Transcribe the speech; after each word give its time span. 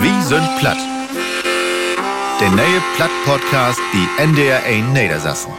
Wie 0.00 0.22
sind 0.22 0.46
platt? 0.58 0.78
Der 2.40 2.50
neue 2.50 2.80
Platt-Podcast, 2.96 3.80
die 3.92 4.22
NDR 4.22 4.62
1 4.64 4.88
Niedersassen. 4.92 5.52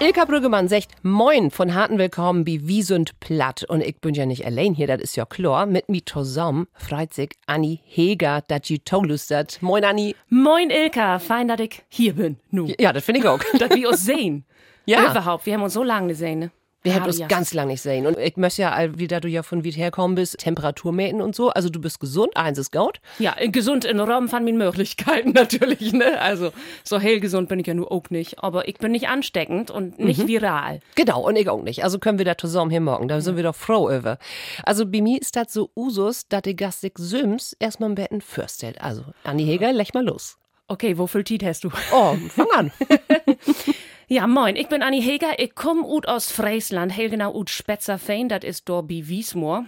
Ilka 0.00 0.24
Brüggemann 0.24 0.68
sagt 0.68 0.88
Moin 1.02 1.50
von 1.50 1.74
harten 1.74 1.98
Willkommen 1.98 2.46
wie 2.46 2.66
Wie 2.66 2.82
sind 2.82 3.18
platt. 3.20 3.64
Und 3.68 3.82
ich 3.82 4.00
bin 4.00 4.14
ja 4.14 4.26
nicht 4.26 4.46
allein 4.46 4.74
hier, 4.74 4.86
das 4.86 5.00
ist 5.00 5.16
ja 5.16 5.24
klar. 5.26 5.66
Mit 5.66 5.88
mir 5.88 6.04
zusammen 6.06 6.66
freut 6.74 7.12
sich 7.12 7.30
Anni 7.46 7.80
Heger, 7.84 8.42
dass 8.48 8.60
sie 8.66 8.78
tolustert. 8.78 9.60
Moin 9.60 9.84
Anni. 9.84 10.14
Moin 10.28 10.70
Ilka, 10.70 11.18
fein, 11.18 11.48
dass 11.48 11.60
ich 11.60 11.82
hier 11.88 12.14
bin. 12.14 12.38
Nu. 12.50 12.72
Ja, 12.78 12.92
das 12.92 13.04
finde 13.04 13.20
ich 13.20 13.26
auch. 13.26 13.40
dass 13.58 13.70
wir 13.70 13.88
uns 13.88 14.04
sehen. 14.04 14.44
Ja. 14.86 15.08
Überhaupt, 15.08 15.46
wir 15.46 15.54
haben 15.54 15.62
uns 15.62 15.74
so 15.74 15.84
lange 15.84 16.08
gesehen, 16.08 16.38
ne? 16.40 16.50
Wir 16.82 16.94
haben 16.94 17.04
uns 17.04 17.16
Alias. 17.16 17.28
ganz 17.28 17.52
lange 17.52 17.72
nicht 17.72 17.82
sehen. 17.82 18.06
Und 18.06 18.18
ich 18.18 18.36
möchte 18.38 18.62
ja, 18.62 18.72
all- 18.72 18.98
wie 18.98 19.06
da 19.06 19.20
du 19.20 19.28
ja 19.28 19.42
von 19.42 19.64
weit 19.66 19.76
herkommen 19.76 20.14
bist, 20.14 20.38
Temperatur 20.38 20.92
mäten 20.92 21.20
und 21.20 21.34
so. 21.34 21.50
Also 21.50 21.68
du 21.68 21.78
bist 21.80 22.00
gesund, 22.00 22.36
eins 22.36 22.56
ist 22.58 22.72
gut. 22.72 23.00
Ja, 23.18 23.34
gesund 23.48 23.84
in 23.84 24.00
Raum 24.00 24.28
von 24.30 24.44
meinen 24.44 24.56
Möglichkeiten 24.56 25.30
natürlich, 25.34 25.92
ne? 25.92 26.18
Also, 26.20 26.52
so 26.82 26.98
hell 26.98 27.20
gesund 27.20 27.48
bin 27.50 27.58
ich 27.60 27.66
ja 27.66 27.74
nur 27.74 27.92
auch 27.92 28.08
nicht. 28.08 28.42
Aber 28.42 28.66
ich 28.66 28.78
bin 28.78 28.92
nicht 28.92 29.08
ansteckend 29.08 29.70
und 29.70 29.98
nicht 29.98 30.26
viral. 30.26 30.80
Genau, 30.94 31.20
und 31.20 31.36
ich 31.36 31.48
auch 31.50 31.62
nicht. 31.62 31.84
Also 31.84 31.98
können 31.98 32.16
wir 32.18 32.24
da 32.24 32.38
zusammen 32.38 32.70
hier 32.70 32.80
morgen. 32.80 33.08
Da 33.08 33.20
sind 33.20 33.36
wir 33.36 33.42
doch 33.42 33.54
froh 33.56 33.90
über. 33.90 34.18
Also 34.62 34.86
bei 34.86 35.02
mir 35.02 35.20
ist 35.20 35.36
das 35.36 35.52
so 35.52 35.70
Usus, 35.76 36.28
dass 36.28 36.42
die 36.42 36.56
Gastik 36.56 36.94
Sims 36.98 37.54
erstmal 37.58 37.90
im 37.90 37.94
Betten 37.94 38.20
fürstelt. 38.22 38.80
Also, 38.80 39.02
Anni 39.24 39.44
Heger, 39.44 39.72
lech 39.74 39.92
mal 39.92 40.04
los. 40.04 40.38
Okay, 40.68 40.96
wo 40.96 41.06
viel 41.08 41.24
Tiet 41.24 41.42
hast 41.44 41.64
du? 41.64 41.70
Oh, 41.92 42.16
fang 42.28 42.46
an. 42.56 42.70
Ja, 44.12 44.26
moin, 44.26 44.56
ich 44.56 44.66
bin 44.66 44.82
Anni 44.82 45.00
Heger, 45.00 45.38
ich 45.38 45.54
komm 45.54 45.84
ut 45.84 46.08
aus 46.08 46.32
Friesland, 46.32 46.96
heel 46.96 47.10
genau 47.10 47.32
ut 47.32 47.48
Spetzerveen, 47.48 48.28
das 48.28 48.42
ist 48.42 48.68
dort 48.68 48.88
bei 48.88 49.06
Wiesmoor. 49.06 49.66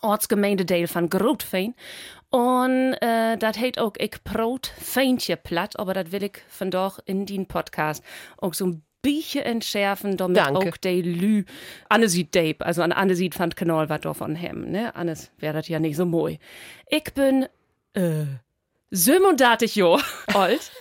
Ortsgemeindedeel 0.00 0.88
van 0.88 1.10
Grootveen. 1.10 1.74
Und 2.30 2.94
äh, 3.02 3.36
dat 3.36 3.56
heet 3.56 3.78
ook 3.78 3.98
ik 3.98 4.22
proot 4.22 4.72
Feentje 4.78 5.36
platt, 5.36 5.78
aber 5.78 5.92
dat 5.92 6.10
will 6.10 6.22
ich 6.22 6.38
vandaag 6.48 7.00
in 7.04 7.26
den 7.26 7.44
Podcast 7.44 8.02
auch 8.38 8.54
so 8.54 8.64
ein 8.64 8.82
bisschen 9.02 9.44
entschärfen, 9.44 10.16
damit 10.16 10.38
Danke. 10.38 10.70
auch 10.70 10.76
die 10.78 11.02
Lü, 11.02 11.44
Anne 11.90 12.08
sieht 12.08 12.34
Dape, 12.34 12.64
also 12.64 12.80
an 12.80 12.92
Anne 12.92 13.14
sieht 13.14 13.38
van 13.38 13.54
Kanal 13.54 13.90
wat 13.90 14.06
davon 14.06 14.36
hem, 14.36 14.70
ne? 14.70 14.94
Annes 14.94 15.30
wäre 15.36 15.52
das 15.52 15.68
ja 15.68 15.80
nicht 15.80 15.96
so 15.96 16.06
moi. 16.06 16.38
Ich 16.88 17.12
bin, 17.12 17.46
äh, 17.92 18.24
37 18.90 19.76
Jahre 19.76 20.02
alt. 20.34 20.72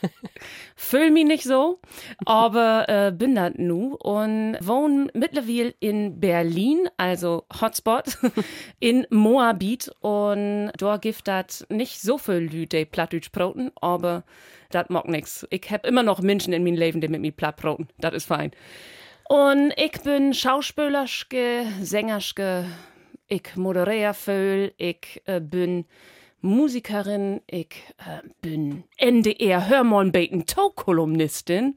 Fühl 0.76 1.10
mich 1.10 1.26
nicht 1.26 1.44
so, 1.44 1.80
aber 2.26 2.86
äh, 2.90 3.12
bin 3.12 3.36
das 3.36 3.54
nu 3.56 3.96
und 3.96 4.58
wohne 4.62 5.08
mittlerweile 5.14 5.74
in 5.80 6.20
Berlin, 6.20 6.90
also 6.98 7.46
Hotspot, 7.62 8.18
in 8.80 9.08
Moabit 9.10 9.90
und 10.02 10.72
da 10.78 10.98
gibt 10.98 11.28
das 11.28 11.66
nicht 11.70 12.02
so 12.02 12.18
viel 12.18 12.50
Lü, 12.52 12.66
die 12.66 12.86
Plattdeutsch 12.86 13.32
broten, 13.32 13.72
aber 13.82 14.26
das 14.70 14.90
mag 14.90 15.08
nix. 15.08 15.48
Ich 15.50 15.72
hab 15.72 15.86
immer 15.86 16.04
noch 16.04 16.22
Menschen 16.22 16.54
in 16.54 16.64
meinem 16.64 16.76
Leben, 16.76 17.02
die 17.02 17.08
mit 17.08 17.22
mir 17.22 17.32
platt 17.32 17.56
broten. 17.56 17.88
Das 18.00 18.14
ist 18.14 18.26
fein. 18.26 18.52
Und 19.30 19.74
ich 19.78 20.02
bin 20.04 20.34
Schauspielerske, 20.34 21.66
Sängerske, 21.82 22.66
ich 23.28 23.56
moderiere 23.56 24.14
viel, 24.14 24.74
ich 24.78 25.22
äh, 25.26 25.40
bin 25.40 25.86
Musikerin, 26.46 27.42
ich 27.48 27.76
äh, 27.98 28.22
bin 28.42 28.84
NDR 28.98 29.68
Hörmolnbeten 29.68 30.46
Tau-Kolumnistin. 30.46 31.76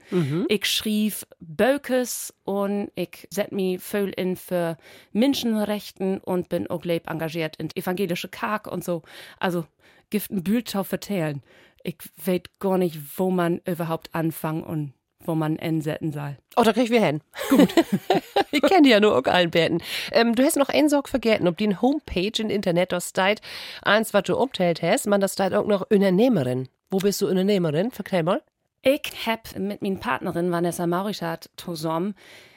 Ich 0.49 0.67
schrieb 0.67 1.15
Bökes 1.41 2.35
und 2.45 2.91
ich 2.95 3.27
set 3.31 3.51
mich 3.51 3.83
viel 3.83 4.11
in 4.11 4.37
für 4.37 4.77
Menschenrechten 5.13 6.19
und 6.19 6.51
bin 6.51 6.69
auch 6.69 6.85
leib 6.85 7.09
engagiert 7.09 7.57
in 7.57 7.71
evangelische 7.75 8.29
Kark 8.29 8.67
und 8.67 8.85
so. 8.85 9.03
Also 9.39 9.65
gibt 10.11 10.31
ein 10.31 10.45
Bildschau 10.45 10.85
vertellen. 10.85 11.43
Ich 11.83 11.97
weiß 12.25 12.43
gar 12.59 12.77
nicht, 12.77 13.19
wo 13.19 13.31
man 13.31 13.61
überhaupt 13.65 14.15
anfangen 14.15 14.63
und 14.63 14.93
wo 15.25 15.35
man 15.35 15.59
ansetzen 15.59 16.13
soll. 16.13 16.37
Oh, 16.57 16.63
da 16.63 16.73
krieg 16.73 16.85
ich 16.85 16.91
wir 16.91 17.05
hin. 17.05 17.21
Gut. 17.51 17.75
ich 18.51 18.63
kenne 18.63 18.83
die 18.83 18.91
ja 18.91 19.01
nur 19.01 19.17
auch 19.17 19.25
allen 19.25 19.51
Betten. 19.51 19.83
Ähm, 20.13 20.35
du 20.35 20.45
hast 20.45 20.57
noch 20.57 20.69
einen 20.69 20.89
Sorg 20.89 21.09
vergessen, 21.09 21.49
ob 21.49 21.57
die 21.57 21.77
Homepage 21.77 22.33
im 22.39 22.51
Internet 22.51 22.93
das 22.93 23.11
steht, 23.11 23.41
eins, 23.83 24.15
was 24.15 24.25
du 24.25 24.37
umteilt 24.37 24.83
hast, 24.83 25.07
man 25.07 25.21
das 25.21 25.35
steht 25.35 25.55
auch 25.55 25.67
noch 25.67 25.91
Unternehmerin. 25.91 26.69
Wo 26.91 26.99
bist 26.99 27.21
du 27.21 27.29
Unternehmerin? 27.29 27.91
Verklär 27.91 28.23
mal. 28.23 28.43
Ich 28.83 29.13
hab 29.27 29.59
mit 29.59 29.83
meiner 29.83 29.97
Partnerin 29.97 30.51
Vanessa 30.53 30.87
Maurichat 30.87 31.51
zusammen 31.57 32.15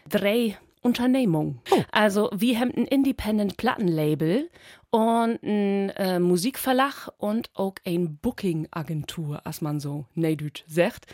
drei 0.08 0.58
Unternehmungen. 0.82 1.62
Also 1.92 2.30
wir 2.34 2.60
haben 2.60 2.72
ein 2.76 2.86
Independent 2.86 3.58
Plattenlabel 3.58 4.50
und 4.90 5.42
ein 5.44 5.90
äh, 5.92 6.20
Musikverlag 6.20 7.10
und 7.18 7.50
auch 7.54 7.76
ein 7.86 8.18
Booking-Agentur, 8.18 9.46
als 9.46 9.62
man 9.62 9.80
so 9.80 10.06
neidüt 10.16 10.64
sagt. 10.68 11.06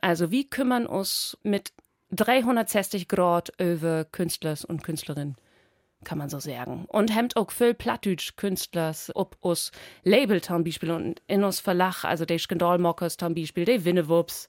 Also 0.00 0.30
wir 0.30 0.44
kümmern 0.48 0.86
uns 0.86 1.36
mit 1.42 1.72
360 2.12 3.08
Grad 3.08 3.52
über 3.60 4.04
Künstlers 4.04 4.64
und 4.64 4.84
Künstlerinnen 4.84 5.36
kann 6.06 6.18
man 6.18 6.30
so 6.30 6.38
sagen. 6.38 6.86
Und 6.88 7.14
hemmt 7.14 7.36
auch 7.36 7.50
viel 7.50 7.74
Plattdütsch 7.74 8.36
Künstlers, 8.36 9.10
ob 9.14 9.36
us 9.44 9.72
Label 10.04 10.40
zum 10.40 10.64
Beispiel 10.64 10.92
und 10.92 11.20
in 11.26 11.44
uns 11.44 11.60
Verlag, 11.60 12.04
also 12.04 12.24
die 12.24 12.38
Skandalmockers 12.38 13.16
zum 13.16 13.34
Beispiel, 13.34 13.64
die 13.64 13.84
Winnewups, 13.84 14.48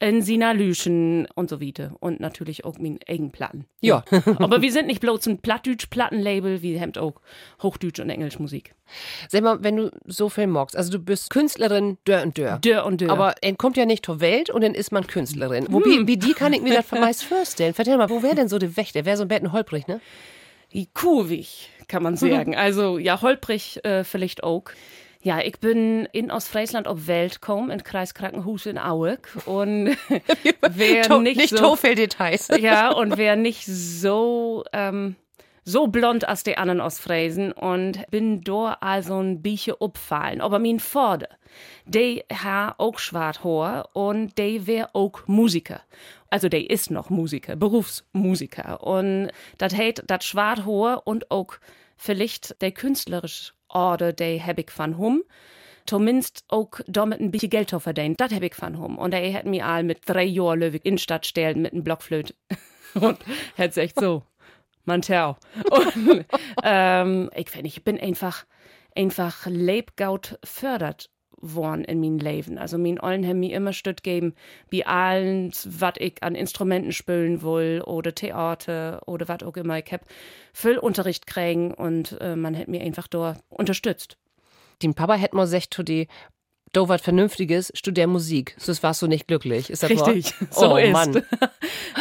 in 0.00 0.20
Sina 0.20 0.52
Lüschen 0.52 1.26
und 1.34 1.48
so 1.48 1.60
weiter. 1.62 1.96
Und 2.00 2.20
natürlich 2.20 2.64
auch 2.64 2.78
mein 2.78 2.98
eigenen 3.08 3.30
Platten. 3.30 3.66
Ja. 3.80 4.04
Aber 4.38 4.60
wir 4.60 4.72
sind 4.72 4.88
nicht 4.88 5.00
bloß 5.00 5.26
ein 5.28 5.38
Plattdütsch 5.38 5.86
Plattenlabel, 5.86 6.60
wir 6.60 6.78
hemmt 6.78 6.98
auch 6.98 7.14
Hochdütsch 7.62 8.00
und 8.00 8.10
Englisch 8.10 8.38
Musik. 8.40 8.74
Sag 9.28 9.42
mal, 9.42 9.62
wenn 9.62 9.76
du 9.76 9.90
so 10.06 10.28
viel 10.28 10.48
magst, 10.48 10.76
also 10.76 10.90
du 10.90 10.98
bist 10.98 11.30
Künstlerin, 11.30 11.98
dör 12.06 12.22
und 12.22 12.36
dör. 12.36 12.58
Dörr 12.58 12.84
und 12.84 13.00
Dörr. 13.00 13.10
Aber 13.10 13.34
er 13.40 13.54
kommt 13.54 13.76
ja 13.76 13.86
nicht 13.86 14.04
zur 14.04 14.20
Welt 14.20 14.50
und 14.50 14.62
dann 14.62 14.74
ist 14.74 14.90
man 14.90 15.06
Künstlerin. 15.06 15.66
Wo, 15.70 15.84
wie, 15.84 16.06
wie 16.06 16.16
die 16.16 16.32
kann 16.32 16.52
ich 16.52 16.62
mir 16.62 16.74
das 16.74 16.90
meist 16.90 17.24
vorstellen. 17.24 17.74
Vertell 17.74 17.96
mal, 17.96 18.10
wo 18.10 18.24
wäre 18.24 18.34
denn 18.34 18.48
so 18.48 18.58
der 18.58 18.76
Wächter? 18.76 19.04
Wäre 19.04 19.16
so 19.16 19.22
ein 19.22 19.28
Betten 19.28 19.52
holprig, 19.52 19.86
ne? 19.86 20.00
Kurvig, 20.84 21.70
kann 21.88 22.02
man 22.02 22.16
sagen. 22.16 22.54
Also, 22.54 22.98
ja, 22.98 23.22
holprig 23.22 23.82
äh, 23.86 24.04
vielleicht 24.04 24.44
auch. 24.44 24.64
Ja, 25.22 25.40
ich 25.40 25.58
bin 25.58 26.06
in 26.12 26.30
Ostfriesland 26.30 26.86
auf 26.86 27.06
Welt 27.08 27.40
gekommen, 27.40 27.70
in 27.70 27.82
Kreis 27.82 28.12
Krankenhus 28.14 28.66
in 28.66 28.76
Aueck. 28.78 29.26
Und 29.46 29.96
wer 30.70 31.02
To- 31.04 31.20
nicht, 31.20 31.38
nicht 31.38 31.56
so, 31.56 31.74
Details. 31.74 32.48
ja, 32.60 32.92
und 32.92 33.16
wer 33.16 33.34
nicht 33.34 33.64
so, 33.66 34.64
ähm, 34.72 35.16
so 35.66 35.88
blond 35.88 36.26
als 36.26 36.44
die 36.44 36.56
anderen 36.56 36.80
Ostfriesen 36.80 37.50
und 37.52 38.08
bin 38.10 38.40
da 38.42 38.78
also 38.80 39.18
ein 39.18 39.42
bisschen 39.42 39.74
uppfallen. 39.80 40.40
Aber 40.40 40.60
mein 40.60 40.78
Vater, 40.78 41.28
der 41.84 42.22
ha 42.32 42.74
auch 42.78 43.00
schwarz 43.00 43.40
und 43.92 44.38
der 44.38 44.66
wär 44.66 44.94
auch 44.94 45.26
Musiker. 45.26 45.82
Also 46.30 46.48
der 46.48 46.70
ist 46.70 46.92
noch 46.92 47.10
Musiker, 47.10 47.56
Berufsmusiker. 47.56 48.82
Und 48.84 49.30
das 49.58 49.74
heißt, 49.76 50.04
das 50.06 50.24
schwarz 50.24 50.60
und 51.04 51.30
auch 51.32 51.54
vielleicht 51.96 52.62
der 52.62 52.70
künstlerische 52.70 53.52
Orde, 53.68 54.14
der 54.14 54.46
hab 54.46 54.58
ich 54.58 54.70
von 54.70 54.96
hum 54.96 55.22
zumindest 55.86 56.44
auch 56.48 56.70
damit 56.86 57.20
ein 57.20 57.30
bisschen 57.30 57.50
Geld 57.50 57.70
zu 57.70 57.78
verdienen. 57.78 58.16
Das 58.16 58.32
hab 58.32 58.42
ich 58.42 58.54
von 58.54 58.78
hum. 58.78 58.98
Und 58.98 59.14
er 59.14 59.32
hat 59.32 59.46
mir 59.46 59.66
all 59.66 59.84
mit 59.84 60.00
drei 60.04 60.24
Jahren 60.24 60.60
in 60.60 60.98
Stadt 60.98 61.26
stellen 61.26 61.62
mit 61.62 61.72
einem 61.72 61.84
Blockflöte. 61.84 62.34
Und 62.94 63.18
hat 63.56 63.76
echt 63.76 64.00
so, 64.00 64.24
man 64.86 65.02
tau. 65.02 65.36
Und 65.70 66.24
ähm, 66.62 67.30
ich 67.34 67.84
bin 67.84 67.98
einfach, 68.00 68.44
einfach 68.94 69.46
lebgaut 69.46 70.38
fördert 70.44 71.10
worden 71.38 71.84
in 71.84 72.00
mein 72.00 72.18
Leben. 72.18 72.58
Also 72.58 72.78
mein 72.78 73.00
Ollen 73.00 73.26
haben 73.26 73.40
mir 73.40 73.54
immer 73.54 73.72
Stütt 73.72 74.02
geben, 74.02 74.34
wie 74.70 74.84
allen, 74.84 75.52
was 75.64 75.94
ich 75.98 76.22
an 76.22 76.34
Instrumenten 76.34 76.92
spielen 76.92 77.42
will 77.42 77.82
oder 77.84 78.14
Theater 78.14 79.02
oder 79.06 79.28
was 79.28 79.42
auch 79.42 79.56
immer. 79.56 79.78
Ich 79.78 79.92
hab 79.92 80.02
viel 80.52 80.78
Unterricht 80.78 81.26
kriegen 81.26 81.74
und 81.74 82.16
äh, 82.20 82.36
man 82.36 82.56
hat 82.56 82.68
mir 82.68 82.80
einfach 82.80 83.06
da 83.06 83.36
unterstützt. 83.48 84.16
Den 84.82 84.94
Papa 84.94 85.14
hätte 85.14 85.36
mal 85.36 85.44
gesagt, 85.44 85.88
die, 85.88 86.08
do 86.76 86.88
was 86.88 87.00
Vernünftiges, 87.00 87.72
studier 87.74 88.06
Musik. 88.06 88.54
Sonst 88.58 88.82
warst 88.82 89.00
du 89.00 89.06
nicht 89.06 89.26
glücklich. 89.26 89.70
Ist 89.70 89.82
das? 89.82 89.90
Richtig, 89.90 90.34
so 90.50 90.74
oh, 90.74 90.76
ist. 90.76 90.92
Mann. 90.92 91.22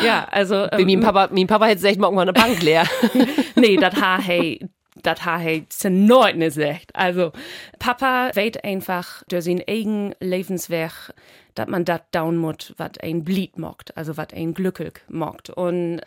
Ja, 0.03 0.27
also 0.29 0.67
ähm, 0.71 0.85
mein 0.85 0.99
Papa, 0.99 1.29
mein 1.31 1.47
Papa 1.47 1.67
hätte 1.67 1.99
morgen 1.99 2.15
mal 2.15 2.23
eine 2.23 2.33
Bank 2.33 2.61
leer. 2.61 2.85
nee, 3.55 3.77
das 3.77 3.95
ha 3.95 4.19
hey, 4.19 4.67
das 5.01 5.23
ha 5.23 5.37
hey 5.37 5.65
zu 5.69 5.89
neut 5.89 6.35
nicht 6.35 6.55
sagt. 6.55 6.93
Also 6.93 7.31
Papa 7.79 8.31
weet 8.33 8.65
einfach 8.65 9.23
durch 9.29 9.45
sein 9.45 9.63
eigen 9.65 10.13
Lebenswerk, 10.19 11.13
dass 11.55 11.67
man 11.69 11.85
dat 11.85 12.13
down 12.13 12.35
muss, 12.35 12.73
was 12.75 12.91
ein 13.01 13.23
Blied 13.23 13.57
mockt, 13.57 13.95
also 13.95 14.17
was 14.17 14.33
ein 14.33 14.53
glücklich 14.53 14.95
mockt. 15.07 15.49
Und 15.49 16.01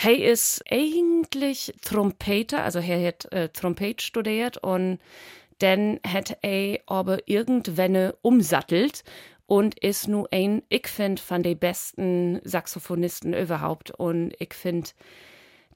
Hey 0.00 0.14
ist 0.24 0.62
eigentlich 0.70 1.74
Trompeter, 1.82 2.62
also 2.62 2.78
er 2.78 3.04
hat 3.04 3.32
äh, 3.32 3.48
Trompet 3.48 4.00
studiert 4.00 4.56
und 4.58 5.00
dann 5.58 6.00
hat 6.06 6.38
er 6.42 6.80
aber 6.86 7.18
irgendwann 7.26 8.12
umsattelt 8.22 9.04
und 9.46 9.78
ist 9.78 10.08
nu 10.08 10.26
ein, 10.30 10.62
ich 10.68 10.86
find, 10.88 11.20
von 11.20 11.42
den 11.42 11.58
besten 11.58 12.40
Saxophonisten 12.44 13.32
überhaupt. 13.32 13.90
Und 13.90 14.34
ich 14.38 14.52
find, 14.52 14.94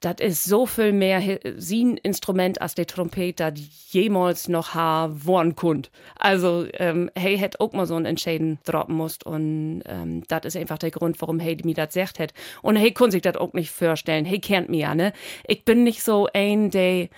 das 0.03 0.17
ist 0.21 0.45
so 0.45 0.67
viel 0.67 0.93
mehr 0.93 1.41
sein 1.57 1.97
Instrument 1.97 2.61
als 2.61 2.75
der 2.75 2.87
Trompet, 2.87 3.41
das 3.41 3.55
jemals 3.91 4.49
noch 4.49 4.75
ha 4.75 5.11
worden 5.13 5.57
kund. 5.57 5.91
Also, 6.19 6.67
ähm, 6.75 7.11
hey, 7.17 7.39
hätt 7.39 7.61
auch 7.61 7.73
mal 7.73 7.87
so 7.87 7.95
ein 7.95 8.05
Entscheiden 8.05 8.59
droppen 8.65 8.95
musst 8.95 9.25
und 9.25 9.83
ähm, 9.87 10.23
das 10.29 10.45
ist 10.45 10.57
einfach 10.57 10.79
der 10.79 10.91
Grund, 10.91 11.21
warum 11.21 11.41
hey 11.41 11.57
mir 11.65 11.75
das 11.75 11.95
sagt 11.95 12.19
hat. 12.19 12.35
Und 12.61 12.77
hey, 12.77 12.93
kann 12.93 13.11
sich 13.11 13.23
das 13.23 13.37
auch 13.37 13.55
nicht 13.55 13.71
vorstellen. 13.71 14.27
Hey, 14.27 14.41
kennt 14.41 14.69
mir 14.69 14.81
ja, 14.81 14.95
ne? 14.95 15.13
Ich 15.47 15.65
bin 15.65 15.83
nicht 15.85 16.03
so 16.03 16.29
ein, 16.35 16.71
der 16.71 17.09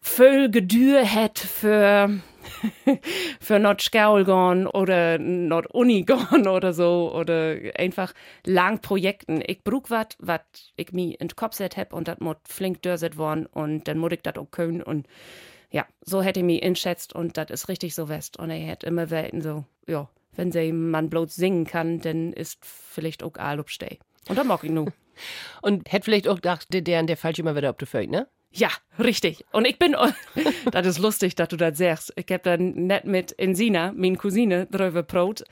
viel 0.00 0.50
Gedür 0.50 1.10
hat 1.10 1.38
für 1.38 2.20
für 3.40 3.58
not 3.58 3.80
Skaul 3.80 4.24
gehen 4.24 4.66
oder 4.66 5.18
not 5.18 5.66
Uni 5.68 6.02
gehen 6.02 6.48
oder 6.48 6.72
so 6.72 7.12
oder 7.14 7.56
einfach 7.76 8.12
lang 8.44 8.80
Projekten. 8.80 9.42
Ich 9.46 9.62
brauch 9.62 9.88
wat, 9.88 10.16
wat 10.18 10.44
ich 10.76 10.92
mir 10.92 11.20
in 11.20 11.28
Kopf 11.28 11.54
set 11.54 11.76
hab 11.76 11.92
und 11.92 12.08
das 12.08 12.18
muss 12.20 12.36
flink 12.48 12.82
dörset 12.82 13.16
worden 13.16 13.46
und 13.46 13.88
dann 13.88 13.98
muss 13.98 14.12
ich 14.12 14.22
das 14.22 14.36
auch 14.36 14.50
können 14.50 14.82
und 14.82 15.06
ja, 15.72 15.86
so 16.00 16.20
hätte 16.20 16.40
ich 16.40 16.46
mich 16.46 16.62
inschätzt 16.62 17.14
und 17.14 17.36
das 17.36 17.50
ist 17.50 17.68
richtig 17.68 17.94
so 17.94 18.08
west 18.08 18.38
und 18.38 18.50
er 18.50 18.58
hätte 18.58 18.86
immer 18.86 19.10
welten 19.10 19.40
so, 19.40 19.64
ja, 19.86 20.08
wenn 20.34 20.50
sie 20.50 20.72
man 20.72 21.10
bloß 21.10 21.34
singen 21.34 21.64
kann, 21.64 22.00
dann 22.00 22.32
ist 22.32 22.64
vielleicht 22.64 23.22
auch 23.22 23.34
obsteh. 23.58 23.98
Und 24.28 24.36
dann 24.36 24.46
mag 24.46 24.64
ich 24.64 24.70
nur. 24.70 24.92
Und 25.62 25.92
hätte 25.92 26.04
vielleicht 26.04 26.28
auch 26.28 26.36
gedacht, 26.36 26.72
der, 26.72 26.80
der, 26.80 27.02
der 27.02 27.16
falsch 27.16 27.38
immer 27.38 27.54
wieder 27.54 27.72
der 27.72 27.86
Feld, 27.86 28.10
ne? 28.10 28.26
Ja, 28.52 28.68
richtig. 28.98 29.44
Und 29.52 29.66
ich 29.66 29.78
bin, 29.78 29.96
das 30.72 30.86
ist 30.86 30.98
lustig, 30.98 31.34
dass 31.36 31.48
du 31.48 31.56
das 31.56 31.78
sagst. 31.78 32.12
Ich 32.16 32.26
hab 32.30 32.42
dann 32.42 32.72
net 32.86 33.04
mit 33.04 33.32
Insina, 33.32 33.92
meine 33.94 34.16
Cousine, 34.16 34.66
drüber 34.66 35.02
brot. 35.02 35.44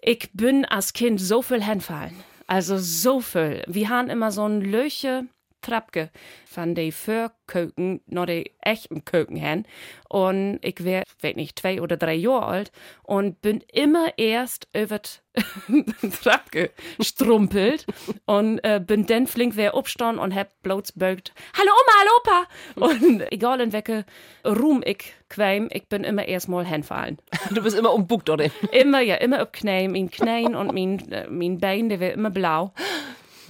Ich 0.00 0.30
bin 0.32 0.64
als 0.64 0.92
Kind 0.92 1.20
so 1.20 1.42
viel 1.42 1.62
hinfallen. 1.62 2.14
Also 2.46 2.78
so 2.78 3.20
viel. 3.20 3.62
Wir 3.66 3.88
haben 3.88 4.08
immer 4.08 4.32
so 4.32 4.44
ein 4.44 4.60
Löche 4.60 5.26
Trapke 5.60 6.10
von 6.46 6.74
de 6.74 6.92
Vorköken 6.92 8.00
nach 8.06 8.26
de 8.26 8.50
echten 8.60 9.04
Köken 9.04 9.36
hin. 9.36 9.66
Und 10.08 10.58
ich 10.62 10.82
wär, 10.84 11.04
weiß 11.20 11.36
nicht, 11.36 11.58
zwei 11.58 11.80
oder 11.80 11.96
drei 11.96 12.14
Jahre 12.14 12.46
alt 12.46 12.72
und 13.02 13.40
bin 13.42 13.62
immer 13.72 14.16
erst 14.16 14.68
über 14.74 15.00
Trapke 16.22 16.70
strumpelt 17.00 17.86
und 18.26 18.58
äh, 18.64 18.80
bin 18.84 19.06
dann 19.06 19.26
flink 19.26 19.56
wer 19.56 19.74
aufstehen 19.74 20.18
und 20.18 20.34
hab 20.34 20.60
bloß 20.62 20.92
beugt, 20.92 21.32
hallo 21.56 21.70
Oma, 21.70 21.92
hallo 22.00 22.10
Opa. 22.20 22.96
Und 22.96 23.32
egal 23.32 23.60
in 23.60 23.72
welche 23.72 24.04
Ruhm 24.44 24.82
ich 24.84 25.14
quäm, 25.28 25.68
ich 25.72 25.88
bin 25.88 26.04
immer 26.04 26.26
erstmal 26.26 26.66
hinfallen. 26.66 27.18
Du 27.50 27.62
bist 27.62 27.76
immer 27.76 27.92
umbuckt, 27.92 28.30
oder? 28.30 28.46
Immer, 28.72 29.00
ja, 29.00 29.16
immer 29.16 29.42
auf 29.42 29.52
Knien, 29.52 29.92
mein 29.92 30.10
Knien 30.10 30.54
und 30.54 30.72
mein, 30.72 31.10
äh, 31.10 31.26
mein 31.28 31.58
Bein, 31.58 31.88
der 31.88 32.00
wird 32.00 32.14
immer 32.14 32.30
blau. 32.30 32.72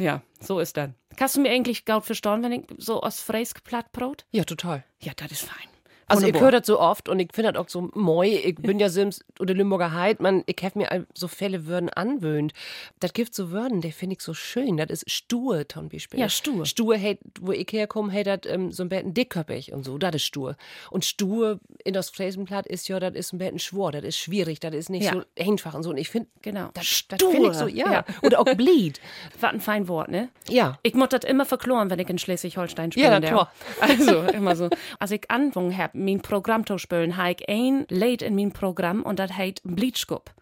Ja, 0.01 0.23
so 0.41 0.61
ist 0.61 0.79
das. 0.79 0.91
Kannst 1.17 1.37
du 1.37 1.43
mir 1.43 1.51
eigentlich 1.51 1.85
gut 1.85 2.05
verstehen, 2.07 2.43
wenn 2.43 2.53
ich 2.53 2.63
so 2.79 3.03
aus 3.03 3.21
Fräsk 3.21 3.63
Plattbrot? 3.65 4.25
Ja, 4.31 4.45
total. 4.45 4.83
Ja, 4.99 5.13
das 5.15 5.33
ist 5.33 5.43
fein. 5.43 5.69
Also 6.11 6.27
ich 6.27 6.41
höre 6.41 6.51
das 6.53 6.67
so 6.67 6.79
oft 6.81 7.09
und 7.09 7.21
ich 7.21 7.29
finde 7.33 7.53
das 7.53 7.61
auch 7.63 7.69
so 7.69 7.91
moi. 7.95 8.27
Ich 8.29 8.57
bin 8.57 8.79
ja 8.79 8.89
Sims 8.89 9.25
oder 9.39 9.55
Limburger 9.55 9.93
Heid, 9.95 10.21
man, 10.21 10.43
ich 10.47 10.57
hab 10.63 10.77
mir 10.77 11.07
so 11.15 11.29
Fälle 11.29 11.67
Würden 11.67 11.89
anwöhnt. 11.91 12.53
Das 13.01 13.13
gibt 13.13 13.35
so 13.35 13.51
Würden, 13.51 13.81
der 13.81 13.93
finde 13.93 14.17
ich 14.17 14.23
so 14.23 14.35
schön. 14.35 14.77
Das 14.77 14.91
ist 14.91 15.11
stur, 15.11 15.69
zum 15.69 15.89
Beispiel. 15.89 16.21
Ja, 16.21 16.29
stur. 16.29 16.67
Stur, 16.67 16.97
hey, 16.97 17.19
wo 17.41 17.53
ich 17.53 17.69
herkomme, 17.71 18.13
hey, 18.13 18.25
das 18.25 18.41
ähm, 18.47 18.73
so 18.73 18.83
ein 18.83 18.89
bisschen 18.89 19.15
dickköpfig 19.15 19.73
und 19.73 19.85
so, 19.85 19.99
das 19.99 20.15
ist 20.17 20.25
stur. 20.25 20.57
Und 20.91 21.05
stur 21.05 21.61
in 21.85 21.95
das 21.95 22.11
Fräsenblatt 22.11 22.67
ist 22.67 22.89
ja, 22.89 23.01
das 23.01 23.15
ist 23.15 23.33
ein 23.33 23.39
bisschen 23.39 23.59
schwor, 23.59 23.93
das 23.93 24.05
ist 24.05 24.19
schwierig, 24.19 24.61
das 24.61 24.75
ist 24.75 24.91
nicht 24.91 25.05
Ja. 25.05 25.13
so 25.13 25.23
einfach 25.39 25.75
und 25.75 25.83
so. 25.83 25.91
Und 25.91 25.97
ich 25.99 26.09
finde, 26.09 26.29
Genau. 26.43 26.71
das, 26.75 27.05
das 27.09 27.23
finde 27.23 27.49
ich 27.51 27.55
so, 27.55 27.67
ja. 27.67 27.91
Ja. 27.93 28.05
Oder 28.23 28.41
auch 28.41 28.45
Bleed. 28.57 29.01
Was 29.41 29.53
ein 29.53 29.61
fein 29.61 29.89
Wort, 29.89 30.09
ne? 30.11 30.29
Ja. 30.49 30.79
Ich 30.83 30.95
muss 30.95 31.09
das 31.11 31.25
immer 31.25 31.45
verkloren, 31.47 31.91
wenn 31.91 31.99
ich 31.99 32.09
in 32.09 32.19
Schleswig-Holstein 32.19 32.93
spiele. 32.93 33.07
Ja, 33.11 33.21
klar. 33.21 33.53
Also, 33.81 34.21
immer 34.23 34.57
so. 34.57 34.69
Als 34.99 35.11
ich 35.11 35.31
angefangen 35.31 35.77
hab, 35.77 35.95
mein 36.05 36.21
Programm 36.21 36.67
zu 36.67 36.79
spielen, 36.79 37.17
habe 37.17 37.33
ich 37.33 37.49
ein 37.49 37.87
Lied 37.89 38.23
in 38.23 38.35
mein 38.35 38.53
Programm 38.53 39.03
und 39.03 39.19
das 39.19 39.33
heißt 39.33 39.61
Bleachkup. 39.65 40.35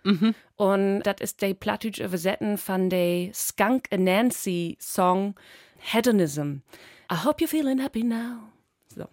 Und 0.56 1.02
das 1.02 1.16
ist 1.20 1.42
der 1.42 1.54
Plattdeutsch 1.54 2.00
übersetzen 2.00 2.58
von 2.58 2.90
der 2.90 3.30
Skunk 3.34 3.88
Nancy 3.96 4.76
Song 4.80 5.34
Hedonism. 5.78 6.62
I 7.10 7.24
hope 7.24 7.42
you're 7.42 7.48
feeling 7.48 7.78
happy 7.78 8.02
now. 8.02 8.40
So. 8.88 9.06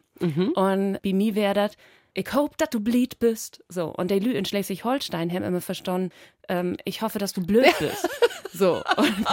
Und 0.56 1.01
bei 1.01 1.13
mir 1.13 1.36
wäre 1.36 1.53
das, 1.53 1.71
ich 2.13 2.33
hoffe, 2.33 2.53
dass 2.57 2.69
du 2.69 2.80
blied 2.80 3.19
bist. 3.19 3.63
So. 3.68 3.88
Und 3.88 4.09
die 4.09 4.19
Lü 4.19 4.31
in 4.31 4.45
Schleswig-Holstein 4.45 5.31
haben 5.31 5.44
immer 5.44 5.62
verstanden, 5.62 6.12
ähm, 6.47 6.77
ich 6.86 7.01
hoffe, 7.01 7.19
dass 7.19 7.33
du 7.33 7.45
blöd 7.45 7.74
bist. 7.80 8.09
so. 8.53 8.81
Und 8.97 9.25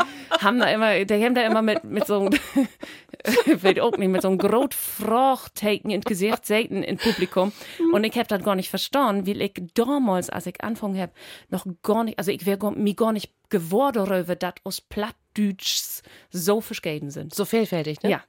haben 0.42 0.58
da 0.58 0.66
immer, 0.66 1.04
die 1.04 1.24
haben 1.24 1.34
da 1.34 1.46
immer 1.46 1.62
mit, 1.62 1.84
mit 1.84 2.06
so 2.06 2.28
einem, 3.24 3.56
ich 3.56 3.62
weiß 3.62 3.78
auch 3.80 3.96
nicht, 3.96 4.08
mit 4.08 4.22
so 4.22 4.28
einem 4.28 4.38
großen 4.38 4.70
Frachtaken 4.72 5.90
in 5.90 6.00
Gesicht 6.00 6.46
selten 6.46 6.82
im 6.82 6.96
Publikum. 6.96 7.52
Und 7.92 8.04
ich 8.04 8.16
hab 8.19 8.28
das 8.28 8.42
gar 8.42 8.54
nicht 8.54 8.70
verstanden, 8.70 9.26
weil 9.26 9.42
ich 9.42 9.52
damals, 9.74 10.30
als 10.30 10.46
ich 10.46 10.62
angefangen 10.62 10.98
hab, 11.00 11.10
noch 11.50 11.66
gar 11.82 12.04
nicht, 12.04 12.19
also 12.19 12.30
ich 12.30 12.46
wäre 12.46 12.72
mir 12.72 12.94
gar 12.94 13.12
nicht 13.12 13.32
geworden 13.50 14.04
darüber, 14.06 14.34
dass 14.36 14.54
aus 14.64 14.80
Plattdeutsch 14.80 16.02
so 16.30 16.60
verschieden 16.60 17.10
sind. 17.10 17.34
So 17.34 17.44
vielfältig, 17.44 18.02
ne? 18.02 18.10
Ja. 18.10 18.24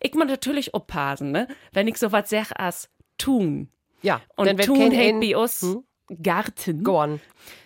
Ich 0.00 0.14
muss 0.14 0.26
natürlich 0.26 0.74
aufpassen, 0.74 1.30
ne? 1.30 1.48
Wenn 1.72 1.88
ich 1.88 1.96
so 1.96 2.12
was 2.12 2.28
sag 2.30 2.52
als 2.58 2.90
tun. 3.18 3.68
Ja. 4.02 4.20
Und 4.36 4.46
Dann 4.46 4.58
tun 4.58 4.92
ein- 4.92 5.20
bei 5.20 5.36
uns 5.36 5.60
Garten. 6.22 6.84
Gorn. 6.84 7.20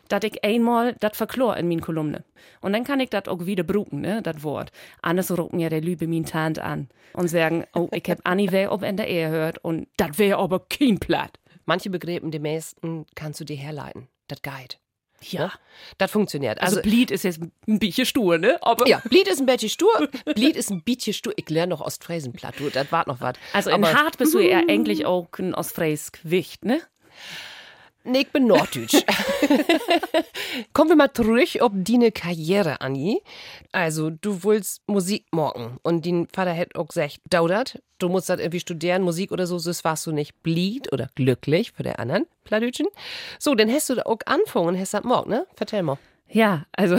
dass 0.09 0.25
ich 0.25 0.43
einmal 0.43 0.95
das 1.01 1.17
verklor 1.19 1.57
in 1.59 1.69
min 1.69 1.81
Kolumne. 1.83 2.25
Und 2.63 2.73
dann 2.73 2.85
kann 2.85 2.99
ich 3.01 3.11
das 3.11 3.29
auch 3.29 3.45
wieder 3.45 3.63
bruken, 3.63 4.01
ne, 4.01 4.23
das 4.23 4.43
Wort. 4.43 4.71
Anders 5.03 5.31
rucken 5.37 5.61
ja 5.61 5.69
der 5.69 5.83
Lübe 5.83 6.07
min 6.07 6.25
Tant 6.25 6.59
an 6.59 6.89
und 7.13 7.29
sagen, 7.29 7.65
oh, 7.75 7.89
ich 7.93 8.05
hab 8.09 8.21
Anni 8.25 8.49
wer 8.51 8.73
ob 8.73 8.83
in 8.83 8.97
der 8.97 9.09
Ehe 9.09 9.29
hört 9.29 9.59
und 9.65 9.87
das 9.99 10.19
wär 10.19 10.39
aber 10.39 10.61
kein 10.69 10.99
Platt. 10.99 11.39
Manche 11.67 11.91
Begriffe, 11.91 12.27
die 12.31 12.39
meisten 12.39 13.05
kannst 13.15 13.41
du 13.41 13.45
dir 13.45 13.57
herleiten. 13.57 14.09
Das 14.29 14.41
geht. 14.41 14.79
Ja. 15.21 15.53
Das 15.99 16.11
funktioniert. 16.11 16.61
Also, 16.63 16.77
Also, 16.79 16.89
Blied 16.89 17.11
ist 17.11 17.25
jetzt 17.25 17.41
ein 17.67 17.79
bisschen 17.79 18.07
stur, 18.07 18.39
ne? 18.39 18.57
Aber 18.63 18.87
ja, 18.89 19.03
Blied 19.11 19.27
ist 19.29 19.41
ein 19.41 19.47
bisschen 19.47 19.69
stur. 19.69 20.09
Blied 20.35 20.57
ist 20.57 20.71
ein 20.71 20.83
bisschen 20.85 21.13
stur. 21.13 21.33
Ich 21.37 21.51
lerne 21.51 21.71
noch 21.71 21.81
du, 21.85 22.71
das 22.71 22.91
war 22.93 23.05
noch 23.09 23.21
was. 23.21 23.35
also 23.53 23.69
in 23.71 23.85
Aber- 23.85 23.93
Hart 23.93 24.17
bist 24.17 24.33
du 24.33 24.39
ja 24.39 24.63
eigentlich 24.69 25.05
auch 25.07 25.27
ein 25.39 25.55
Ostfriesk 25.55 26.21
Wicht, 26.23 26.65
ne? 26.65 26.81
Nee, 28.09 28.21
ich 28.21 28.33
bin 28.33 28.47
Norddeutsch. 28.47 29.05
Kommen 30.73 30.91
wir 30.91 30.97
mal 30.97 31.13
zurück 31.13 31.61
auf 31.61 31.73
deine 31.75 32.11
Karriere, 32.11 32.81
Anni. 32.81 33.23
Also, 33.71 34.09
du 34.09 34.43
willst 34.45 34.81
Musik 34.87 35.27
morgen. 35.31 35.79
Und 35.83 36.07
dein 36.07 36.27
Vater 36.33 36.57
hat 36.57 36.75
auch 36.75 36.89
gesagt, 36.89 37.21
daudert, 37.29 37.83
du 37.99 38.09
musst 38.09 38.31
das 38.31 38.41
irgendwie 38.41 38.61
studieren, 38.61 39.03
Musik 39.03 39.31
oder 39.31 39.47
so, 39.47 39.59
sonst 39.59 39.85
warst 39.85 40.07
du 40.07 40.13
nicht 40.13 40.43
blied 40.43 40.91
oder 40.91 41.09
glücklich 41.17 41.73
für 41.73 41.83
der 41.83 42.01
anderen 42.01 42.27
Plattdeutschen. 42.45 42.87
So, 43.39 43.55
dann 43.55 43.71
hast 43.71 43.91
du 43.91 43.97
da 43.97 44.03
auch 44.03 44.21
angefangen 44.25 44.69
und 44.69 44.79
hast 44.81 44.95
das 44.95 45.05
morgen, 45.05 45.31
ne? 45.31 45.47
Vertell 45.55 45.83
mal. 45.83 45.99
Ja, 46.31 46.65
also 46.73 46.97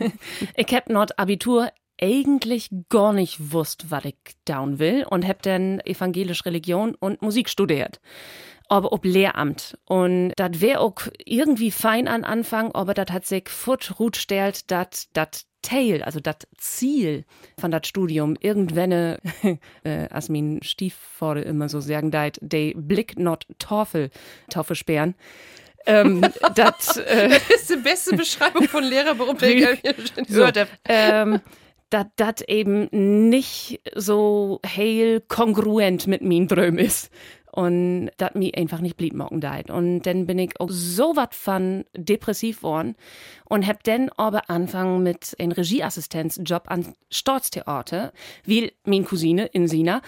ich 0.56 0.74
hab 0.74 0.88
not 0.88 1.18
Abitur 1.18 1.70
eigentlich 2.00 2.70
gar 2.88 3.12
nicht 3.12 3.52
wusst, 3.52 3.90
was 3.90 4.04
ich 4.04 4.16
down 4.44 4.78
will 4.78 5.06
und 5.08 5.26
hab 5.26 5.42
dann 5.42 5.80
evangelisch 5.80 6.44
Religion 6.44 6.94
und 6.94 7.22
Musik 7.22 7.48
studiert. 7.48 8.00
Aber 8.68 8.92
ob 8.92 9.04
Lehramt. 9.04 9.78
Und 9.84 10.32
das 10.36 10.60
wär 10.60 10.80
auch 10.80 11.02
irgendwie 11.24 11.70
fein 11.70 12.08
an 12.08 12.24
Anfang, 12.24 12.72
aber 12.72 12.94
das 12.94 13.12
hat 13.12 13.24
sich 13.26 13.48
fort 13.48 13.94
gut 13.96 14.16
stellt, 14.16 14.70
dat 14.70 15.06
dat 15.12 15.46
Teil, 15.62 16.02
also 16.02 16.20
das 16.20 16.36
Ziel 16.58 17.24
von 17.58 17.72
dat 17.72 17.86
Studium, 17.86 18.36
irgendwann, 18.38 18.92
äh, 18.92 19.18
als 20.10 20.28
mein 20.28 20.60
Stiefvater 20.62 21.44
immer 21.44 21.68
so 21.68 21.80
sagen 21.80 22.10
deit, 22.10 22.38
de 22.40 22.74
Blick 22.76 23.18
not 23.18 23.46
Torfel, 23.58 24.10
Taufe 24.48 24.74
sperren. 24.76 25.14
ähm, 25.86 26.20
dat, 26.54 26.96
äh, 26.98 27.28
Das 27.28 27.50
ist 27.50 27.70
die 27.70 27.76
beste 27.76 28.16
Beschreibung 28.16 28.68
von 28.68 28.84
Lehrerberuf, 28.84 29.38
den 29.38 29.58
ich 29.82 30.28
so, 30.28 30.46
ähm, 30.88 31.40
dass 31.90 32.06
das 32.16 32.42
eben 32.46 32.88
nicht 33.28 33.80
so 33.94 34.60
heil 34.66 35.20
kongruent 35.20 36.06
mit 36.06 36.22
meinen 36.22 36.48
Drömen 36.48 36.78
ist. 36.78 37.10
Und 37.52 38.10
das 38.18 38.34
mir 38.34 38.52
einfach 38.56 38.80
nicht 38.80 38.96
blieb 38.96 39.14
morgen 39.14 39.40
deit. 39.40 39.70
Und 39.70 40.02
dann 40.02 40.26
bin 40.26 40.38
ich 40.38 40.60
auch 40.60 40.70
so 40.70 41.16
wat 41.16 41.34
von 41.34 41.84
depressiv 41.96 42.62
worden 42.62 42.96
und 43.48 43.66
hab 43.66 43.82
dann 43.84 44.10
aber 44.16 44.50
angefangen 44.50 45.02
mit 45.02 45.34
einem 45.38 45.52
Regieassistenzjob 45.52 46.70
an 46.70 46.94
Staatstheater, 47.10 48.12
wie 48.44 48.72
meine 48.84 49.04
Cousine 49.04 49.46
in 49.46 49.68
Sina. 49.68 50.02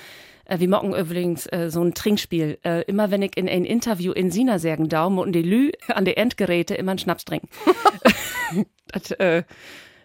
Äh, 0.44 0.60
Wir 0.60 0.68
machen 0.68 0.94
übrigens 0.94 1.46
äh, 1.46 1.70
so 1.70 1.82
ein 1.82 1.94
Trinkspiel. 1.94 2.58
Äh, 2.64 2.82
immer 2.82 3.10
wenn 3.10 3.22
ich 3.22 3.36
in 3.36 3.48
ein 3.48 3.64
Interview 3.64 4.12
in 4.12 4.30
Sina 4.30 4.58
sagen 4.58 4.88
darf, 4.88 5.12
und 5.12 5.32
die 5.32 5.42
Lü 5.42 5.70
an 5.88 6.04
die 6.04 6.16
Endgeräte 6.16 6.74
immer 6.74 6.92
einen 6.92 6.98
Schnaps 6.98 7.24
trinken. 7.24 7.48
das, 8.88 9.10
äh, 9.12 9.44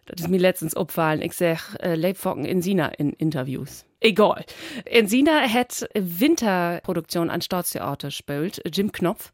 das 0.05 0.21
ist 0.21 0.29
mir 0.29 0.39
letztens 0.39 0.75
aufgefallen. 0.75 1.21
Ich 1.21 1.33
sag, 1.33 1.75
äh, 1.81 1.95
Leibfocken 1.95 2.45
in 2.45 2.61
Sina 2.61 2.87
in 2.87 3.13
Interviews. 3.13 3.85
Egal. 4.03 4.43
In 4.86 5.07
Sina 5.07 5.48
hat 5.48 5.88
Winterproduktion 5.93 7.29
an 7.29 7.41
Staatstheater 7.41 8.10
gespielt, 8.10 8.62
Jim 8.69 8.91
Knopf. 8.91 9.31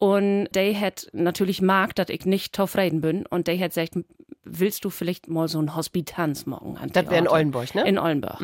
Und 0.00 0.48
der 0.54 0.80
hat 0.80 1.08
natürlich 1.12 1.60
mag, 1.60 1.94
dass 1.94 2.08
ich 2.08 2.24
nicht 2.24 2.56
zufrieden 2.56 3.02
bin. 3.02 3.26
Und 3.26 3.48
der 3.48 3.58
hat 3.58 3.72
gesagt, 3.72 3.96
willst 4.44 4.86
du 4.86 4.88
vielleicht 4.88 5.28
mal 5.28 5.46
so 5.46 5.60
ein 5.60 5.76
Hospitanz 5.76 6.46
morgen 6.46 6.78
an 6.78 6.90
Das 6.90 7.04
wäre 7.04 7.18
in? 7.18 7.28
Ollenburg, 7.28 7.74
ne? 7.74 7.86
In 7.86 7.98
Ollenburg. 7.98 8.40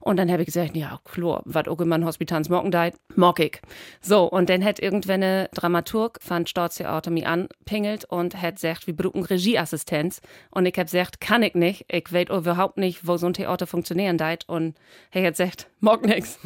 Und 0.00 0.16
dann 0.18 0.30
habe 0.30 0.42
ich 0.42 0.46
gesagt, 0.46 0.76
ja, 0.76 1.00
klar, 1.04 1.40
was 1.46 1.66
auch 1.66 1.80
immer 1.80 1.94
ein 1.94 2.04
Hospitanz 2.04 2.50
morgen 2.50 2.70
da, 2.70 2.90
mag 3.14 3.40
ich. 3.40 3.58
So, 4.02 4.24
und 4.24 4.50
dann 4.50 4.62
hat 4.62 4.80
irgendwann 4.80 5.22
eine 5.22 5.48
Dramaturg 5.54 6.18
von 6.20 6.46
Staatstheater 6.46 7.10
mich 7.10 7.26
anpingelt 7.26 8.04
und 8.04 8.40
hat 8.40 8.56
gesagt, 8.56 8.86
wir 8.86 8.94
brauchen 8.94 9.24
Regieassistenz. 9.24 10.20
Und 10.50 10.66
ich 10.66 10.74
habe 10.74 10.84
gesagt, 10.84 11.22
kann 11.22 11.42
ich 11.42 11.54
nicht. 11.54 11.86
Ich 11.90 12.12
weiß 12.12 12.28
überhaupt 12.28 12.76
nicht, 12.76 13.06
wo 13.06 13.16
so 13.16 13.28
ein 13.28 13.32
Theater 13.32 13.66
funktionieren 13.66 14.18
deit. 14.18 14.46
Und 14.46 14.76
er 15.10 15.24
hat 15.24 15.38
gesagt, 15.38 15.68
mag 15.80 16.04
nix. 16.04 16.38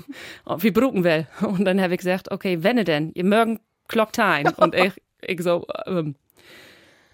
Und 0.45 0.63
wir 0.63 0.73
brauchen 0.73 1.03
will. 1.03 1.27
Und 1.41 1.65
dann 1.65 1.81
habe 1.81 1.95
ich 1.95 1.99
gesagt, 1.99 2.31
okay, 2.31 2.63
wenn 2.63 2.83
denn? 2.85 3.11
Ihr 3.15 3.25
mögen 3.25 3.59
klockt 3.93 4.19
ein. 4.19 4.49
Und 4.57 4.75
ich, 4.75 4.93
ich 5.21 5.41
so, 5.43 5.67
ähm, 5.87 6.17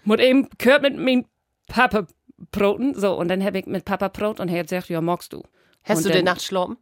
muss 0.03 0.19
eben 0.19 0.49
gehört 0.57 0.81
mit 0.81 0.97
meinem 0.97 1.25
Papa 1.67 2.07
broten. 2.51 2.95
So, 2.95 3.13
und 3.15 3.27
dann 3.27 3.43
habe 3.43 3.59
ich 3.59 3.65
mit 3.67 3.85
Papa 3.85 4.07
brot 4.07 4.39
und 4.39 4.49
er 4.49 4.59
hat 4.59 4.67
gesagt, 4.67 4.89
ja, 4.89 5.01
magst 5.01 5.33
du. 5.33 5.43
Hast 5.83 5.97
und 5.99 6.05
du 6.05 6.09
dann- 6.09 6.17
den 6.19 6.25
Nacht 6.25 6.41
schlafen? 6.41 6.77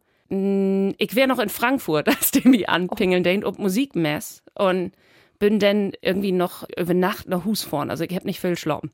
Ich 0.98 1.14
wäre 1.14 1.26
noch 1.26 1.38
in 1.38 1.48
Frankfurt, 1.48 2.06
als 2.08 2.30
die 2.30 2.46
mich 2.48 2.68
anpingeln, 2.68 3.22
den 3.22 3.44
ob 3.44 3.58
Musikmess. 3.58 4.42
Und 4.54 4.92
bin 5.38 5.58
dann 5.58 5.92
irgendwie 6.02 6.32
noch 6.32 6.66
über 6.76 6.94
Nacht 6.94 7.28
nach 7.28 7.44
Hus 7.44 7.62
fahren. 7.62 7.90
Also 7.90 8.04
ich 8.04 8.14
hab 8.14 8.24
nicht 8.24 8.40
viel 8.40 8.56
schlafen. 8.56 8.90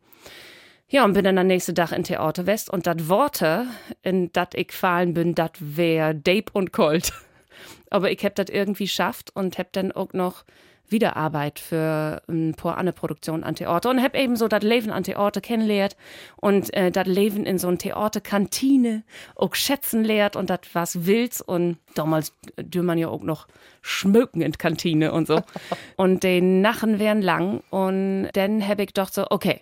Ja, 0.88 1.04
und 1.04 1.14
bin 1.14 1.24
dann 1.24 1.38
am 1.38 1.46
nächsten 1.46 1.74
Tag 1.74 1.90
in 1.92 2.04
Theater 2.04 2.46
West. 2.46 2.70
Und 2.70 2.86
das 2.86 3.08
Worte, 3.08 3.66
in 4.02 4.30
das 4.32 4.48
ich 4.54 4.68
gefallen 4.68 5.14
bin, 5.14 5.34
das 5.34 5.50
wär 5.58 6.14
Dape 6.14 6.52
und 6.52 6.72
Colt. 6.72 7.12
Aber 7.90 8.10
ich 8.12 8.24
hab 8.24 8.34
das 8.34 8.46
irgendwie 8.50 8.86
schafft 8.88 9.34
und 9.34 9.58
hab 9.58 9.72
dann 9.72 9.90
auch 9.90 10.12
noch 10.12 10.44
Wiederarbeit 10.88 11.58
für 11.58 12.22
ein 12.28 12.54
paar 12.54 12.78
andere 12.78 12.94
Produktionen 12.94 13.42
an 13.44 13.54
Theater 13.54 13.90
und 13.90 14.02
hab 14.02 14.14
eben 14.14 14.36
so 14.36 14.48
das 14.48 14.62
Leben 14.62 14.90
an 14.90 15.04
Theater 15.04 15.40
kennengelernt 15.40 15.96
und 16.36 16.72
äh, 16.74 16.90
das 16.90 17.06
Leben 17.06 17.46
in 17.46 17.58
so 17.58 17.68
einer 17.68 17.78
Theaterkantine 17.78 19.02
auch 19.34 19.54
schätzen 19.54 20.04
lehrt 20.04 20.36
und 20.36 20.50
das 20.50 20.60
was 20.72 21.06
willst 21.06 21.46
und 21.46 21.78
damals 21.94 22.34
dür 22.56 22.82
man 22.82 22.98
ja 22.98 23.08
auch 23.08 23.22
noch 23.22 23.46
schmöken 23.80 24.42
in 24.42 24.52
Kantine 24.52 25.12
und 25.12 25.26
so. 25.26 25.42
Und 25.96 26.22
die 26.22 26.40
Nachen 26.40 26.98
wären 26.98 27.22
lang 27.22 27.62
und 27.70 28.30
dann 28.32 28.66
hab 28.66 28.80
ich 28.80 28.92
doch 28.92 29.08
so, 29.08 29.26
okay, 29.30 29.60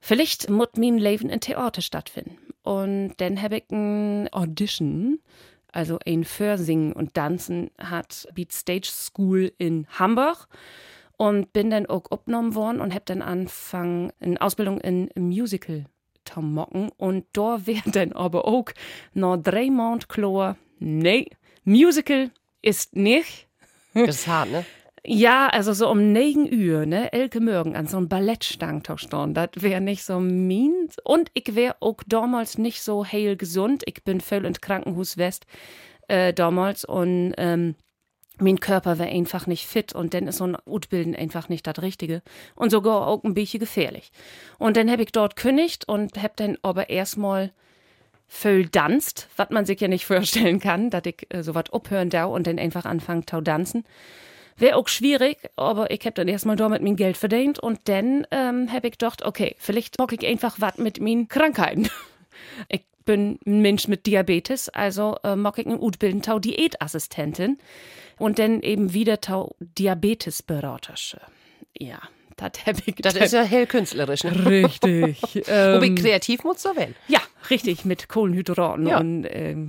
vielleicht 0.00 0.48
muss 0.50 0.68
mein 0.76 0.98
Leben 0.98 1.28
in 1.28 1.40
Theater 1.40 1.82
stattfinden. 1.82 2.38
Und 2.62 3.14
dann 3.18 3.40
hab 3.40 3.52
ich 3.52 3.64
ein 3.70 4.28
Audition 4.32 5.20
also 5.76 5.98
ein 6.06 6.24
Försingen 6.24 6.92
und 6.92 7.14
Tanzen 7.14 7.70
hat 7.78 8.26
Beat 8.34 8.50
Stage 8.50 8.88
School 8.90 9.52
in 9.58 9.86
Hamburg 9.98 10.48
und 11.18 11.52
bin 11.52 11.70
dann 11.70 11.86
auch 11.86 12.10
aufgenommen 12.10 12.54
worden 12.54 12.80
und 12.80 12.94
hab 12.94 13.04
dann 13.06 13.20
angefangen 13.20 14.10
eine 14.18 14.40
Ausbildung 14.40 14.80
in 14.80 15.10
Musical 15.16 15.84
zu 16.24 16.40
machen 16.40 16.90
und 16.96 17.26
da 17.34 17.58
wäre 17.66 17.90
dann 17.90 18.12
aber 18.12 18.46
auch 18.46 18.70
noch 19.12 19.36
drei 19.36 19.70
Monate 19.70 20.06
klar, 20.06 20.56
nee, 20.78 21.28
Musical 21.64 22.30
ist 22.62 22.96
nicht. 22.96 23.46
Das 23.92 24.16
ist 24.16 24.26
hart, 24.26 24.50
ne? 24.50 24.64
Ja, 25.08 25.46
also 25.46 25.72
so 25.72 25.88
um 25.88 26.12
9 26.12 26.52
Uhr, 26.52 26.84
ne, 26.84 27.12
elke 27.12 27.40
Morgen 27.40 27.76
an 27.76 27.86
so 27.86 27.96
einem 27.96 28.08
Ballettstang 28.08 28.82
stehen, 28.96 29.34
das 29.34 29.50
wäre 29.54 29.80
nicht 29.80 30.02
so 30.02 30.18
mean. 30.18 30.88
Und 31.04 31.30
ich 31.32 31.54
wäre 31.54 31.76
auch 31.78 31.98
damals 32.08 32.58
nicht 32.58 32.82
so 32.82 33.06
heil 33.06 33.36
gesund. 33.36 33.84
Ich 33.86 34.02
bin 34.02 34.20
voll 34.20 34.44
ins 34.44 34.60
Krankenhaus 34.60 35.16
West 35.16 35.46
äh, 36.08 36.32
damals 36.32 36.84
und 36.84 37.34
ähm, 37.36 37.76
mein 38.38 38.58
Körper 38.58 38.98
wäre 38.98 39.10
einfach 39.10 39.46
nicht 39.46 39.66
fit 39.66 39.94
und 39.94 40.12
dann 40.12 40.26
ist 40.26 40.38
so 40.38 40.46
ein 40.48 40.56
Utbilden 40.66 41.14
einfach 41.14 41.48
nicht 41.48 41.68
das 41.68 41.80
Richtige 41.80 42.20
und 42.56 42.70
sogar 42.70 43.06
auch 43.06 43.22
ein 43.22 43.34
bisschen 43.34 43.60
gefährlich. 43.60 44.10
Und 44.58 44.76
dann 44.76 44.90
hab 44.90 44.98
ich 44.98 45.12
dort 45.12 45.36
kündigt 45.36 45.88
und 45.88 46.20
hab 46.20 46.36
dann 46.36 46.58
aber 46.62 46.90
erstmal 46.90 47.52
voll 48.26 48.66
danst, 48.66 49.28
was 49.36 49.50
man 49.50 49.66
sich 49.66 49.80
ja 49.80 49.86
nicht 49.86 50.04
vorstellen 50.06 50.58
kann, 50.58 50.90
dass 50.90 51.06
ich 51.06 51.28
äh, 51.28 51.44
so 51.44 51.54
was 51.54 51.72
abhören 51.72 52.10
da 52.10 52.24
und 52.24 52.48
dann 52.48 52.58
einfach 52.58 52.86
anfangen 52.86 53.24
zu 53.24 53.40
tanzen. 53.40 53.84
Wäre 54.58 54.76
auch 54.76 54.88
schwierig, 54.88 55.38
aber 55.56 55.90
ich 55.90 56.00
hab 56.06 56.14
dann 56.14 56.28
erstmal 56.28 56.56
da 56.56 56.68
mit 56.68 56.82
mein 56.82 56.96
Geld 56.96 57.16
verdient 57.16 57.58
und 57.58 57.80
dann 57.88 58.26
ähm, 58.30 58.72
hab 58.72 58.84
ich 58.84 58.92
gedacht, 58.92 59.22
okay, 59.24 59.54
vielleicht 59.58 59.98
mag 59.98 60.12
ich 60.12 60.26
einfach 60.26 60.56
was 60.58 60.78
mit 60.78 61.00
meinen 61.00 61.28
Krankheiten. 61.28 61.88
ich 62.68 62.82
bin 63.04 63.38
ein 63.46 63.60
Mensch 63.60 63.86
mit 63.86 64.06
Diabetes, 64.06 64.68
also 64.70 65.16
äh, 65.24 65.36
mag 65.36 65.58
ich 65.58 65.66
einen 65.66 65.78
Utbilden 65.80 66.22
tau 66.22 66.38
Diätassistentin 66.38 67.58
und 68.18 68.38
dann 68.38 68.62
eben 68.62 68.92
wieder 68.94 69.20
tau 69.20 69.54
Diabetesberatersche. 69.60 71.20
Ja, 71.78 71.98
das 72.36 72.52
Das 73.02 73.14
ist 73.16 73.32
ja 73.32 73.42
hell 73.42 73.66
künstlerisch, 73.66 74.24
ne? 74.24 74.46
richtig. 74.46 75.20
ähm, 75.48 75.76
Wobei 75.76 75.90
kreativ 75.90 76.44
muss 76.44 76.62
so 76.62 76.74
werden. 76.76 76.94
ja, 77.08 77.20
richtig, 77.50 77.84
mit 77.84 78.08
Kohlenhydraten 78.08 78.86
Ja. 78.86 78.98
und 79.00 79.26
ähm, 79.28 79.68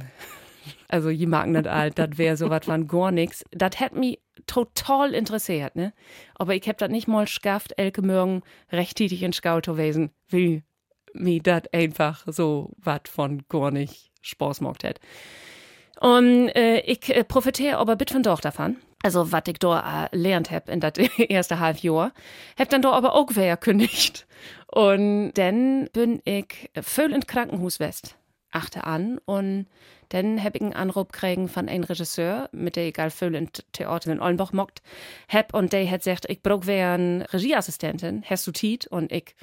also 0.88 1.10
je 1.10 1.26
mag 1.28 1.52
das 1.54 1.66
alt, 1.68 2.00
das 2.00 2.18
wäre 2.18 2.38
sowas 2.38 2.66
von 2.66 2.88
gar 2.88 3.12
nichts. 3.12 3.44
Das 3.52 3.80
hat 3.80 3.94
mich 3.94 4.20
total 4.48 5.14
interessiert, 5.14 5.76
ne? 5.76 5.94
Aber 6.36 6.56
ich 6.56 6.68
hab 6.68 6.78
das 6.78 6.90
nicht 6.90 7.08
mal 7.08 7.26
geschafft, 7.26 7.74
elke 7.78 8.02
Morgen 8.02 8.42
rechtzeitig 8.72 9.24
in 9.24 9.34
Skauto 9.34 9.78
wesen, 9.78 10.12
wie 10.28 10.64
mir 11.14 11.42
das 11.42 11.64
einfach 11.72 12.24
so 12.28 12.72
was 12.78 13.02
von 13.08 13.44
gar 13.50 13.72
nicht 13.72 14.12
Spaß 14.22 14.60
gemacht 14.60 14.84
hat. 14.84 15.00
Und 16.00 16.50
äh, 16.50 16.80
ich 16.82 17.10
äh, 17.10 17.24
profitiere 17.24 17.78
aber 17.78 17.96
bit 17.96 18.12
von 18.12 18.24
doch 18.24 18.40
davon. 18.40 18.78
Also, 19.04 19.32
was 19.32 19.44
ich 19.48 19.60
da 19.60 20.06
äh, 20.06 20.16
lernt 20.16 20.52
hab 20.52 20.70
in 20.70 20.80
das 20.80 20.94
erste 21.18 21.60
Halbjahr, 21.60 22.14
hab 22.58 22.70
dann 22.70 22.82
da 22.82 22.92
aber 22.92 23.14
auch 23.16 23.30
wer 23.34 23.58
kündigt. 23.58 24.28
Und 24.68 25.34
dann 25.34 25.90
bin 25.94 26.22
ich 26.26 26.70
voll 26.82 27.14
in 27.14 27.26
Krankenhaus 27.26 27.80
West. 27.80 28.18
Achte 28.52 28.86
an 28.86 29.20
und 29.26 29.68
dann 30.10 30.44
hab 30.44 30.56
ich 30.56 30.62
einen 30.62 30.74
Anruf 30.74 31.10
gekriegt 31.10 31.50
von 31.50 31.68
einem 31.68 31.84
Regisseur, 31.84 32.50
mit 32.52 32.76
der 32.76 32.88
ich 32.88 33.00
all 33.00 33.10
voll 33.10 33.36
in 33.36 33.50
Theater 33.74 34.12
in 34.12 34.22
Ollenbach 34.22 34.54
mockt, 34.54 34.82
hab 35.28 35.54
und 35.54 35.74
der 35.74 35.90
hat 35.90 36.02
gesagt, 36.02 36.26
ich 36.30 36.42
brauch 36.42 36.62
wer 36.64 36.94
eine 36.94 37.32
Regieassistentin, 37.34 38.24
hast 38.26 38.48
du 38.48 38.52
Tiet? 38.52 38.88
Und 38.88 39.12
ich 39.12 39.36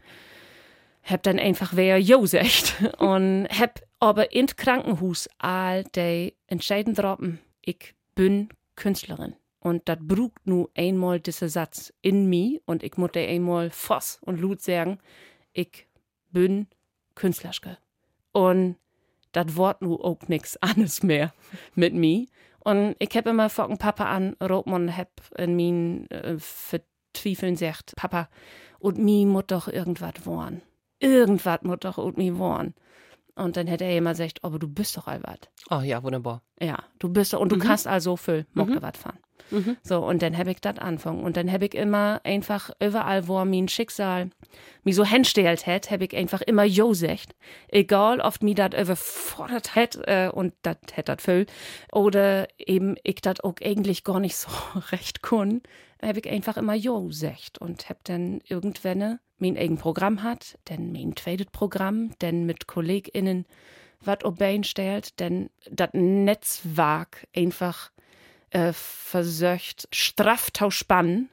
hab 1.02 1.22
dann 1.22 1.38
einfach 1.38 1.72
wer 1.74 1.98
Jo 1.98 2.20
gesagt 2.22 2.82
und 2.98 3.46
hab 3.50 3.80
aber 4.00 4.32
in 4.32 4.46
Krankenhaus 4.46 5.28
all 5.38 5.84
die 5.84 6.34
entscheidend 6.46 6.98
droppen, 6.98 7.40
ich 7.60 7.94
bin 8.14 8.48
Künstlerin. 8.76 9.36
Und 9.60 9.88
das 9.88 9.98
brugt 10.00 10.46
nu 10.46 10.68
einmal 10.76 11.20
dieser 11.20 11.48
Satz 11.48 11.92
in 12.02 12.28
mir 12.28 12.60
und 12.66 12.82
ich 12.82 12.98
muss 12.98 13.12
dir 13.12 13.26
einmal 13.26 13.70
Voss 13.70 14.18
und 14.22 14.38
Lut 14.38 14.60
sagen, 14.60 14.98
ich 15.54 15.86
bin 16.30 16.66
Künstlerske. 17.14 17.78
Und 18.32 18.76
das 19.34 19.56
Wort 19.56 19.82
nu 19.82 19.96
auch 19.96 20.20
nix 20.28 20.56
anderes 20.60 21.02
mehr 21.02 21.32
mit 21.74 21.94
mir. 21.94 22.26
Und 22.60 22.96
ich 22.98 23.14
hab 23.14 23.26
immer 23.26 23.50
von 23.50 23.76
Papa 23.76 24.04
an 24.04 24.32
und 24.34 24.96
hab 24.96 25.10
in 25.36 25.54
min 25.54 26.10
äh, 26.10 26.36
Verzweifeln 26.38 27.54
gesagt, 27.54 27.94
Papa, 27.96 28.30
und 28.78 28.98
mi 28.98 29.26
muss 29.26 29.44
doch 29.48 29.68
irgendwas 29.68 30.24
wohnen. 30.24 30.62
Irgendwas 30.98 31.60
muss 31.62 31.80
doch 31.80 31.98
und 31.98 32.16
mi 32.16 32.36
wohnen. 32.38 32.74
Und 33.34 33.56
dann 33.56 33.66
hätte 33.66 33.84
er 33.84 33.98
immer 33.98 34.10
gesagt, 34.10 34.42
aber 34.44 34.58
du 34.58 34.68
bist 34.68 34.96
doch 34.96 35.06
wat. 35.06 35.50
Oh 35.68 35.80
ja, 35.80 36.02
wunderbar. 36.02 36.42
Ja, 36.64 36.82
du 36.98 37.08
bist 37.08 37.34
und 37.34 37.52
du 37.52 37.58
kannst 37.58 37.86
also 37.86 38.16
viel, 38.16 38.46
mhm. 38.54 38.78
was 38.80 38.96
fahren. 38.96 39.18
Mhm. 39.50 39.76
So, 39.82 40.04
und 40.04 40.22
dann 40.22 40.36
hab 40.36 40.46
ich 40.46 40.60
das 40.60 40.78
anfangen. 40.78 41.22
Und 41.22 41.36
dann 41.36 41.50
hab 41.52 41.62
ich 41.62 41.74
immer 41.74 42.20
einfach 42.24 42.70
überall, 42.80 43.28
wo 43.28 43.44
mein 43.44 43.68
Schicksal 43.68 44.30
mich 44.82 44.96
so 44.96 45.04
hinstellt 45.04 45.66
hat, 45.66 45.90
hab 45.90 46.00
ich 46.00 46.16
einfach 46.16 46.40
immer 46.40 46.64
Jo 46.64 46.88
gesagt. 46.88 47.34
Egal, 47.68 48.20
ob 48.20 48.42
mir 48.42 48.54
das 48.54 48.80
überfordert 48.80 49.74
hat, 49.74 49.98
äh, 50.06 50.30
und 50.32 50.54
das 50.62 50.78
hätt 50.92 51.08
das 51.08 51.22
viel, 51.22 51.46
oder 51.92 52.48
eben 52.58 52.96
ich 53.02 53.16
das 53.16 53.40
auch 53.40 53.56
eigentlich 53.62 54.04
gar 54.04 54.20
nicht 54.20 54.36
so 54.36 54.48
recht 54.92 55.22
kun, 55.22 55.62
hab 56.02 56.16
ich 56.16 56.28
einfach 56.28 56.56
immer 56.56 56.74
Jo 56.74 57.02
gesagt. 57.02 57.58
Und 57.58 57.88
hab 57.88 58.02
dann 58.04 58.40
irgendwann 58.48 59.18
mein 59.38 59.56
eigen 59.56 59.78
Programm 59.78 60.22
hat, 60.22 60.58
dann 60.64 60.92
mein 60.92 61.14
zweites 61.16 61.46
Programm, 61.52 62.12
dann 62.18 62.46
mit 62.46 62.66
KollegInnen 62.66 63.46
was 64.06 64.24
obein 64.24 64.64
stellt, 64.64 65.18
denn 65.20 65.50
das 65.70 65.90
Netzwerk 65.92 67.26
einfach 67.34 67.90
äh, 68.50 68.72
versöcht 68.72 69.88
straff 69.92 70.50
tau 70.50 70.70
spannen 70.70 71.30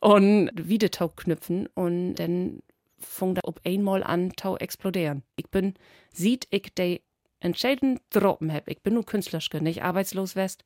und 0.00 0.50
wieder 0.54 0.90
tau 0.90 1.08
knüpfen 1.08 1.66
und 1.74 2.14
dann 2.16 2.62
fängt 2.98 3.38
da 3.38 3.40
ob 3.44 3.60
einmal 3.64 4.02
an 4.02 4.32
tau 4.36 4.56
explodieren. 4.56 5.22
Ich 5.36 5.48
bin, 5.48 5.74
sieht 6.12 6.46
ich 6.50 6.72
de 6.74 7.00
entscheidend 7.40 8.00
droppen 8.10 8.52
hab. 8.52 8.68
Ich 8.68 8.82
bin 8.82 8.94
nur 8.94 9.06
Künstlerske, 9.06 9.62
nicht 9.62 9.82
arbeitslos 9.82 10.34
west. 10.34 10.64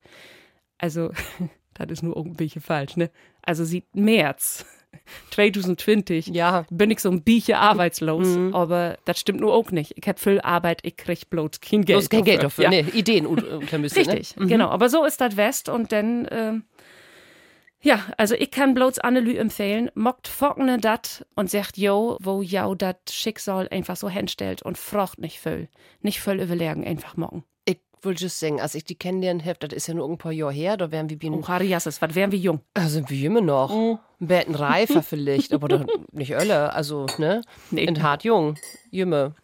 Also, 0.79 1.13
das 1.75 1.91
ist 1.91 2.03
nur 2.03 2.17
irgendwie 2.17 2.49
falsch, 2.49 2.97
ne? 2.97 3.11
Also 3.43 3.65
sieht 3.65 3.95
März 3.95 4.65
2020 5.31 6.29
Ja. 6.29 6.65
bin 6.71 6.91
ich 6.91 7.01
so 7.01 7.11
ein 7.11 7.23
bisschen 7.23 7.57
arbeitslos, 7.57 8.27
aber 8.53 8.99
das 9.05 9.19
stimmt 9.21 9.41
nur 9.41 9.53
auch 9.55 9.71
nicht. 9.71 9.95
Ich 9.97 10.07
hab 10.09 10.19
viel 10.19 10.41
Arbeit, 10.41 10.81
ich 10.83 10.97
krieg 10.97 11.29
bloß 11.31 11.61
kein 11.61 11.85
Geld. 11.85 11.99
Bloß 11.99 12.11
kein 12.11 12.25
Geld 12.25 12.43
dafür. 12.43 12.65
Ja. 12.65 12.71
Nee, 12.71 12.85
Ideen 12.93 13.27
und 13.27 13.43
äh, 13.43 13.59
Klamüsse, 13.67 13.97
Richtig, 13.97 14.37
ne? 14.37 14.47
genau. 14.47 14.69
Aber 14.69 14.89
so 14.89 15.05
ist 15.05 15.21
das 15.21 15.37
West 15.37 15.69
und 15.69 15.93
dann 15.93 16.27
ähm, 16.31 16.65
Ja, 17.81 18.01
also 18.17 18.35
ich 18.37 18.51
kann 18.53 18.75
bloß 18.75 19.01
Annelü 19.01 19.37
empfehlen, 19.37 19.91
mockt 19.95 20.29
fockene 20.29 20.79
dat 20.79 21.27
und 21.35 21.51
sagt, 21.51 21.77
jo, 21.79 22.17
wo 22.21 22.41
jau 22.43 22.75
dat 22.77 22.99
Schicksal 23.11 23.69
einfach 23.71 23.97
so 23.97 24.09
hinstellt 24.09 24.63
und 24.63 24.79
frocht 24.79 25.19
nicht 25.19 25.41
voll. 25.41 25.69
Nicht 26.01 26.21
voll 26.21 26.41
überlegen, 26.41 26.87
einfach 26.87 27.17
mocken. 27.17 27.43
Ich 27.65 27.79
will 28.03 28.15
just 28.17 28.39
sagen, 28.41 28.61
als 28.61 28.75
ich 28.75 28.85
die 28.85 28.95
kennenlernen 28.97 29.45
hab, 29.45 29.59
das 29.61 29.73
ist 29.73 29.87
ja 29.89 29.95
nur 29.95 30.09
ein 30.09 30.19
paar 30.19 30.33
Jahre 30.33 30.53
her, 30.53 30.77
da 30.77 30.91
wären 30.93 31.09
wir 31.11 31.21
wie 31.23 31.31
Oh, 31.31 31.47
Hariasses, 31.47 32.01
was 32.03 32.15
wären 32.15 32.31
wir 32.33 32.39
jung? 32.39 32.61
Also 32.75 33.03
wie 33.09 33.25
immer 33.27 33.41
noch. 33.41 33.75
Mhm. 33.75 33.99
Bisschen 34.27 34.55
reifer 34.55 35.03
vielleicht, 35.13 35.53
aber 35.53 35.69
doch 35.69 35.85
nicht 36.13 36.37
alle. 36.37 36.73
Also, 36.73 37.07
ne? 37.19 37.43
Nee. 37.71 37.85
In 37.85 38.03
hart 38.03 38.25
jung. 38.25 38.57
Jümme. 38.91 39.35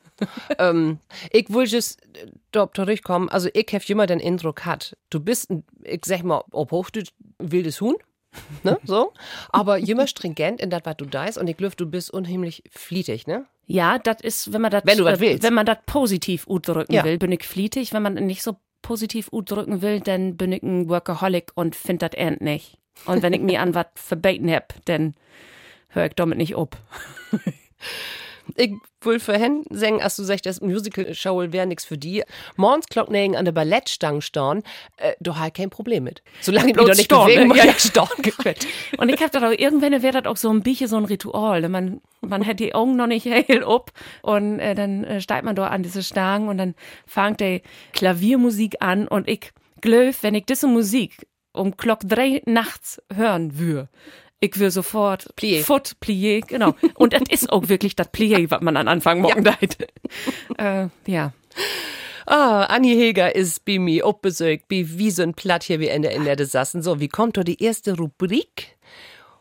ähm, 0.59 0.99
ich 1.33 1.49
will 1.51 1.67
just 1.67 2.03
äh, 2.17 2.27
da 2.53 2.69
zurückkommen. 2.73 3.29
Also, 3.29 3.49
ich 3.55 3.67
habe 3.73 3.85
immer 3.89 4.07
den 4.07 4.21
Eindruck 4.21 4.65
hat, 4.67 4.97
du 5.11 5.21
bist, 5.21 5.51
ein, 5.51 5.65
ich 5.85 6.05
sag 6.05 6.23
mal, 6.25 6.43
ob 6.51 6.71
Hochdeutsch, 6.73 7.11
wildes 7.39 7.81
Huhn. 7.81 7.97
Ne, 8.63 8.79
so. 8.85 9.13
Aber 9.51 9.79
immer 9.79 10.07
stringent 10.07 10.61
in 10.61 10.71
das, 10.71 10.83
was 10.85 10.97
du 10.97 11.07
da 11.07 11.25
ist. 11.27 11.39
Und 11.39 11.49
ich 11.49 11.57
glaube, 11.57 11.77
du 11.77 11.87
bist 11.87 12.11
unheimlich 12.13 12.63
flietig, 12.71 13.27
ne? 13.27 13.47
Ja, 13.67 13.99
das 13.99 14.21
ist, 14.23 14.53
wenn 14.53 14.61
man 14.63 14.71
das, 14.71 14.83
Wenn 14.85 14.99
du 14.99 15.05
willst. 15.21 15.43
wenn 15.43 15.55
man 15.55 15.67
das 15.67 15.79
positiv 15.87 16.47
udrücken 16.47 16.95
Ja. 16.95 17.05
will, 17.05 17.19
bin 17.19 17.33
ich 17.33 17.45
flietig. 17.45 17.93
Wenn 17.93 18.03
man 18.03 18.15
nicht 18.15 18.43
so 18.43 18.57
positiv 18.83 19.29
udrücken 19.33 19.83
will, 19.83 20.01
dann 20.01 20.37
bin 20.37 20.53
ich 20.53 20.63
ein 20.63 20.89
Workaholic 20.89 21.51
und 21.55 21.75
find 21.77 22.01
das 22.03 22.13
end 22.15 22.41
nicht. 22.41 22.78
Und 23.07 23.23
wenn 23.23 23.33
ich 23.33 23.41
mir 23.41 23.61
an 23.61 23.75
was 23.75 23.87
verbeten 23.95 24.51
hab, 24.51 24.75
dann 24.85 25.15
hör 25.89 26.07
ich 26.07 26.15
damit 26.15 26.39
nicht 26.39 26.57
ob. 26.57 26.77
Ich 28.57 28.73
will 29.03 29.21
vorhin 29.21 29.65
sagen, 29.71 30.03
als 30.03 30.17
du 30.17 30.23
sagst, 30.23 30.47
das 30.47 30.61
Musical-Show 30.61 31.53
wäre 31.53 31.67
nichts 31.67 31.85
für 31.85 31.99
die. 31.99 32.25
Morgens 32.57 32.87
Glocknägen 32.87 33.37
an 33.37 33.45
der 33.45 33.53
Ballettstange 33.53 34.23
stehen, 34.23 34.63
äh, 34.97 35.13
da 35.21 35.37
habe 35.37 35.49
ich 35.49 35.55
kein 35.55 35.71
Problem 35.71 36.05
mit. 36.05 36.23
Solange 36.41 36.71
ich 36.71 36.77
mich 36.77 36.87
doch 36.87 36.95
nicht 36.95 37.05
stehen, 37.05 37.25
bewegen 37.25 37.49
ne? 37.49 37.57
Ja, 37.57 37.65
ja. 37.65 38.55
Und 38.99 39.09
ich 39.11 39.23
hab 39.23 39.33
da 39.33 39.47
auch, 39.47 39.53
irgendwann 39.53 40.03
wäre 40.03 40.23
das 40.23 40.31
auch 40.31 40.37
so 40.37 40.51
ein 40.51 40.63
bisschen 40.63 40.89
so 40.89 40.97
ein 40.97 41.05
Ritual. 41.05 41.69
Man, 41.69 42.01
man 42.21 42.47
hat 42.47 42.61
die 42.61 42.75
Augen 42.75 42.97
noch 42.97 43.07
nicht 43.07 43.27
hell 43.27 43.63
ob 43.65 43.93
und 44.23 44.59
äh, 44.59 44.75
dann 44.75 45.05
äh, 45.05 45.21
steigt 45.21 45.45
man 45.45 45.55
da 45.55 45.69
an 45.69 45.83
diese 45.83 46.03
Stangen 46.03 46.49
und 46.49 46.59
dann 46.59 46.75
fängt 47.07 47.41
die 47.41 47.63
Klaviermusik 47.93 48.77
an 48.81 49.07
und 49.07 49.29
ich 49.29 49.53
glöf, 49.81 50.23
wenn 50.23 50.35
ich 50.35 50.47
diese 50.47 50.67
Musik 50.67 51.27
um 51.53 51.77
Glock 51.77 52.01
drei 52.05 52.43
nachts 52.47 53.03
hören 53.15 53.59
würde, 53.59 53.89
ich 54.41 54.57
würde 54.57 54.71
sofort 54.71 55.35
Plié. 55.37 55.63
Foot, 55.63 55.97
Plié, 56.01 56.47
genau. 56.47 56.75
Und 56.95 57.13
das 57.13 57.23
ist 57.31 57.51
auch 57.51 57.69
wirklich 57.69 57.97
das 57.97 58.13
Plié, 58.13 58.51
was 58.51 58.61
man 58.61 58.77
an 58.77 58.87
Anfang 58.87 59.21
morgen 59.21 59.45
ja. 59.45 60.85
äh, 60.85 60.89
ja. 61.07 61.33
Ah, 62.27 62.65
Anni 62.65 62.95
Heger 62.95 63.35
ist 63.35 63.65
bei 63.65 63.79
mir 63.79 64.05
abbesucht, 64.07 64.69
bei 64.69 64.85
wie 64.87 65.11
so 65.11 65.23
ein 65.23 65.35
Platt 65.35 65.65
hier 65.65 65.81
wie 65.81 65.89
Ende 65.89 66.09
in 66.11 66.25
der 66.25 66.45
Sassen. 66.47 66.83
So, 66.83 67.01
wie 67.01 67.09
kommt 67.09 67.37
da 67.37 67.43
die 67.43 67.61
erste 67.63 67.97
Rubrik? 67.97 68.77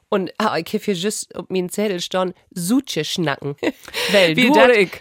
Und 0.09 0.31
ah, 0.37 0.57
ich 0.57 0.73
habe 0.73 0.83
hier 0.83 0.93
just 0.93 1.35
auf 1.35 1.49
meinen 1.49 1.69
Zettel 1.69 1.99
stehen, 1.99 2.33
Suche 2.51 3.03
schnacken. 3.03 3.55
Weil 4.11 4.35
Wie 4.37 4.47
du 4.47 4.53
dat- 4.53 4.75
ich, 4.75 4.91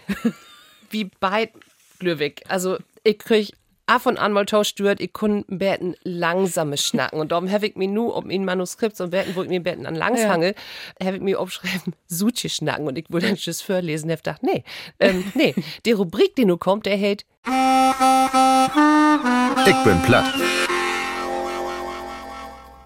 wie 0.89 1.05
beid 1.05 1.51
Glöwig. 1.99 2.43
Also, 2.49 2.77
ich 3.03 3.17
krieg 3.19 3.53
ab 3.87 4.05
und 4.05 4.17
an 4.19 4.31
mal 4.33 4.45
stört, 4.63 4.99
ich 4.99 5.11
kann 5.13 5.43
Betten 5.47 5.95
langsames 6.03 6.83
schnacken. 6.85 7.19
Und 7.19 7.31
darum 7.31 7.49
habe 7.49 7.65
ich 7.67 7.75
mir 7.75 7.87
nur 7.87 8.15
um 8.15 8.29
in 8.29 8.45
Manuskript 8.45 8.99
und 9.01 9.09
Betten, 9.09 9.35
wo 9.35 9.41
ich 9.43 9.49
mir 9.49 9.61
Betten 9.63 9.85
an 9.85 9.95
langs 9.95 10.21
Ja. 10.21 10.29
hange, 10.29 10.53
habe 11.03 11.15
ich 11.17 11.21
mir 11.23 11.39
aufschreiben, 11.39 11.95
Suche 12.07 12.49
schnacken. 12.49 12.87
Und 12.87 12.97
ich 12.97 13.05
wollte 13.09 13.27
dann 13.27 13.35
just 13.37 13.63
vorlesen, 13.63 14.09
habe 14.11 14.17
gedacht, 14.21 14.43
nee, 14.43 14.63
ähm, 14.99 15.23
nee, 15.33 15.55
die 15.85 15.93
Rubrik, 15.93 16.35
die 16.35 16.45
nur 16.45 16.59
kommt, 16.59 16.85
der 16.85 16.97
hält, 16.97 17.25
Ich 19.65 19.83
bin 19.83 20.01
platt. 20.03 20.25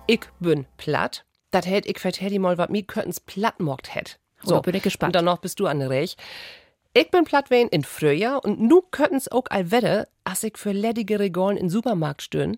ich 0.08 0.22
bin 0.40 0.66
platt. 0.78 1.26
Das 1.52 1.66
hält 1.66 1.86
ich 1.86 2.00
vertell 2.00 2.40
mal, 2.40 2.58
was 2.58 2.70
mir 2.70 2.84
könnens 2.84 3.20
platt 3.20 3.60
mockt 3.60 3.94
hätt. 3.94 4.20
So, 4.44 4.62
bin 4.62 4.74
ich 4.76 4.84
gespannt. 4.84 5.16
Und 5.16 5.22
danach 5.26 5.38
bist 5.38 5.60
du 5.60 5.68
an 5.68 5.80
der 5.80 5.90
Reich. 5.90 6.16
Ich 6.94 7.10
bin 7.10 7.24
platt 7.24 7.50
wen 7.50 7.70
in 7.70 7.84
Frühjahr 7.86 8.44
und 8.44 8.60
nu 8.60 8.82
könnens 8.82 9.32
auch 9.32 9.46
all 9.50 9.72
Wette, 9.72 10.10
als 10.26 10.44
ich 10.44 10.58
für 10.58 10.74
ledige 10.74 11.20
Regalen 11.20 11.56
in 11.56 11.70
Supermarkt 11.70 12.22
stöhn 12.22 12.58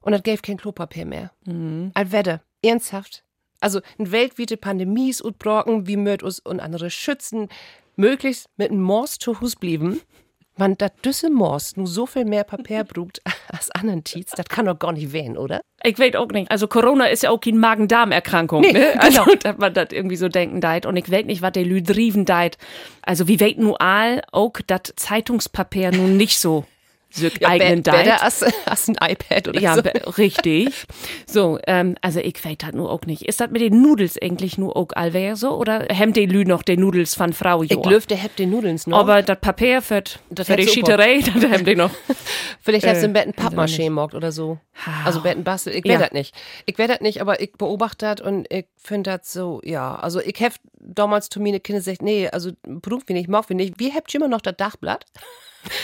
und 0.00 0.12
das 0.12 0.22
gäb 0.22 0.42
kein 0.42 0.56
Klopapier 0.56 1.04
mehr. 1.04 1.32
Mhm. 1.44 1.90
All 1.92 2.10
Wette, 2.10 2.40
ernsthaft. 2.62 3.24
Also, 3.60 3.80
eine 3.98 4.10
weltweite 4.10 4.56
Pandemie 4.56 5.10
ist 5.10 5.22
utbrocken, 5.22 5.86
wie 5.86 5.96
möt 5.96 6.22
uns 6.22 6.38
und 6.40 6.60
andere 6.60 6.90
schützen, 6.90 7.48
möglichst 7.96 8.48
mit 8.56 8.70
einem 8.70 8.82
Mors 8.82 9.18
zu 9.18 9.40
Hus 9.40 9.54
blieben. 9.56 10.00
Man, 10.56 10.76
dat 10.76 10.92
düsse 11.04 11.30
Mors 11.30 11.76
nu 11.76 11.86
so 11.86 12.06
viel 12.06 12.24
mehr 12.24 12.44
Papier 12.44 12.84
brugt 12.92 13.20
als 13.48 13.70
anderen 13.70 14.04
Tietz, 14.04 14.32
das 14.32 14.46
kann 14.46 14.66
doch 14.66 14.78
gar 14.78 14.92
nicht 14.92 15.12
wehen, 15.12 15.36
oder? 15.36 15.62
Ich 15.82 15.98
weiß 15.98 16.14
auch 16.14 16.28
nicht. 16.28 16.50
Also 16.50 16.68
Corona 16.68 17.06
ist 17.06 17.24
ja 17.24 17.30
auch 17.30 17.40
keine 17.40 17.58
Magen-Darm-Erkrankung. 17.58 18.62
Nee, 18.62 18.72
ne? 18.72 18.94
Also, 18.98 19.24
genau. 19.24 19.36
dass 19.42 19.58
man 19.58 19.74
das 19.74 19.88
irgendwie 19.90 20.16
so 20.16 20.28
denken 20.28 20.60
deit. 20.60 20.86
Und 20.86 20.96
ich 20.96 21.10
weiß 21.10 21.26
nicht, 21.26 21.42
was 21.42 21.52
der 21.52 21.64
Lü 21.64 21.82
driven 21.82 22.24
deit. 22.24 22.56
Also, 23.02 23.28
wie 23.28 23.40
weit 23.40 23.58
nu 23.58 23.74
all 23.74 24.22
auch 24.32 24.52
das 24.66 24.94
Zeitungspapier 24.96 25.90
nun 25.90 26.16
nicht 26.16 26.38
so 26.38 26.64
sich 27.14 27.46
eignen 27.46 27.82
be- 27.82 27.90
deit. 27.92 28.22
als, 28.22 28.42
als 28.66 28.88
ein 28.88 28.96
iPad 29.00 29.48
oder 29.48 29.60
Ja, 29.60 29.74
so. 29.76 29.82
be- 29.82 29.92
richtig. 30.18 30.84
So, 31.26 31.58
ähm, 31.66 31.96
also 32.00 32.20
ich 32.20 32.44
weiß 32.44 32.56
das 32.58 32.72
nur 32.72 32.90
auch 32.90 33.02
nicht. 33.06 33.22
Ist 33.22 33.40
das 33.40 33.50
mit 33.50 33.60
den 33.62 33.80
Nudels 33.80 34.20
eigentlich 34.20 34.58
nur 34.58 34.76
auch 34.76 34.88
allwehr 34.94 35.36
so? 35.36 35.56
Oder 35.56 35.86
hemmt 35.90 36.16
die 36.16 36.26
Lü 36.26 36.44
noch 36.44 36.62
die 36.62 36.76
Nudels 36.76 37.14
von 37.14 37.32
Frau 37.32 37.62
Ich 37.62 37.70
Jo? 37.70 37.82
löf, 37.88 38.06
der 38.06 38.16
hebt 38.16 38.38
den 38.38 38.50
Nudels 38.50 38.86
noch. 38.86 38.98
Aber 38.98 39.22
das 39.22 39.38
Papier 39.40 39.80
für, 39.82 40.02
Das 40.30 40.46
für 40.46 40.56
die. 40.56 40.66
Schieterei, 40.68 41.20
das 41.34 41.42
hemmt 41.50 41.68
die 41.68 41.76
noch. 41.76 41.90
Vielleicht 42.60 42.86
hast 42.86 42.98
du 42.98 43.02
äh, 43.02 43.06
im 43.06 43.12
Bett 43.12 43.26
ein 43.26 43.34
Pappmaché 43.34 43.90
mockt 43.90 44.14
oder 44.14 44.32
so. 44.32 44.58
Also 45.04 45.20
Betten 45.20 45.44
bastel. 45.44 45.74
Ich 45.74 45.84
Ja. 45.84 45.98
das 45.98 46.12
nicht. 46.12 46.34
Ich 46.66 46.78
weiß 46.78 46.88
das 46.88 47.00
nicht, 47.00 47.20
aber 47.20 47.40
ich 47.40 47.52
beobachte 47.52 48.12
das 48.16 48.26
und 48.26 48.46
ich 48.52 48.66
finde 48.76 49.10
das 49.16 49.32
so, 49.32 49.60
ja. 49.64 49.94
Also 49.96 50.20
ich 50.20 50.34
hab 50.42 50.52
damals 50.80 51.28
zu 51.28 51.40
mir 51.40 51.50
eine 51.50 51.60
Kinder 51.60 51.78
gesagt, 51.80 52.02
nee, 52.02 52.28
also 52.28 52.50
Beruf 52.62 53.02
wie 53.06 53.12
nicht, 53.12 53.28
mag 53.28 53.48
wie 53.50 53.54
nicht. 53.54 53.78
Wie 53.78 53.92
habt 53.92 54.12
ihr 54.12 54.20
immer 54.20 54.28
noch 54.28 54.40
das 54.40 54.56
Dachblatt? 54.56 55.04